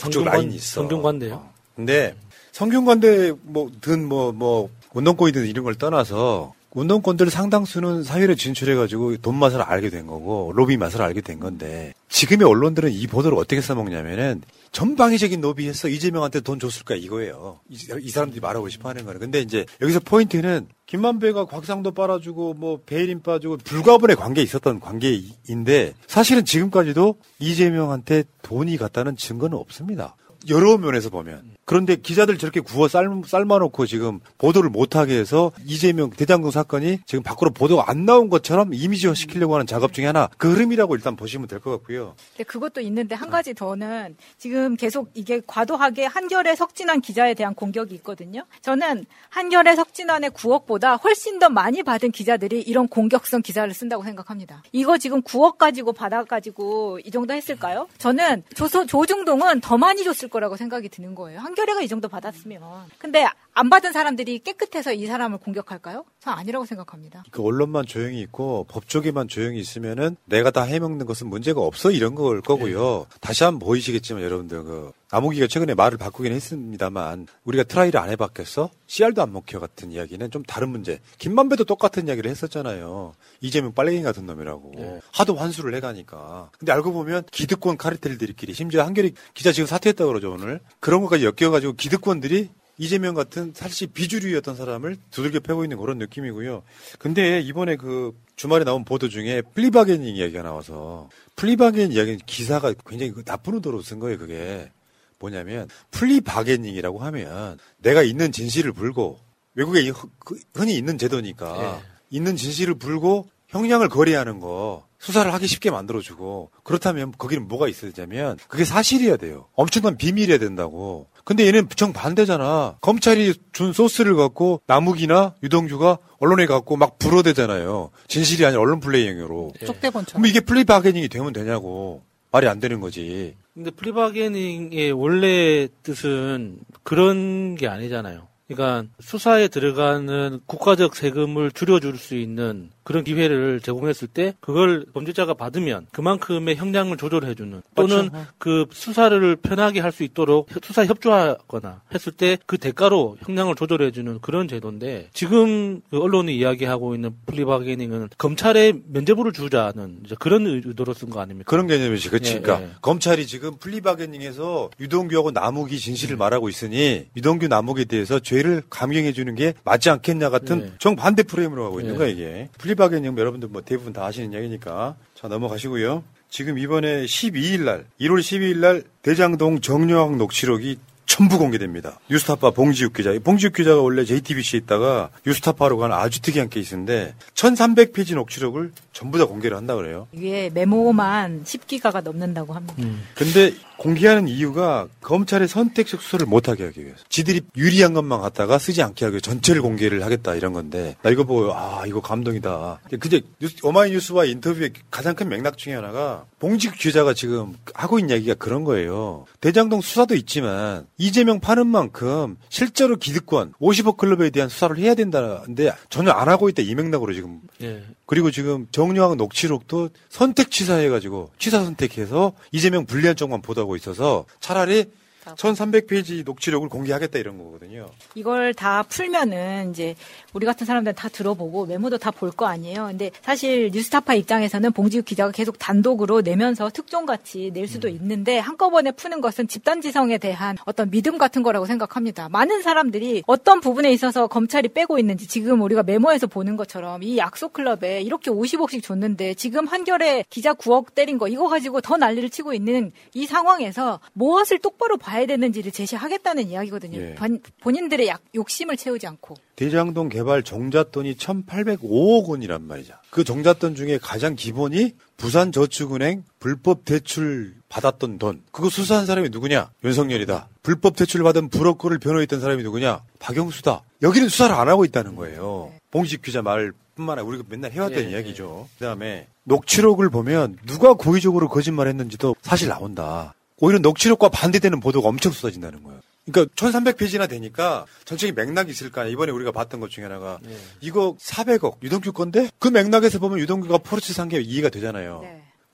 [0.00, 0.82] 그쪽 성균관- 라인이 있어.
[0.82, 1.48] 성균관대요?
[1.74, 2.14] 근데
[2.52, 10.06] 성균관대 뭐든 뭐뭐 운동권이든 이런 걸 떠나서 운동권들 상당수는 사회로 진출해가지고 돈 맛을 알게 된
[10.06, 16.40] 거고 로비 맛을 알게 된 건데 지금의 언론들은 이 보도를 어떻게 써먹냐면은 전방위적인 로비해서 이재명한테
[16.40, 17.60] 돈 줬을 거야 이거예요.
[17.70, 19.20] 이, 이 사람들이 말하고 싶어하는 거는.
[19.20, 26.44] 근데 이제 여기서 포인트는 김만배가 곽상도 빨아주고 뭐 배혜림 빠주고 불가분의 관계에 있었던 관계인데 사실은
[26.44, 30.14] 지금까지도 이재명한테 돈이 갔다는 증거는 없습니다.
[30.50, 31.55] 여러 면에서 보면.
[31.66, 37.50] 그런데 기자들 저렇게 구워 삶, 삶아놓고 지금 보도를 못하게 해서 이재명 대장동 사건이 지금 밖으로
[37.50, 41.58] 보도가 안 나온 것처럼 이미지화 시키려고 하는 작업 중에 하나 그 흐름이라고 일단 보시면 될
[41.58, 42.14] 것 같고요.
[42.36, 47.94] 근데 그것도 있는데 한 가지 더는 지금 계속 이게 과도하게 한결의 석진환 기자에 대한 공격이
[47.96, 48.44] 있거든요.
[48.62, 54.62] 저는 한결의 석진환의 9억보다 훨씬 더 많이 받은 기자들이 이런 공격성 기사를 쓴다고 생각합니다.
[54.70, 57.88] 이거 지금 9억 가지고 받아 가지고 이 정도 했을까요?
[57.98, 61.40] 저는 조소, 조중동은 더 많이 줬을 거라고 생각이 드는 거예요.
[61.40, 62.60] 한 결의가 이 정도 받았으면.
[62.98, 63.26] 근데
[63.58, 66.04] 안 받은 사람들이 깨끗해서 이 사람을 공격할까요?
[66.20, 67.24] 저는 아니라고 생각합니다.
[67.30, 72.42] 그 언론만 조용히 있고 법조계만 조용히 있으면은 내가 다 해먹는 것은 문제가 없어 이런 걸
[72.42, 73.06] 거고요.
[73.22, 78.68] 다시 한번 보이시겠지만 여러분들 그 남욱이가 최근에 말을 바꾸긴 했습니다만 우리가 try를 안 해봤겠어?
[78.88, 81.00] 씨알도 안 먹혀 같은 이야기는 좀 다른 문제.
[81.16, 83.14] 김만배도 똑같은 이야기를 했었잖아요.
[83.40, 85.00] 이재명 빨갱이 같은 놈이라고.
[85.12, 86.50] 하도 환수를 해가니까.
[86.58, 90.60] 근데 알고 보면 기득권 카르텔들끼리 심지어 한겨레 기자 지금 사퇴했다 그러죠 오늘.
[90.78, 96.62] 그런 것까지 엮여가지고 기득권들이 이재명 같은 사실 비주류였던 사람을 두들겨 패고 있는 그런 느낌이고요.
[96.98, 103.24] 근데 이번에 그 주말에 나온 보도 중에 플리바게닝 이야기가 나와서 플리바게닝 이야기는 기사가 굉장히 그
[103.24, 104.70] 나쁜 의도로 쓴 거예요, 그게.
[105.18, 109.18] 뭐냐면 플리바게닝이라고 하면 내가 있는 진실을 불고
[109.54, 115.70] 외국에 흔- 그 흔히 있는 제도니까 있는 진실을 불고 형량을 거래하는 거 수사를 하기 쉽게
[115.70, 119.46] 만들어주고 그렇다면 거기는 뭐가 있어야 되냐면 그게 사실이어야 돼요.
[119.54, 121.06] 엄청난 비밀이어야 된다고.
[121.26, 122.76] 근데 얘는 정 반대잖아.
[122.80, 127.90] 검찰이 준 소스를 갖고 남욱이나 유동규가 언론에 갖고 막 불어대잖아요.
[128.06, 129.52] 진실이 아니라 언론 플레이용으로.
[129.66, 130.22] 쪽대본처럼.
[130.22, 132.02] 그럼 이게 플리 바게닝이 되면 되냐고.
[132.30, 133.34] 말이 안 되는 거지.
[133.54, 138.28] 근데 플리바게닝의 원래 뜻은 그런 게 아니잖아요.
[138.48, 145.88] 그러니까 수사에 들어가는 국가적 세금을 줄여줄 수 있는 그런 기회를 제공했을 때 그걸 범죄자가 받으면
[145.90, 148.26] 그만큼의 형량을 조절해주는 또는 그렇죠.
[148.38, 154.46] 그 수사를 편하게 할 수 있도록 수사 협조하거나 했을 때 그 대가로 형량을 조절해주는 그런
[154.46, 161.20] 제도인데 지금 그 언론이 이야기하고 있는 플리바게닝은 검찰에 면죄부를 주자는 이제 그런 의도로 쓴 거
[161.20, 161.48] 아닙니까?
[161.48, 162.34] 그런 개념이지, 그치?
[162.34, 162.70] 예, 그러니까 예.
[162.82, 169.54] 검찰이 지금 플리바게닝에서 유동규하고 남욱이 진실을 말하고 있으니 유동규 남욱에 대해서 죄를 감경해 주는 게
[169.64, 170.72] 맞지 않겠냐 같은 예.
[170.78, 171.98] 정반대 프레임으로 하고 있는 예.
[171.98, 172.48] 거야 이게.
[172.58, 176.02] 플리바게닝 여러분들 뭐 대부분 다 아시는 이야기니까 자 넘어가시고요.
[176.28, 181.98] 지금 이번에 12일 날 1월 12일 날 대장동 정영학 녹취록이 전부 공개됩니다.
[182.10, 183.12] 뉴스타파 봉지욱 기자.
[183.12, 189.24] 이 봉지욱 기자가 원래 JTBC에 있다가 뉴스타파로 간 아주 특이한 케이스인데 1300페이지 녹취록을 전부 다
[189.24, 190.08] 공개를 한다 그래요.
[190.12, 192.74] 이게 메모만 10기가가 넘는다고 합니다.
[193.14, 196.98] 근데 공개하는 이유가 검찰의 선택적 수사를 못하게 하기 위해서.
[197.08, 201.24] 지들이 유리한 것만 갖다가 쓰지 않게 하기 위해 전체를 공개를 하겠다 이런 건데 나 이거
[201.24, 202.80] 보고 아 이거 감동이다.
[203.00, 208.34] 근데 뉴스, 오마이뉴스와 인터뷰의 가장 큰 맥락 중에 하나가 봉직 기자가 지금 하고 있는 이야기가
[208.34, 209.26] 그런 거예요.
[209.40, 216.10] 대장동 수사도 있지만 이재명 파는 만큼 실제로 기득권 50억 클럽에 대한 수사를 해야 된다는데 전혀
[216.12, 217.84] 안 하고 있다 이 맥락으로 지금 예.
[218.06, 224.86] 그리고 지금 정유학 녹취록도 선택 취사해가지고 취사 선택해서 이재명 불리한 쪽만 보도 하고 있어서 차라리
[225.24, 227.90] 1300페이지 녹취록을 공개하겠다 이런 거거든요.
[228.14, 229.96] 이걸 다 풀면은 이제
[230.36, 232.88] 우리 같은 사람들 다 들어보고 메모도 다 볼 거 아니에요.
[232.90, 239.22] 근데 사실 뉴스타파 입장에서는 봉지욱 기자가 계속 단독으로 내면서 특종같이 낼 수도 있는데 한꺼번에 푸는
[239.22, 242.28] 것은 집단지성에 대한 어떤 믿음 같은 거라고 생각합니다.
[242.28, 247.54] 많은 사람들이 어떤 부분에 있어서 검찰이 빼고 있는지 지금 우리가 메모에서 보는 것처럼 이 약속
[247.54, 252.52] 클럽에 이렇게 50억씩 줬는데 지금 한결에 기자 9억 때린 거 이거 가지고 더 난리를 치고
[252.52, 256.98] 있는 이 상황에서 무엇을 똑바로 봐야 되는지를 제시하겠다는 이야기거든요.
[257.00, 257.14] 예.
[257.14, 259.34] 본- 본인들의 약- 욕심을 채우지 않고.
[259.56, 262.94] 대장동 개발 정잣돈이 1,805억 원이란 말이죠.
[263.10, 268.42] 그 정잣돈 중에 가장 기본이 부산 저축은행 불법 대출 받았던 돈.
[268.50, 269.70] 그거 수사한 사람이 누구냐?
[269.84, 270.48] 윤석열이다.
[270.62, 273.00] 불법 대출 받은 브로커를 변호했던 사람이 누구냐?
[273.18, 273.82] 박영수다.
[274.02, 275.72] 여기는 수사를 안 하고 있다는 거예요.
[275.90, 278.68] 봉식 기자 말뿐만 아니라 우리가 맨날 해왔던 예, 이야기죠.
[278.78, 283.34] 그다음에 녹취록을 보면 누가 고의적으로 거짓말했는지도 사실 나온다.
[283.58, 286.00] 오히려 녹취록과 반대되는 보도가 엄청 쏟아진다는 거예요.
[286.30, 289.12] 그러니까 1300페이지나 되니까 전체적인 맥락이 있을 거 아니야.
[289.12, 290.38] 이번에 우리가 봤던 것 중에 하나가
[290.80, 295.22] 이거 400억 유동규 건데 그 맥락에서 보면 유동규가 포르쉐 산게 이해가 되잖아요.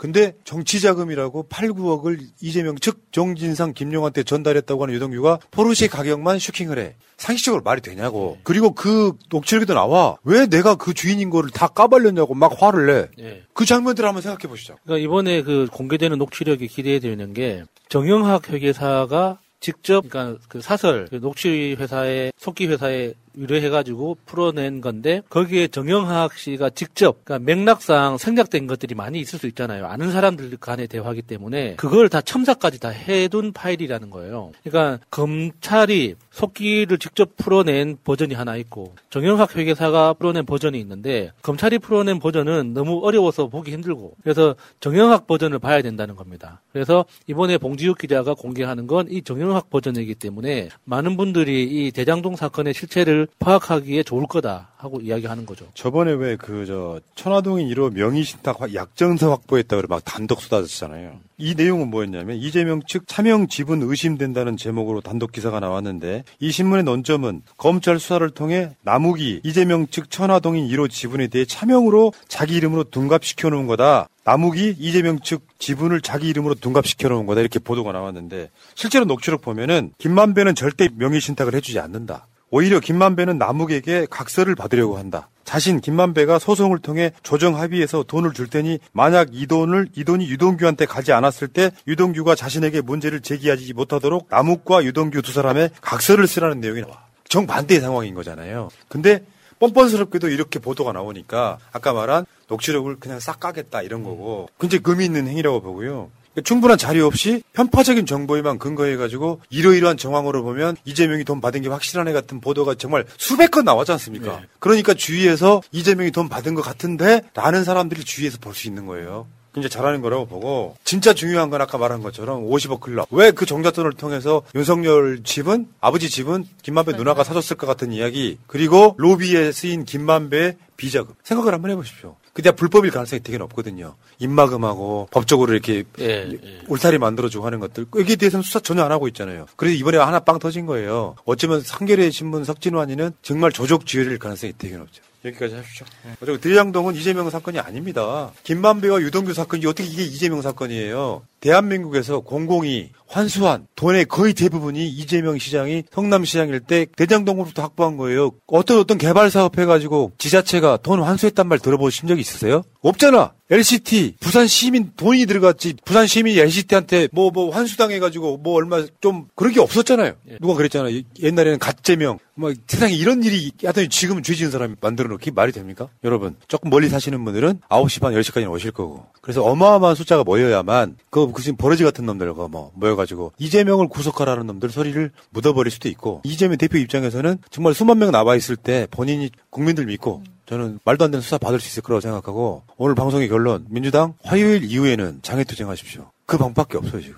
[0.03, 6.97] 근데 정치자금이라고 8, 9억을 이재명 측 정진상 김용한테 전달했다고 하는 유동규가 포르쉐 가격만 슈킹을 해.
[7.19, 8.37] 상식적으로 말이 되냐고.
[8.43, 10.17] 그리고 그 녹취록에도 나와.
[10.25, 13.25] 왜 내가 그 주인인 거를 다 까발렸냐고 막 화를 내.
[13.25, 13.43] 예.
[13.55, 14.77] 그 장면들 한번 생각해 보시죠.
[14.83, 21.77] 그러니까 이번에 그 공개되는 녹취록이 기대되는 게 정영학 회계사가 직접 그러니까 그 사설 그 녹취
[21.79, 29.21] 회사에 속기 회사에 의뢰해가지고 풀어낸 건데 거기에 정영학 씨가 직접 그러니까 맥락상 생략된 것들이 많이
[29.21, 29.87] 있을 수 있잖아요.
[29.87, 34.53] 아는 사람들 간의 대화기 때문에 그걸 다 첨삭까지 다 해둔 파일이라는 거예요.
[34.65, 42.19] 그러니까 검찰이 속기를 직접 풀어낸 버전이 하나 있고 정영학 회계사가 풀어낸 버전이 있는데 검찰이 풀어낸
[42.19, 46.61] 버전은 너무 어려워서 보기 힘들고 그래서 정영학 버전을 봐야 된다는 겁니다.
[46.73, 52.73] 그래서 이번에 봉지욱 기자가 공개하는 건 이 정영학 버전이기 때문에 많은 분들이 이 대장동 사건의
[52.73, 55.67] 실체를 파악하기에 좋을 거다 하고 이야기하는 거죠.
[55.75, 61.19] 저번에 왜 그 저 천화동인 1호 명의신탁 확- 약정서 확보했다고 막 단독 쏟아졌잖아요.
[61.39, 67.43] 이 내용은 뭐였냐면 이재명 측 차명 지분 의심된다는 제목으로 단독 기사가 나왔는데 이 신문의 논점은
[67.57, 73.67] 검찰 수사를 통해 남욱이 이재명 측 천화동인 1호 지분에 대해 차명으로 자기 이름으로 둔갑시켜 놓은
[73.67, 74.09] 거다.
[74.25, 79.93] 남욱이 이재명 측 지분을 자기 이름으로 둔갑시켜 놓은 거다 이렇게 보도가 나왔는데 실제로 녹취록 보면은
[79.99, 82.27] 김만배는 절대 명의신탁을 해주지 않는다.
[82.53, 85.31] 오히려 김만배는 남욱에게 각서를 받으려고 한다.
[85.43, 90.85] 자신 김만배가 소송을 통해 조정 합의해서 돈을 줄 테니 만약 이 돈을 이 돈이 유동규한테
[90.85, 96.83] 가지 않았을 때 유동규가 자신에게 문제를 제기하지 못하도록 남욱과 유동규 두 사람의 각서를 쓰라는 내용이
[96.83, 97.07] 나와.
[97.29, 98.69] 정반대의 상황인 거잖아요.
[98.89, 99.25] 근데
[99.59, 105.27] 뻔뻔스럽게도 이렇게 보도가 나오니까 아까 말한 녹취록을 그냥 싹 까겠다 이런 거고 굉장히 의미 있는
[105.27, 106.11] 행위라고 보고요.
[106.35, 112.09] 그러니까 충분한 자료 없이 편파적인 정보에만 근거해가지고 이러이러한 정황으로 보면 이재명이 돈 받은 게 확실한
[112.09, 114.41] 애 같은 보도가 정말 수백 건 나왔지 않습니까?
[114.59, 119.27] 그러니까 주위에서 이재명이 돈 받은 것 같은데 라는 사람들이 주위에서 볼 수 있는 거예요.
[119.55, 124.43] 굉장히 잘하는 거라고 보고 진짜 중요한 건 아까 말한 것처럼 50억 클럽 왜그 정잣돈을 통해서
[124.55, 131.15] 윤석열 집은 아버지 집은 김만배 누나가 사줬을 것 같은 이야기 그리고 로비에 쓰인 김만배 비자금.
[131.23, 132.17] 생각을 한번 해보십시오.
[132.33, 133.97] 그게 불법일 가능성이 되게 높거든요.
[134.19, 137.87] 입막음하고 법적으로 이렇게 예, 울타리 만들어주고 하는 것들.
[137.95, 139.47] 여기에 대해서는 수사 전혀 안 하고 있잖아요.
[139.57, 141.15] 그래서 이번에 하나 빵 터진 거예요.
[141.25, 145.03] 어쩌면 상계의 신문 석진환이는 정말 조족 지혈일 가능성이 되게 높죠.
[145.25, 145.87] 여기까지 하십시오.
[146.21, 148.33] 어차피 대장동은 이재명 사건이 아닙니다.
[148.43, 151.23] 김만배와 유동규 사건이 어떻게 이게 이재명 사건이에요?
[151.41, 158.31] 대한민국에서 공공이 환수한 돈의 거의 대부분이 이재명 시장이 성남시장일 때 대장동으로부터 확보한 거예요.
[158.47, 162.63] 어떤 어떤 개발 사업 해가지고 지자체가 돈 환수했단 말 들어보신 적 있으세요?
[162.81, 163.33] 없잖아.
[163.53, 169.61] LCT 부산 시민 돈이 들어갔지 부산 시민이 LCT한테 뭐뭐 환수당해가지고 뭐 얼마 좀 그런 게
[169.61, 170.15] 없었잖아요.
[170.41, 171.03] 누가 그랬잖아요.
[171.21, 175.89] 옛날에는 가재명 뭐 세상에 이런 일이 하더니 지금 죄 지은 사람이 만들어 놓기 말이 됩니까?
[176.03, 181.31] 여러분 조금 멀리 사시는 분들은 9시 반 10시까지 오실 거고 그래서 어마어마한 숫자가 모여야만 그,
[181.31, 186.57] 그 지금 버러지 같은 놈들과 뭐 모여가지고 이재명을 구속하라는 놈들 소리를 묻어버릴 수도 있고 이재명
[186.57, 191.23] 대표 입장에서는 정말 수만 명 남아 있을 때 본인이 국민들 믿고 저는 말도 안 되는
[191.23, 196.11] 수사 받을 수 있을 거라고 생각하고 오늘 방송의 결론 민주당 화요일 이후에는 장애투쟁하십시오.
[196.27, 197.17] 그 방법밖에 없어요 지금.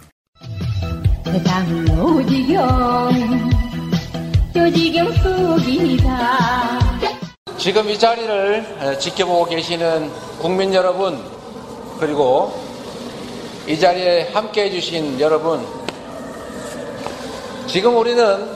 [1.25, 3.51] 세상을 오지경
[4.53, 6.79] 조지경 속이다
[7.59, 11.19] 지금 이 자리를 지켜보고 계시는 국민 여러분
[11.99, 12.63] 그리고
[13.67, 15.67] 이 자리에 함께 해 주신 여러분
[17.67, 18.47] 지금 우리는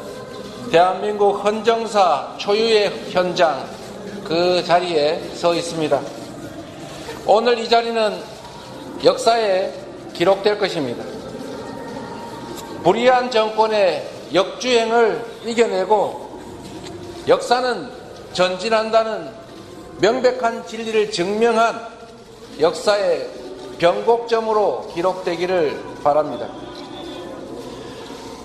[0.70, 3.77] 대한민국 헌정사 초유의 현장
[4.28, 6.02] 그 자리에 서 있습니다.
[7.26, 8.22] 오늘 이 자리는
[9.02, 9.72] 역사에
[10.12, 11.02] 기록될 것입니다.
[12.82, 16.40] 불의한 정권의 역주행을 이겨내고
[17.26, 17.88] 역사는
[18.34, 19.30] 전진한다는
[20.02, 21.88] 명백한 진리를 증명한
[22.60, 23.30] 역사의
[23.78, 26.48] 변곡점으로 기록되기를 바랍니다.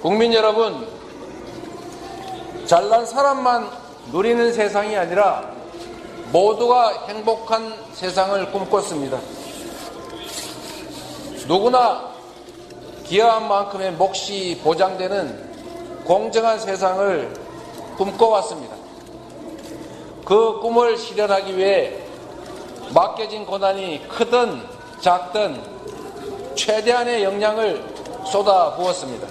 [0.02, 0.88] 국민 여러분,
[2.66, 3.70] 잘난 사람만
[4.14, 5.63] 누리는 세상이 아니라
[6.34, 9.20] 모두가 행복한 세상을 꿈꿨습니다.
[11.48, 12.12] 누구나
[13.04, 17.32] 기여한 만큼의 몫이 보장되는 공정한 세상을
[17.98, 18.76] 꿈꿔왔습니다.
[20.26, 22.00] 그 꿈을 실현하기 위해
[22.96, 24.64] 맡겨진 고난이 크든
[25.02, 25.62] 작든
[26.56, 27.94] 최대한의 역량을
[28.26, 29.28] 쏟아 부었습니다.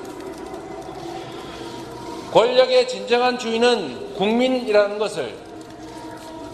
[2.32, 5.51] 권력의 진정한 주인은 국민이라는 것을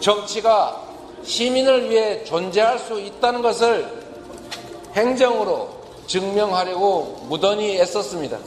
[0.00, 0.82] 정치가
[1.24, 3.86] 시민을 위해 존재할 수 있다는 것을
[4.94, 5.68] 행정으로
[6.06, 8.38] 증명하려고 무던히 애썼습니다.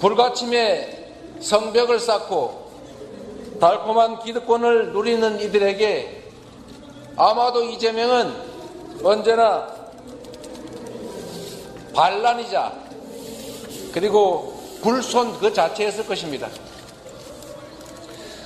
[0.00, 2.70] 불가침에 성벽을 쌓고
[3.60, 6.24] 달콤한 기득권을 누리는 이들에게
[7.16, 8.34] 아마도 이재명은
[9.04, 9.68] 언제나
[11.94, 12.72] 반란이자
[13.92, 16.48] 그리고 불손 그 자체였을 것입니다.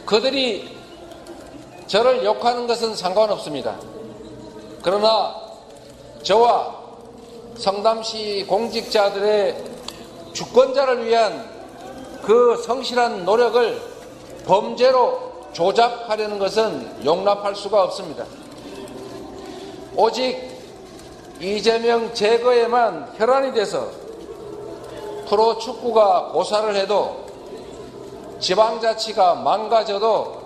[0.04, 0.73] 그들이
[1.86, 3.77] 저를 욕하는 것은 상관없습니다.
[4.82, 5.35] 그러나
[6.23, 6.74] 저와
[7.56, 9.65] 성담시 공직자들의
[10.32, 11.48] 주권자를 위한
[12.23, 13.81] 그 성실한 노력을
[14.47, 18.24] 범죄로 조작하려는 것은 용납할 수가 없습니다.
[19.94, 20.55] 오직
[21.40, 23.89] 이재명 제거에만 혈안이 돼서
[25.28, 27.24] 프로축구가 고사를 해도
[28.40, 30.43] 지방자치가 망가져도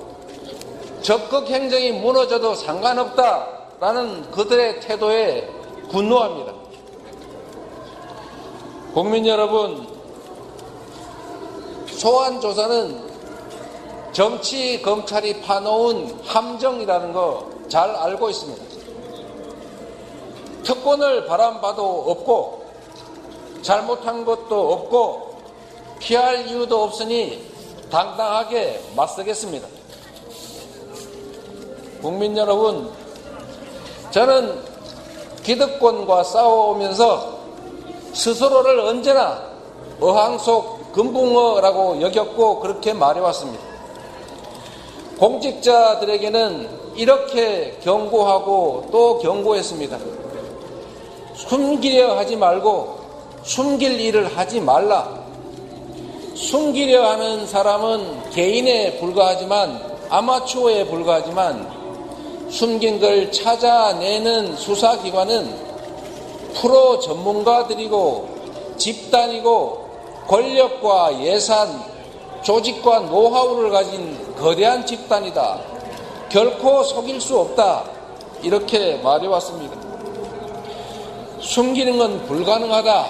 [1.02, 5.48] 적극 행정이 무너져도 상관없다라는 그들의 태도에
[5.90, 6.52] 분노합니다.
[8.94, 9.86] 국민 여러분,
[11.86, 13.08] 소환 조사는
[14.12, 18.64] 정치 검찰이 파놓은 함정이라는 거 잘 알고 있습니다.
[20.64, 22.66] 특권을 바람봐도 없고
[23.62, 25.38] 잘못한 것도 없고
[25.98, 27.46] 피할 이유도 없으니
[27.90, 29.66] 당당하게 맞서겠습니다.
[32.00, 32.90] 국민 여러분,
[34.10, 34.62] 저는
[35.42, 37.38] 기득권과 싸워오면서
[38.12, 39.42] 스스로를 언제나
[40.00, 43.62] 어항 속 금붕어라고 여겼고 그렇게 말해왔습니다.
[45.18, 49.98] 공직자들에게는 이렇게 경고하고 또 경고했습니다.
[51.34, 52.98] 숨기려 하지 말고
[53.42, 55.18] 숨길 일을 하지 말라.
[56.34, 61.77] 숨기려 하는 사람은 개인에 불과하지만 아마추어에 불과하지만
[62.50, 65.54] 숨긴 걸 찾아내는 수사기관은
[66.54, 69.88] 프로 전문가들이고 집단이고
[70.26, 71.82] 권력과 예산,
[72.42, 75.60] 조직과 노하우를 가진 거대한 집단이다.
[76.30, 77.84] 결코 속일 수 없다.
[78.42, 79.76] 이렇게 말해왔습니다.
[81.40, 83.06] 숨기는 건 불가능하다.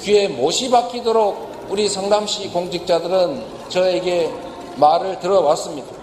[0.00, 4.32] 귀에 못이 박히도록 우리 성남시 공직자들은 저에게
[4.76, 6.01] 말을 들어왔습니다.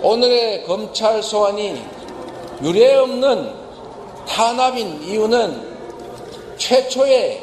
[0.00, 1.82] 오늘의 검찰 소환이
[2.62, 3.52] 유례없는
[4.28, 5.76] 탄압인 이유는
[6.56, 7.42] 최초의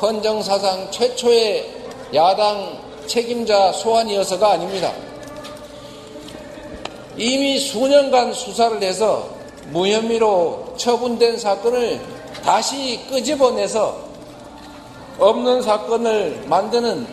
[0.00, 1.68] 헌정사상 최초의
[2.14, 2.78] 야당
[3.08, 4.92] 책임자 소환이어서가 아닙니다.
[7.16, 9.28] 이미 수년간 수사를 해서
[9.70, 12.00] 무혐의로 처분된 사건을
[12.44, 14.06] 다시 끄집어내서
[15.18, 17.04] 없는 사건을 만드는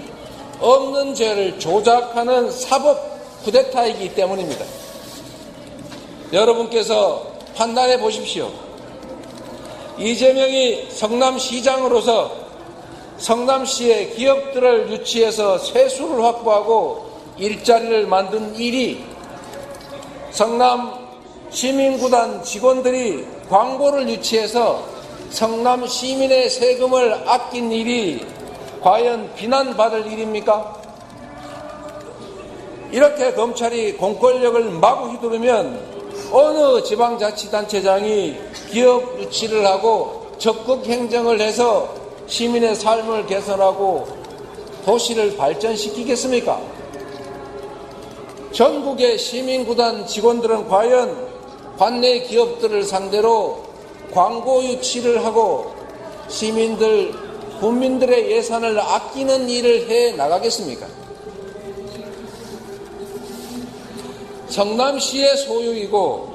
[0.59, 3.13] 없는 죄를 조작하는 사법
[3.43, 4.82] 쿠데타이기 때문입니다.
[6.33, 8.51] 여러분께서 판단해 보십시오.
[9.99, 12.43] 이재명이 성남시장으로서
[13.17, 19.05] 성남시의 기업들을 유치해서 세수를 확보하고 일자리를 만든 일이
[20.31, 21.03] 성남
[21.51, 24.83] 시민구단 직원들이 광고를 유치해서
[25.29, 28.25] 성남 시민의 세금을 아낀 일이
[28.81, 30.81] 과연 비난받을 일입니까?
[32.91, 35.92] 이렇게 검찰이 공권력을 마구 휘두르면
[36.31, 38.37] 어느 지방자치단체장이
[38.71, 41.93] 기업 유치를 하고 적극 행정을 해서
[42.27, 44.07] 시민의 삶을 개선하고
[44.85, 46.59] 도시를 발전시키겠습니까?
[48.51, 51.33] 전국의 시민구단 직원들은 과연
[51.77, 53.63] 관내 기업들을 상대로
[54.11, 55.73] 광고 유치를 하고
[56.27, 57.13] 시민들,
[57.59, 61.02] 국민들의 예산을 아끼는 일을 해 나가겠습니까?
[64.53, 66.31] 성남시의 소유이고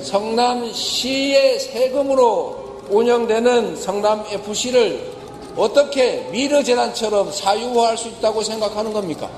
[0.00, 2.56] 성남시의 세금으로
[2.88, 5.12] 운영되는 성남FC를
[5.56, 9.28] 어떻게 미르재단처럼 사유화할 수 있다고 생각하는 겁니까?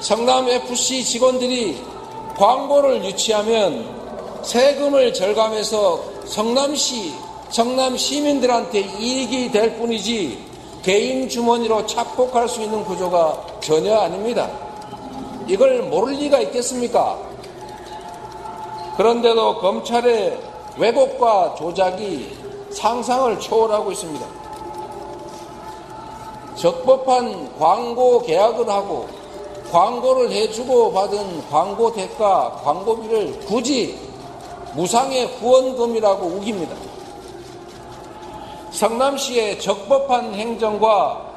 [0.00, 1.76] 성남FC 직원들이
[2.38, 7.12] 광고를 유치하면 세금을 절감해서 성남시,
[7.50, 10.38] 성남 시민들한테 이익이 될 뿐이지
[10.82, 14.71] 개인 주머니로 착복할 수 있는 구조가 전혀 아닙니다.
[15.48, 17.18] 이걸 모를 리가 있겠습니까?
[18.96, 20.38] 그런데도 검찰의
[20.78, 22.36] 왜곡과 조작이
[22.70, 24.26] 상상을 초월하고 있습니다.
[26.56, 29.08] 적법한 광고 계약을 하고
[29.70, 33.98] 광고를 해주고 받은 광고 대가, 광고비를 굳이
[34.74, 36.76] 무상의 후원금이라고 우깁니다.
[38.70, 41.31] 성남시의 적법한 행정과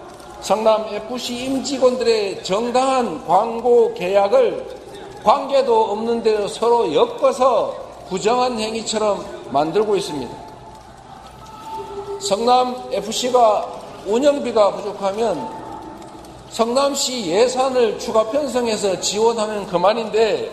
[0.45, 4.77] 성남 FC 임직원들의 정당한 광고 계약을
[5.23, 7.75] 관계도 없는데 서로 엮어서
[8.09, 10.31] 부정한 행위처럼 만들고 있습니다.
[12.19, 13.65] 성남 FC가
[14.05, 15.49] 운영비가 부족하면
[16.51, 20.51] 성남시 예산을 추가 편성해서 지원하면 그만인데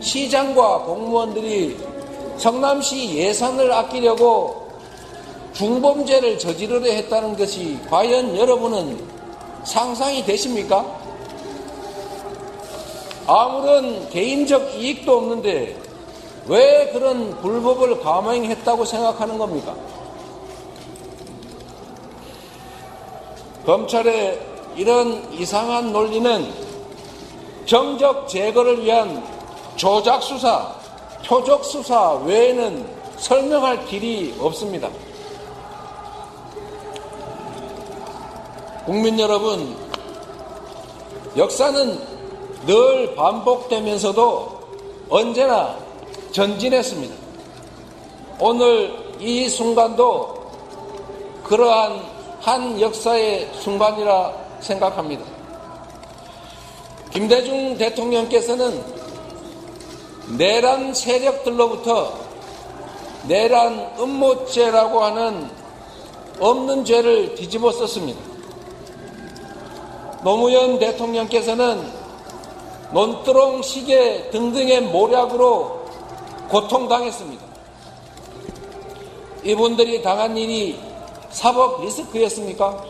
[0.00, 1.76] 시장과 공무원들이
[2.38, 4.59] 성남시 예산을 아끼려고
[5.54, 8.98] 중범죄를 저지르려 했다는 것이 과연 여러분은
[9.64, 10.84] 상상이 되십니까?
[13.26, 15.76] 아무런 개인적 이익도 없는데
[16.46, 19.74] 왜 그런 불법을 감행했다고 생각하는 겁니까?
[23.66, 24.40] 검찰의
[24.76, 26.50] 이런 이상한 논리는
[27.66, 29.22] 정적 제거를 위한
[29.76, 30.74] 조작 수사,
[31.24, 32.84] 표적 수사 외에는
[33.18, 34.88] 설명할 길이 없습니다.
[38.86, 39.76] 국민 여러분,
[41.36, 41.98] 역사는
[42.66, 44.60] 늘 반복되면서도
[45.10, 45.76] 언제나
[46.32, 47.14] 전진했습니다.
[48.38, 50.50] 오늘 이 순간도
[51.44, 52.02] 그러한
[52.40, 55.24] 한 역사의 순간이라 생각합니다.
[57.10, 58.82] 김대중 대통령께서는
[60.38, 62.14] 내란 세력들로부터
[63.28, 65.50] 내란 음모죄라고 하는
[66.38, 68.29] 없는 죄를 뒤집어 썼습니다.
[70.22, 72.00] 노무현 대통령께서는
[72.92, 75.86] 논두렁 시계 등등의 모략으로
[76.48, 77.44] 고통당했습니다.
[79.44, 80.78] 이분들이 당한 일이
[81.30, 82.84] 사법 리스크였습니까?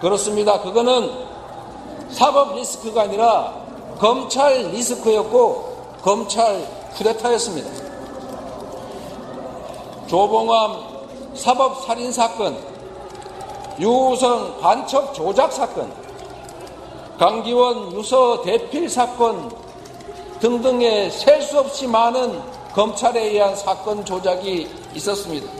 [0.00, 0.60] 그렇습니다.
[0.62, 1.10] 그거는
[2.10, 3.54] 사법 리스크가 아니라
[3.98, 7.68] 검찰 리스크였고 검찰 쿠데타였습니다.
[10.06, 10.88] 조봉암
[11.34, 12.56] 사법 살인 사건,
[13.80, 15.92] 유우성 간첩 조작 사건,
[17.18, 19.50] 강기원 유서 대필 사건
[20.40, 22.40] 등등의 셀 수 없이 많은
[22.74, 25.50] 검찰에 의한 사건 조작이 있었습니다.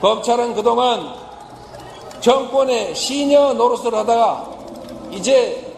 [0.00, 1.12] 검찰은 그동안
[2.20, 4.48] 정권의 시녀 노릇을 하다가
[5.10, 5.74] 이제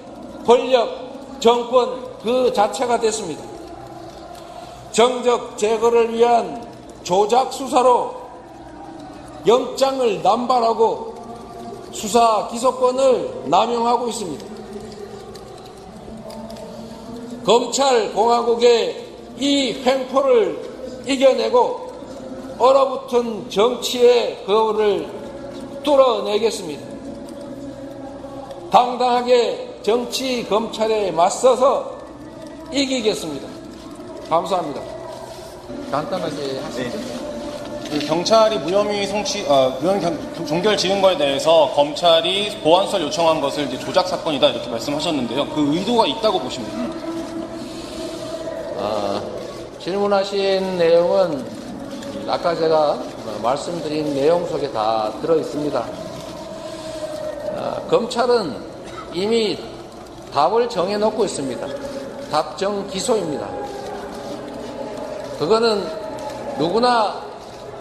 [0.46, 3.42] 권력, 정권 그 자체가 됐습니다.
[4.92, 6.66] 정적 제거를 위한
[7.02, 8.14] 조작 수사로
[9.46, 11.09] 영장을 남발하고
[11.92, 14.46] 수사 기소권을 남용하고 있습니다.
[17.44, 19.06] 검찰 공화국의
[19.38, 21.90] 이 횡포를 이겨내고
[22.58, 25.08] 얼어붙은 정치의 거울을
[25.82, 26.86] 뚫어내겠습니다.
[28.70, 31.98] 당당하게 정치 검찰에 맞서서
[32.70, 33.48] 이기겠습니다.
[34.28, 34.80] 감사합니다.
[35.90, 37.29] 간단하게 하시죠.
[37.90, 43.64] 그 경찰이 무혐의 송치, 어, 무혐의 경- 종결 지은 거에 대해서 검찰이 보안수사를 요청한 것을
[43.64, 45.46] 이제 조작 사건이다 이렇게 말씀하셨는데요.
[45.48, 46.94] 그 의도가 있다고 보십니까?
[48.78, 49.20] 아,
[49.80, 51.44] 질문하신 내용은
[52.28, 52.96] 아까 제가
[53.42, 55.84] 말씀드린 내용 속에 다 들어 있습니다.
[57.56, 58.54] 아, 검찰은
[59.14, 59.58] 이미
[60.32, 61.66] 답을 정해놓고 있습니다.
[62.30, 63.48] 답정 기소입니다.
[65.40, 65.84] 그거는
[66.56, 67.29] 누구나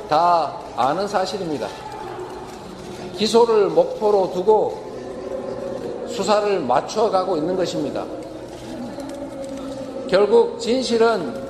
[0.10, 1.68] 다 아는 사실입니다.
[3.16, 8.04] 기소를 목표로 두고 수사를 맞춰가고 있는 것입니다.
[10.10, 11.48] 결국 진실은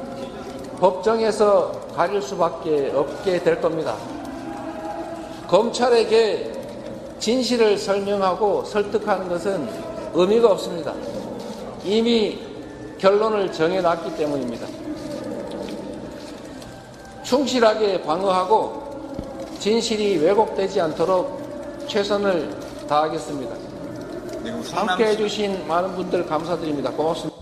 [0.79, 3.95] 법정에서 가릴 수밖에 없게 될 겁니다.
[5.47, 6.51] 검찰에게
[7.19, 9.69] 진실을 설명하고 설득하는 것은
[10.13, 10.93] 의미가 없습니다.
[11.85, 12.39] 이미
[12.97, 14.67] 결론을 정해놨기 때문입니다.
[17.29, 22.49] 충실하게 방어하고 진실이 왜곡되지 않도록 최선을
[22.89, 23.55] 다하겠습니다.
[24.73, 26.89] 함께 해주신 많은 분들 감사드립니다.
[26.89, 27.37] 고맙습니다.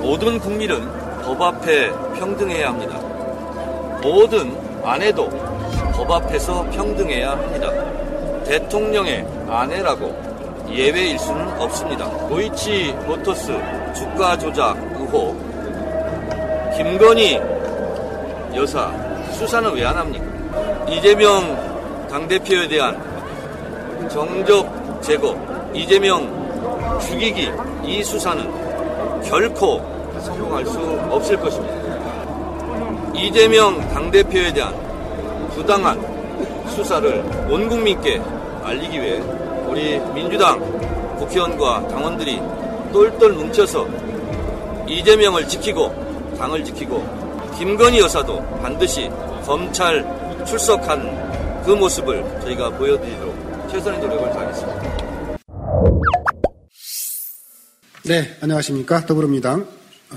[0.00, 0.80] 모든 국민은
[1.22, 2.98] 법 앞에 평등해야 합니다.
[4.02, 5.30] 모든 아내도
[5.94, 7.70] 법 앞에서 평등해야 합니다.
[8.42, 10.12] 대통령의 아내라고
[10.72, 12.10] 예외일 수는 없습니다.
[12.26, 13.52] 도이치 모터스
[13.94, 15.51] 주가 조작 의혹
[16.82, 17.40] 김건희
[18.56, 18.90] 여사
[19.32, 20.24] 수사는 왜 안 합니까?
[20.88, 22.98] 이재명 당대표에 대한
[24.10, 25.36] 정적 제거,
[25.72, 27.52] 이재명 죽이기
[27.84, 28.44] 이 수사는
[29.22, 29.80] 결코
[30.20, 31.72] 성공할 수 없을 것입니다.
[33.14, 34.74] 이재명 당대표에 대한
[35.54, 36.00] 부당한
[36.68, 38.20] 수사를 온 국민께
[38.64, 39.20] 알리기 위해
[39.68, 40.58] 우리 민주당
[41.16, 42.42] 국회의원과 당원들이
[42.92, 43.86] 똘똘 뭉쳐서
[44.88, 46.11] 이재명을 지키고
[46.42, 47.00] 당을 지키고
[47.56, 49.08] 김건희 여사도 반드시
[49.44, 50.04] 검찰
[50.44, 55.36] 출석한 그 모습을 저희가 보여드리도록 최선의 노력을 다하겠습니다.
[58.02, 59.06] 네, 안녕하십니까.
[59.06, 59.68] 더불어민주당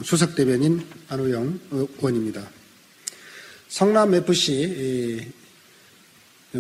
[0.04, 2.42] 수석 대변인 안호영 의원입니다.
[3.68, 5.32] 성남FC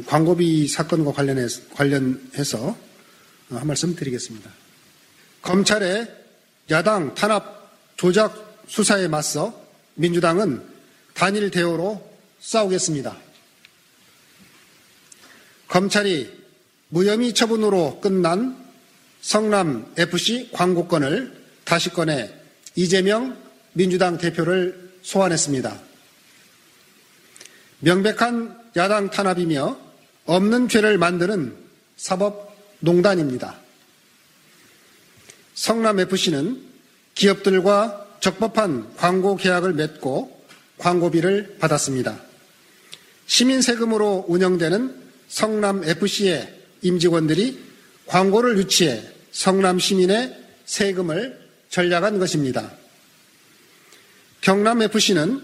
[0.06, 2.78] 광고비 사건과 관련해서, 관련해서
[3.50, 4.48] 한 말씀 드리겠습니다.
[5.42, 6.08] 검찰의
[6.70, 9.66] 야당 탄압 조작 수사에 맞서
[9.96, 10.62] 민주당은
[11.14, 12.08] 단일 대우로
[12.40, 13.16] 싸우겠습니다.
[15.68, 16.32] 검찰이
[16.90, 18.64] 무혐의 처분으로 끝난
[19.22, 22.32] 성남 FC 광고권을 다시 꺼내
[22.76, 23.38] 이재명
[23.74, 25.82] 민주당 대표를 소환했습니다.
[27.80, 29.80] 명백한 야당 탄압이며
[30.26, 31.56] 없는 죄를 만드는
[31.98, 33.60] 사법 농단입니다.
[35.54, 36.62] 성남 FC는
[37.16, 40.46] 기업들과 적법한 광고 계약을 맺고
[40.78, 42.20] 광고비를 받았습니다.
[43.28, 47.64] 시민 세금으로 운영되는 성남 FC의 임직원들이
[48.08, 50.36] 광고를 유치해 성남 시민의
[50.66, 51.40] 세금을
[51.70, 52.72] 전략한 것입니다.
[54.42, 55.42] 경남 FC는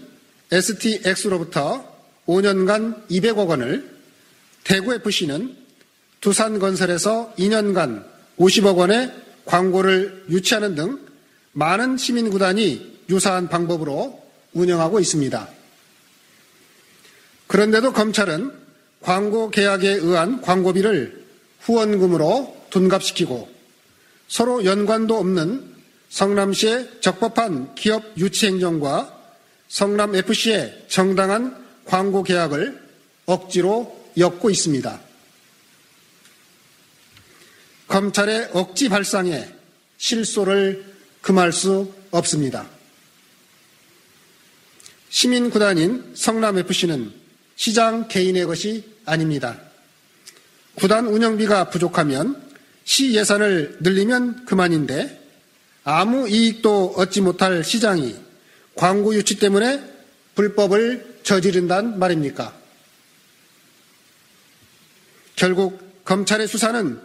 [0.52, 1.92] STX로부터
[2.26, 3.90] 5년간 200억 원을,
[4.64, 5.56] 대구 FC는
[6.20, 8.06] 두산건설에서 2년간
[8.38, 9.12] 50억 원의
[9.44, 11.00] 광고를 유치하는 등
[11.52, 14.22] 많은 시민구단이 유사한 방법으로
[14.52, 15.48] 운영하고 있습니다.
[17.46, 18.52] 그런데도 검찰은
[19.00, 21.24] 광고 계약에 의한 광고비를
[21.60, 23.48] 후원금으로 둔갑시키고
[24.28, 25.72] 서로 연관도 없는
[26.08, 29.18] 성남시의 적법한 기업 유치 행정과
[29.68, 32.80] 성남FC의 정당한 광고 계약을
[33.26, 35.00] 억지로 엮고 있습니다.
[37.88, 39.48] 검찰의 억지 발상에
[39.98, 40.91] 실소를
[41.22, 42.68] 금할 수 없습니다.
[45.08, 47.12] 시민 구단인 성남FC는
[47.56, 49.58] 시장 개인의 것이 아닙니다.
[50.74, 52.42] 구단 운영비가 부족하면
[52.84, 55.20] 시 예산을 늘리면 그만인데
[55.84, 58.16] 아무 이익도 얻지 못할 시장이
[58.74, 59.82] 광고 유치 때문에
[60.34, 62.54] 불법을 저지른단 말입니까?
[65.36, 67.00] 결국 검찰의 수사는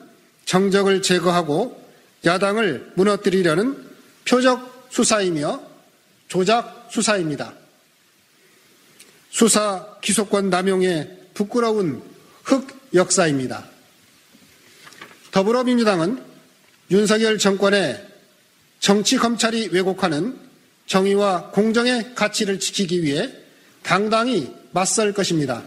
[0.45, 1.83] 정적을 제거하고
[2.25, 3.86] 야당을 무너뜨리려는
[4.27, 5.61] 표적 수사이며
[6.27, 7.53] 조작 수사입니다.
[9.29, 12.01] 수사 기소권 남용의 부끄러운
[12.43, 13.65] 흑 역사입니다.
[15.31, 16.23] 더불어민주당은
[16.91, 18.05] 윤석열 정권의
[18.79, 20.37] 정치 검찰이 왜곡하는
[20.85, 23.31] 정의와 공정의 가치를 지키기 위해
[23.83, 25.63] 당당히 맞설 것입니다.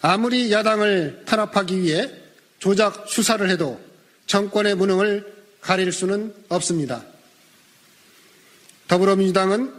[0.00, 2.10] 아무리 야당을 탄압하기 위해
[2.58, 3.80] 조작 수사를 해도
[4.26, 5.33] 정권의 무능을
[5.64, 7.02] 가릴 수는 없습니다.
[8.86, 9.72] 더불어민주당은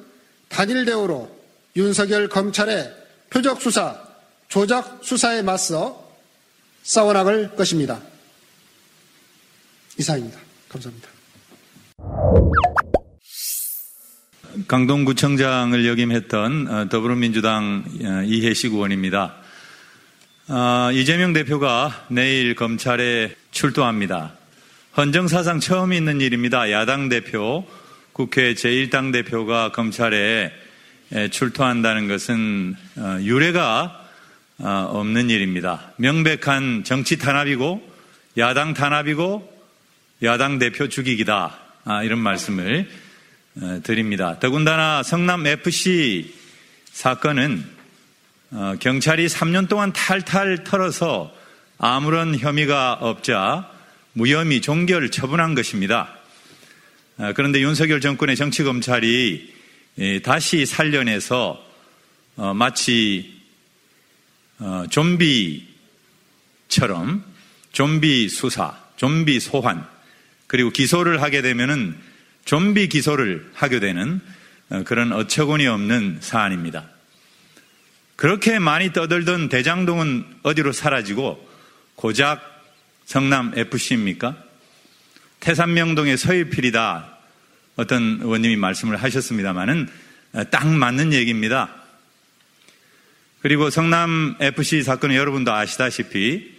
[0.49, 1.30] 단일 대우로
[1.76, 2.91] 윤석열 검찰의
[3.30, 4.02] 표적 수사,
[4.48, 6.03] 조작 수사에 맞서
[6.82, 8.02] 싸워나갈 것입니다.
[9.99, 10.40] 이상입니다.
[10.70, 11.10] 감사합니다.
[14.68, 19.36] 강동구청장을 역임했던 어, 더불어민주당 어, 이혜식 의원입니다.
[20.48, 24.45] 어, 이재명 대표가 내일 검찰에 출두합니다.
[24.98, 26.72] 헌정사상 처음 있는 일입니다.
[26.72, 27.68] 야당 대표,
[28.14, 30.54] 국회 제1당 대표가 검찰에
[31.32, 32.76] 출두한다는 것은
[33.20, 34.08] 유례가
[34.58, 35.92] 없는 일입니다.
[35.98, 37.86] 명백한 정치 탄압이고
[38.38, 39.54] 야당 탄압이고
[40.24, 41.58] 야당 대표 죽이기다.
[41.84, 42.90] 아, 이런 말씀을
[43.62, 44.38] 어, 드립니다.
[44.40, 46.34] 더군다나 성남 FC
[46.92, 47.66] 사건은
[48.52, 51.34] 어, 경찰이 3년 동안 탈탈 털어서
[51.78, 53.74] 아무런 혐의가 없자
[54.18, 56.18] 무혐의 종결 처분한 것입니다.
[57.18, 59.54] 어, 그런데 윤석열 정권의 정치 검찰이
[60.24, 61.64] 다시 살려내서
[62.54, 63.34] 마치
[64.90, 65.66] 좀비처럼
[67.72, 69.86] 좀비 수사, 좀비 소환,
[70.48, 71.98] 그리고 기소를 하게 되면은
[72.46, 74.22] 좀비 기소를 하게 되는
[74.70, 76.90] 어, 그런 어처구니 없는 사안입니다.
[78.16, 81.46] 그렇게 많이 떠들던 대장동은 어디로 사라지고
[81.96, 82.55] 고작
[83.06, 84.36] 성남 FC입니까?
[85.40, 87.18] 태산명동의 서일필이다.
[87.76, 89.88] 어떤 의원님이 말씀을 하셨습니다마는
[90.34, 91.73] 어, 딱 맞는 얘기입니다.
[93.41, 96.56] 그리고 성남 FC 사건은 여러분도 아시다시피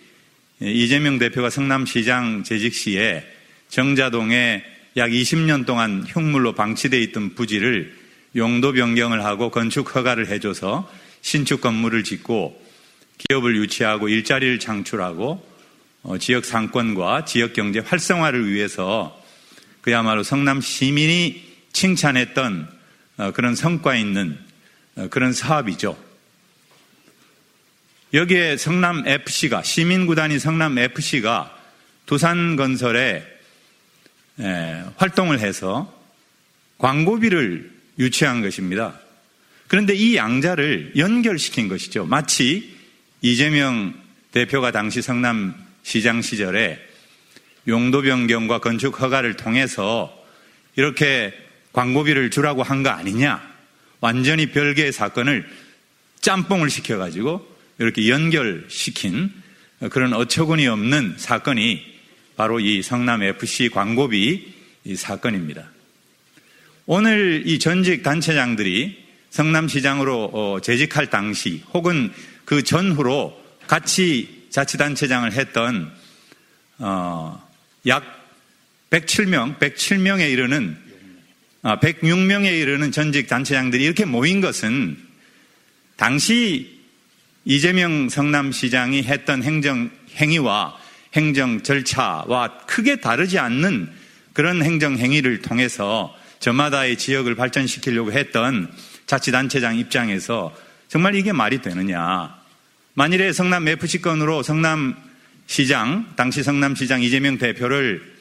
[0.60, 3.26] 이재명 대표가 성남시장 재직 시에
[3.68, 4.62] 정자동에
[4.96, 7.92] 약 20년 동안 흉물로 방치되어 있던 부지를
[8.36, 10.90] 용도 변경을 하고 건축 허가를 해줘서
[11.22, 12.64] 신축 건물을 짓고
[13.18, 15.55] 기업을 유치하고 일자리를 창출하고 어,
[16.20, 19.20] 지역 상권과 지역 경제 활성화를 위해서
[19.80, 22.68] 그야말로 성남 시민이 칭찬했던
[23.18, 24.38] 어, 그런 성과 있는
[24.96, 25.96] 어, 그런 사업이죠.
[28.14, 31.52] 여기에 성남 FC가 시민구단이 성남 FC가
[32.06, 33.26] 두산건설에
[34.38, 35.92] 예, 활동을 해서
[36.78, 38.98] 광고비를 유치한 것입니다.
[39.66, 42.06] 그런데 이 양자를 연결시킨 것이죠.
[42.06, 42.76] 마치
[43.22, 43.94] 이재명
[44.30, 46.80] 대표가 당시 성남 시장 시절에
[47.68, 50.12] 용도 변경과 건축 허가를 통해서
[50.74, 51.32] 이렇게
[51.72, 53.40] 광고비를 주라고 한 거 아니냐.
[54.00, 55.48] 완전히 별개의 사건을
[56.20, 57.46] 짬뽕을 시켜가지고
[57.78, 59.30] 이렇게 연결시킨
[59.90, 61.84] 그런 어처구니 없는 사건이
[62.34, 64.54] 바로 이 성남 FC 광고비
[64.96, 65.70] 사건입니다.
[66.86, 72.12] 오늘 이 전직 단체장들이 성남시장으로 어, 재직할 당시 혹은
[72.44, 75.92] 그 전후로 같이 자치단체장을 했던
[76.78, 77.42] 어,
[77.86, 78.04] 약
[78.90, 80.76] 107명, 107명에 이르는
[81.62, 84.96] 106명에 아, 이르는 전직 단체장들이 이렇게 모인 것은
[85.96, 86.80] 당시
[87.44, 90.76] 이재명 성남시장이 했던 행정 행위와
[91.14, 93.90] 행정 절차와 크게 다르지 않는
[94.32, 98.70] 그런 행정 행위를 통해서 저마다의 지역을 발전시키려고 했던
[99.06, 100.54] 자치단체장 입장에서
[100.88, 102.35] 정말 이게 말이 되느냐.
[102.98, 108.16] 만일에 성남 FC 건으로 성남시장, 당시 성남시장 이재명 대표를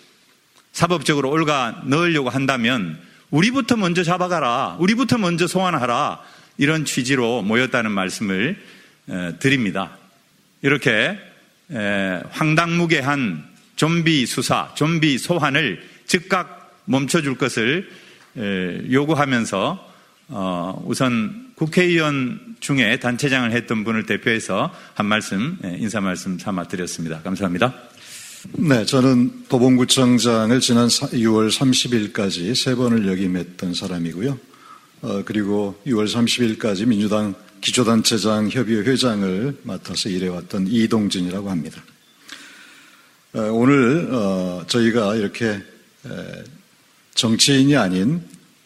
[0.73, 2.99] 사법적으로 올가 넣으려고 한다면
[3.30, 4.76] 우리부터 먼저 잡아가라.
[4.80, 6.19] 우리부터 먼저 소환하라.
[6.57, 8.61] 이런 취지로 모였다는 말씀을
[9.39, 9.97] 드립니다.
[10.61, 11.18] 이렇게
[12.31, 13.45] 황당무계한
[13.77, 17.89] 좀비 수사, 좀비 소환을 즉각 멈춰줄 것을
[18.91, 19.85] 요구하면서
[20.27, 27.22] 어, 우선 국회의원 중에 단체장을 했던 분을 대표해서 한 말씀 인사 말씀 삼아 드렸습니다.
[27.22, 27.73] 감사합니다.
[28.53, 34.39] 네, 저는 도봉구청장을 지난 6월 30일까지 세 번을 역임했던 사람이고요.
[35.02, 41.84] 어, 그리고 6월 30일까지 민주당 기초단체장 협의회 회장을 맡아서 일해왔던 이동진이라고 합니다.
[43.34, 45.61] 어, 오늘 어, 저희가 이렇게
[47.15, 48.22] 정치인이 아닌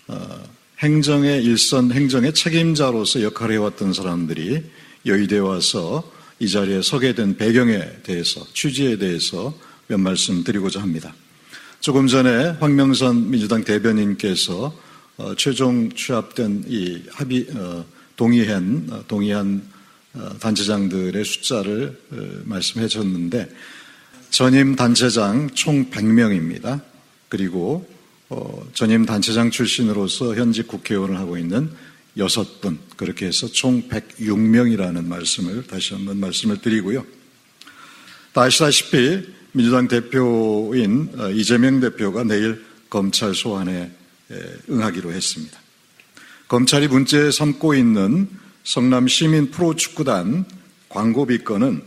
[0.07, 0.43] 어,
[0.79, 4.63] 행정의 일선 행정의 책임자로서 역할을 해왔던 사람들이
[5.05, 9.53] 여의도에 와서 이 자리에 서게 된 배경에 대해서 취지에 대해서
[9.87, 11.13] 몇 말씀 드리고자 합니다.
[11.81, 14.73] 조금 전에 황명선 민주당 대변인께서
[15.37, 17.47] 최종 취합된 이 합의
[18.15, 19.61] 동의한, 어, 동의한
[20.13, 22.15] 어, 단체장들의 숫자를 어,
[22.45, 23.49] 말씀해 줬는데
[24.29, 26.81] 전임 단체장 총 100명입니다.
[27.29, 27.87] 그리고
[28.29, 31.71] 어, 전임 단체장 출신으로서 현직 국회의원을 하고 있는
[32.17, 37.05] 여섯 분 그렇게 해서 총 106명이라는 말씀을 다시 한번 말씀을 드리고요.
[38.33, 43.91] 다 아시다시피 민주당 대표인 어, 이재명 대표가 내일 검찰 소환에
[44.69, 45.59] 응하기로 했습니다.
[46.47, 48.29] 검찰이 문제 삼고 있는
[48.63, 50.45] 성남 시민 프로축구단
[50.89, 51.81] 광고비 건은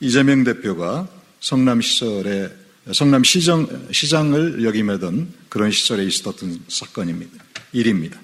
[0.00, 1.08] 이재명 대표가
[1.40, 2.50] 성남 시절에
[2.92, 7.44] 성남 시정, 시장을 역임하던 그런 시절에 있었던 사건입니다.
[7.72, 8.18] 일입니다.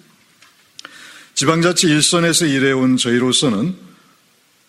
[1.35, 3.75] 지방자치 일선에서 일해온 저희로서는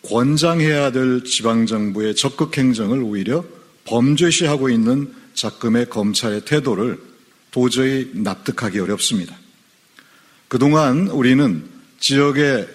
[0.02, 3.44] 권장해야 될 지방정부의 적극 행정을 오히려
[3.84, 7.00] 범죄시하고 있는 작금의 검찰의 태도를
[7.50, 9.36] 도저히 납득하기 어렵습니다.
[10.48, 11.64] 그동안 우리는
[12.00, 12.68] 지역의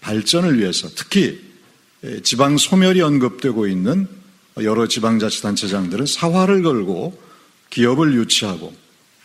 [0.00, 1.40] 발전을 위해서 특히
[2.22, 4.06] 지방 소멸이 언급되고 있는
[4.64, 7.18] 여러 지방자치단체장들은 사활을 걸고
[7.70, 8.74] 기업을 유치하고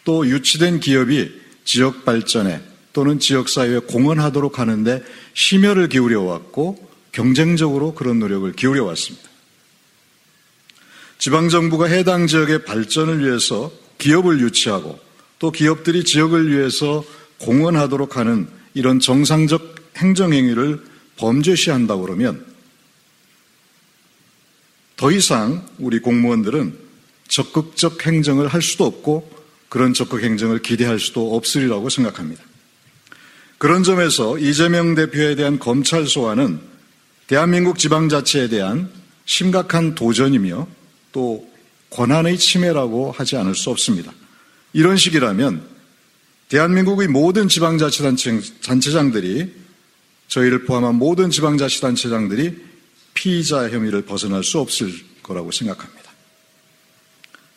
[0.04, 1.32] 또 유치된 기업이
[1.66, 2.62] 지역 발전에
[2.92, 5.04] 또는 지역사회에 공헌하도록 하는데
[5.34, 6.78] 심혈을 기울여 왔고
[7.12, 9.30] 경쟁적으로 그런 노력을 기울여 왔습니다.
[11.18, 15.00] 지방정부가 해당 지역의 발전을 위해서 기업을 유치하고
[15.40, 17.04] 또 기업들이 지역을 위해서
[17.40, 20.84] 공헌하도록 하는 이런 정상적 행정행위를
[21.18, 22.53] 범죄시한다고 그러면
[25.04, 26.78] 더 이상 우리 공무원들은
[27.28, 29.30] 적극적 행정을 할 수도 없고
[29.68, 32.42] 그런 적극 행정을 기대할 수도 없으리라고 생각합니다.
[33.58, 36.62] 그런 점에서 이재명 대표에 대한 검찰 소환은
[37.28, 38.90] 대한민국 지방자치에 대한
[39.26, 40.70] 심각한 도전이며
[41.12, 41.52] 또
[41.90, 44.14] 권한의 침해라고 하지 않을 수 없습니다.
[44.72, 45.68] 이런 식이라면
[46.48, 49.54] 대한민국의 모든 지방자치단체장들이
[50.30, 52.72] 저희를 포함한 모든 지방자치단체장들이
[53.14, 54.92] 피의자 혐의를 벗어날 수 없을
[55.22, 56.12] 거라고 생각합니다.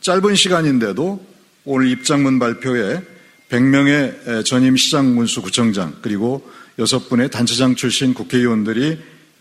[0.01, 1.25] 짧은 시간인데도
[1.65, 3.03] 오늘 입장문 발표에
[3.51, 8.99] 100명의 전임 시장군수 구청장 그리고 6분의 단체장 출신 국회의원들이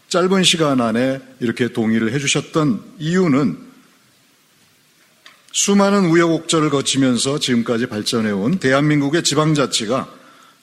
[0.09, 3.57] 짧은 시간 안에 이렇게 동의를 해주셨던 이유는
[5.51, 10.13] 수많은 우여곡절을 거치면서 지금까지 발전해온 대한민국의 지방자치가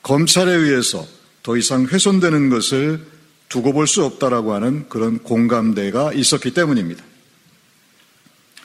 [0.02, 1.06] 검찰에 의해서
[1.42, 3.04] 더 이상 훼손되는 것을
[3.52, 7.04] 두고 볼 수 없다라고 하는 그런 공감대가 있었기 때문입니다.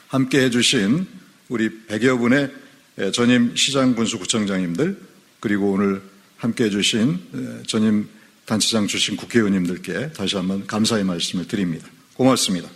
[0.08, 1.06] 함께 해주신
[1.50, 4.98] 우리 100여 분의 전임 시장 군수 구청장님들
[5.40, 6.00] 그리고 오늘
[6.38, 8.08] 함께 해주신 전임
[8.46, 11.86] 단체장 출신 국회의원님들께 다시 한번 감사의 말씀을 드립니다.
[12.14, 12.70] 고맙습니다.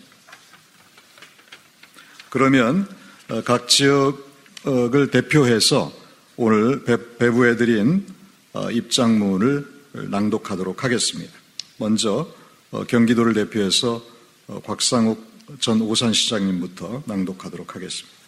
[2.28, 2.86] 그러면
[3.30, 5.90] 어, 각 지역을 대표해서
[6.36, 6.84] 오늘
[7.18, 8.06] 배부해드린
[8.52, 9.66] 어, 입장문을
[10.10, 11.41] 낭독하도록 하겠습니다.
[11.76, 12.32] 먼저
[12.70, 14.02] 어, 경기도를 대표해서
[14.64, 18.22] 곽상욱 전 오산시장님부터 낭독하도록 하겠습니다.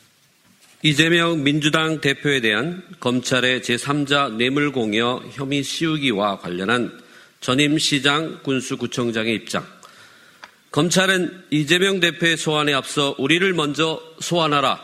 [0.82, 7.00] 이재명 민주당 대표에 대한 검찰의 제3자 뇌물공여 혐의 씌우기와 관련한
[7.40, 9.66] 전임 시장 군수구청장의 입장.
[10.70, 14.80] 검찰은 이재명 대표의 소환에 앞서 우리를 먼저 소환하라.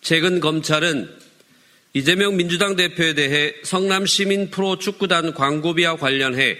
[0.00, 1.10] 최근 검찰은
[1.92, 6.56] 이재명 민주당 대표에 대해 성남 시민 프로 축구단 광고비와 관련해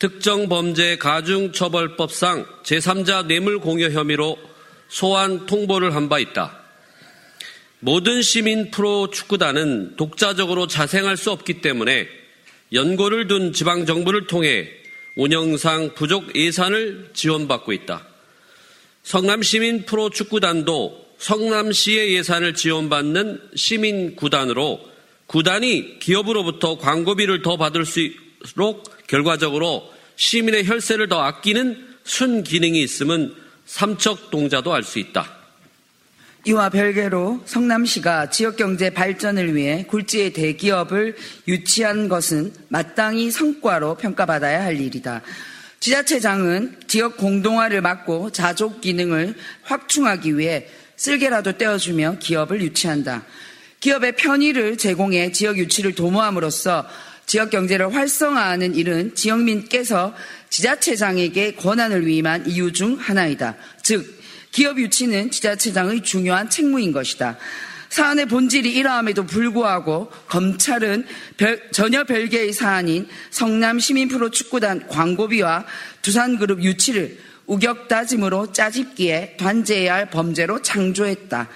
[0.00, 4.38] 특정 범죄 가중처벌법상 제3자 뇌물 공여 혐의로
[4.88, 6.58] 소환 통보를 한 바 있다.
[7.80, 12.08] 모든 시민 프로 축구단은 독자적으로 자생할 수 없기 때문에
[12.72, 14.70] 연고를 둔 지방 정부를 통해
[15.16, 18.06] 운영상 부족 예산을 지원받고 있다.
[19.02, 24.80] 성남 시민 프로 축구단도 성남시의 예산을 지원받는 시민 구단으로
[25.26, 28.00] 구단이 기업으로부터 광고비를 더 받을 수
[28.44, 33.34] 있도록 결과적으로 시민의 혈세를 더 아끼는 순기능이 있음은
[33.66, 35.38] 삼척 동자도 알 수 있다.
[36.46, 41.14] 이와 별개로 성남시가 지역경제 발전을 위해 굴지의 대기업을
[41.46, 45.20] 유치한 것은 마땅히 성과로 평가받아야 할 일이다.
[45.80, 53.24] 지자체장은 지역 공동화를 막고 자족 기능을 확충하기 위해 쓸개라도 떼어주며 기업을 유치한다.
[53.80, 56.86] 기업의 편의를 제공해 지역 유치를 도모함으로써
[57.30, 60.12] 지역 경제를 활성화하는 일은 지역민께서
[60.48, 63.54] 지자체장에게 권한을 위임한 이유 중 하나이다.
[63.82, 64.20] 즉,
[64.50, 67.38] 기업 유치는 지자체장의 중요한 책무인 것이다.
[67.88, 75.66] 사안의 본질이 이러함에도 불구하고 검찰은 별, 전혀 별개의 사안인 성남 시민 프로 축구단 광고비와
[76.02, 77.16] 두산그룹 유치를
[77.46, 81.48] 우격다짐으로 짜집기에 단죄해야 할 범죄로 창조했다.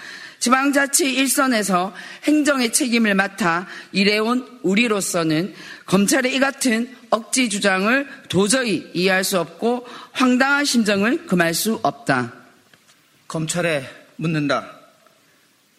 [0.44, 1.94] 지방자치 일선에서
[2.24, 5.54] 행정의 책임을 맡아 일해온 우리로서는
[5.86, 12.34] 검찰의 이 같은 억지 주장을 도저히 이해할 수 없고 황당한 심정을 금할 수 없다.
[13.26, 14.70] 검찰에 묻는다.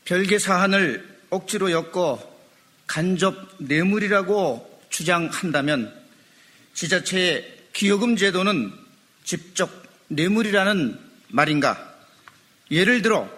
[0.03, 2.19] 별개 사안을 억지로 엮어
[2.87, 5.93] 간접 뇌물이라고 주장한다면
[6.73, 8.73] 지자체의 기여금 제도는
[9.23, 9.69] 직접
[10.07, 11.93] 뇌물이라는 말인가?
[12.71, 13.34] 예를 들어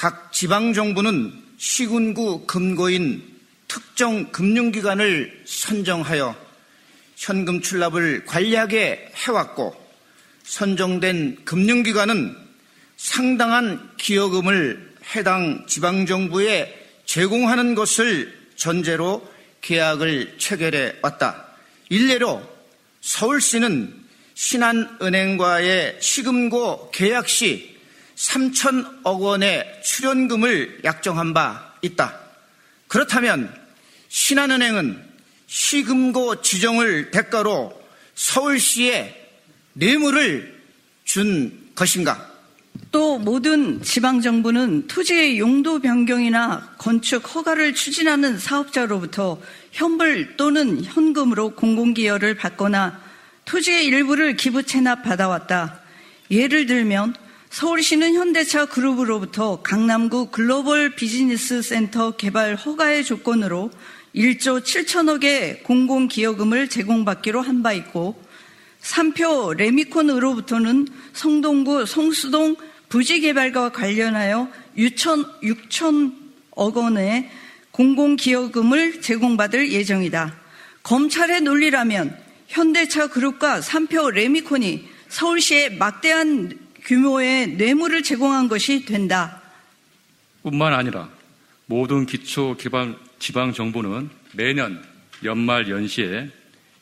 [0.00, 3.22] 각 지방정부는 시군구 금고인
[3.68, 6.34] 특정 금융기관을 선정하여
[7.18, 9.76] 현금 출납을 관리하게 해왔고
[10.44, 12.34] 선정된 금융기관은
[12.96, 21.44] 상당한 기여금을 해당 지방정부에 제공하는 것을 전제로 계약을 체결해 왔다.
[21.90, 22.40] 일례로
[23.02, 24.02] 서울시는
[24.32, 27.69] 신한은행과의 시금고 계약 시
[28.20, 32.18] 3천억 원의 출연금을 약정한 바 있다.
[32.86, 33.52] 그렇다면
[34.08, 35.02] 신한은행은
[35.46, 37.80] 시금고 지정을 대가로
[38.14, 39.16] 서울시에
[39.72, 40.60] 뇌물을
[41.04, 42.28] 준 것인가?
[42.92, 49.40] 또 모든 지방정부는 토지의 용도 변경이나 건축 허가를 추진하는 사업자로부터
[49.72, 53.00] 현물 또는 현금으로 공공기여를 받거나
[53.44, 55.80] 토지의 일부를 기부 체납 받아왔다.
[56.30, 57.14] 예를 들면
[57.50, 63.72] 서울시는 현대차 그룹으로부터 강남구 글로벌 비즈니스 센터 개발 허가의 조건으로
[64.14, 68.22] 1조 7천억의 공공기여금을 제공받기로 한 바 있고
[68.78, 72.54] 삼표 레미콘으로부터는 성동구 성수동
[72.88, 74.48] 부지 개발과 관련하여
[74.78, 77.30] 6천, 6천억 원의
[77.72, 80.36] 공공기여금을 제공받을 예정이다.
[80.84, 82.16] 검찰의 논리라면
[82.46, 89.40] 현대차 그룹과 삼표 레미콘이 서울시에 막대한 규모의 뇌물을 제공한 것이 된다.
[90.42, 91.08] 뿐만 아니라
[91.66, 94.82] 모든 기초 기반 지방 정부는 매년
[95.22, 96.30] 연말 연시에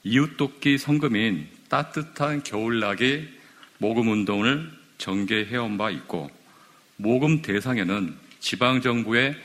[0.05, 3.29] 이웃돕기 성금인 따뜻한 겨울나기
[3.79, 6.31] 모금 운동을 전개해온 바 있고
[6.97, 9.37] 모금 대상에는 지방 정부의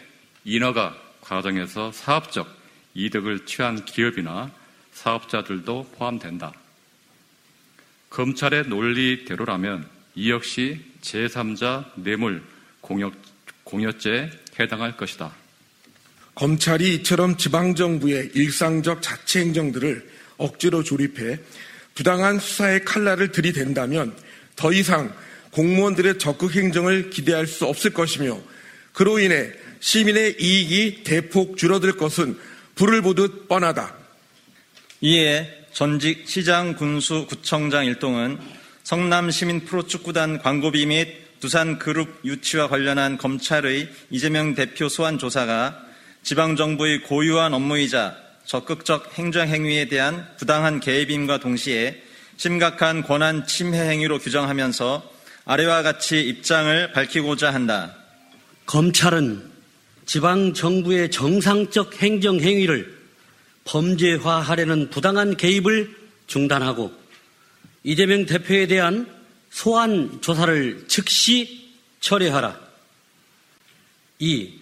[0.45, 2.47] 인허가 과정에서 사업적
[2.93, 4.51] 이득을 취한 기업이나
[4.93, 6.53] 사업자들도 포함된다.
[8.09, 12.43] 검찰의 논리대로라면 이 역시 제3자 뇌물
[12.81, 13.11] 공여,
[13.63, 14.29] 공여죄에
[14.59, 15.33] 해당할 것이다.
[16.35, 21.39] 검찰이 이처럼 지방정부의 일상적 자치 행정들을 억지로 조립해
[21.93, 24.15] 부당한 수사의 칼날을 들이댄다면
[24.55, 25.13] 더 이상
[25.51, 28.39] 공무원들의 적극 행정을 기대할 수 없을 것이며
[28.93, 32.37] 그로 인해 시민의 이익이 대폭 줄어들 것은
[32.75, 33.95] 불을 보듯 뻔하다.
[35.01, 38.39] 이에 전직 시장 군수 구청장 일동은
[38.83, 45.79] 성남 시민 프로축구단 광고비 및 두산 그룹 유치와 관련한 검찰의 이재명 대표 소환 조사가
[46.23, 52.03] 지방정부의 고유한 업무이자 적극적 행정행위에 대한 부당한 개입임과 동시에
[52.35, 55.11] 심각한 권한 침해 행위로 규정하면서
[55.45, 57.95] 아래와 같이 입장을 밝히고자 한다.
[58.65, 59.49] 검찰은
[60.05, 62.97] 지방정부의 정상적 행정행위를
[63.63, 65.95] 범죄화하려는 부당한 개입을
[66.27, 67.02] 중단하고
[67.83, 69.07] 이재명 대표에 대한
[69.49, 71.69] 소환 조사를 즉시
[71.99, 72.59] 철회하라.
[74.19, 74.53] 2.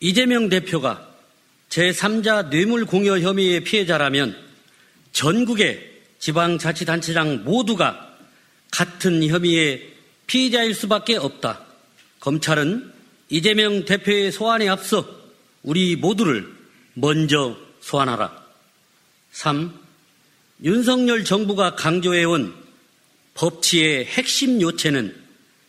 [0.00, 1.08] 이재명 대표가
[1.70, 4.36] 제3자 뇌물 공여 혐의의 피해자라면
[5.12, 8.16] 전국의 지방자치단체장 모두가
[8.70, 9.94] 같은 혐의의
[10.26, 11.64] 피해자일 수밖에 없다.
[12.20, 12.92] 검찰은
[13.28, 15.08] 이재명 대표의 소환에 앞서
[15.62, 16.52] 우리 모두를
[16.94, 18.44] 먼저 소환하라.
[19.32, 19.72] 3.
[20.62, 22.63] 윤석열 정부가 강조해온
[23.34, 25.14] 법치의 핵심 요체는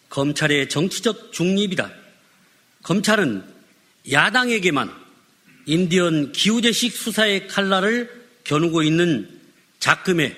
[0.09, 1.91] 검찰의 정치적 중립이다.
[2.83, 3.43] 검찰은
[4.11, 4.93] 야당에게만
[5.65, 9.41] 인디언 기후제식 수사의 칼날을 겨누고 있는
[9.79, 10.35] 작금의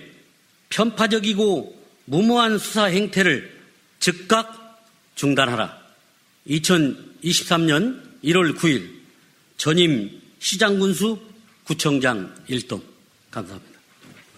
[0.70, 3.58] 편파적이고 무모한 수사 행태를
[4.00, 4.86] 즉각
[5.16, 5.78] 중단하라.
[6.48, 8.90] 2023년 1월 9일
[9.58, 11.20] 전임 시장군수
[11.66, 12.82] 구청장 일동
[13.30, 13.77] 감사합니다.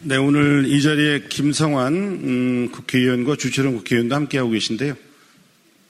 [0.02, 4.96] 네, 오늘 이 자리에 김성환 음, 국회의원과 주철원 국회의원도 함께하고 계신데요.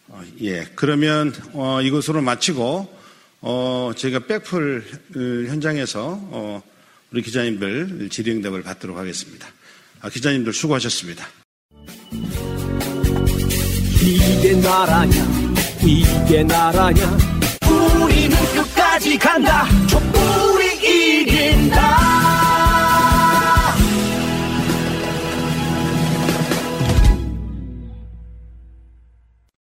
[0.08, 2.92] 어, 예, 그러면 어, 이것으로 마치고
[3.42, 4.84] 어, 저희가 백풀
[5.48, 6.64] 현장에서 어,
[7.12, 9.48] 우리 기자님들 질의응답을 받도록 하겠습니다.
[10.02, 11.28] 아, 기자님들 수고하셨습니다.
[14.02, 15.14] 이게 나라냐
[15.84, 17.18] 이게 나라냐
[17.70, 20.80] 우리는 끝까지 간다 촛불이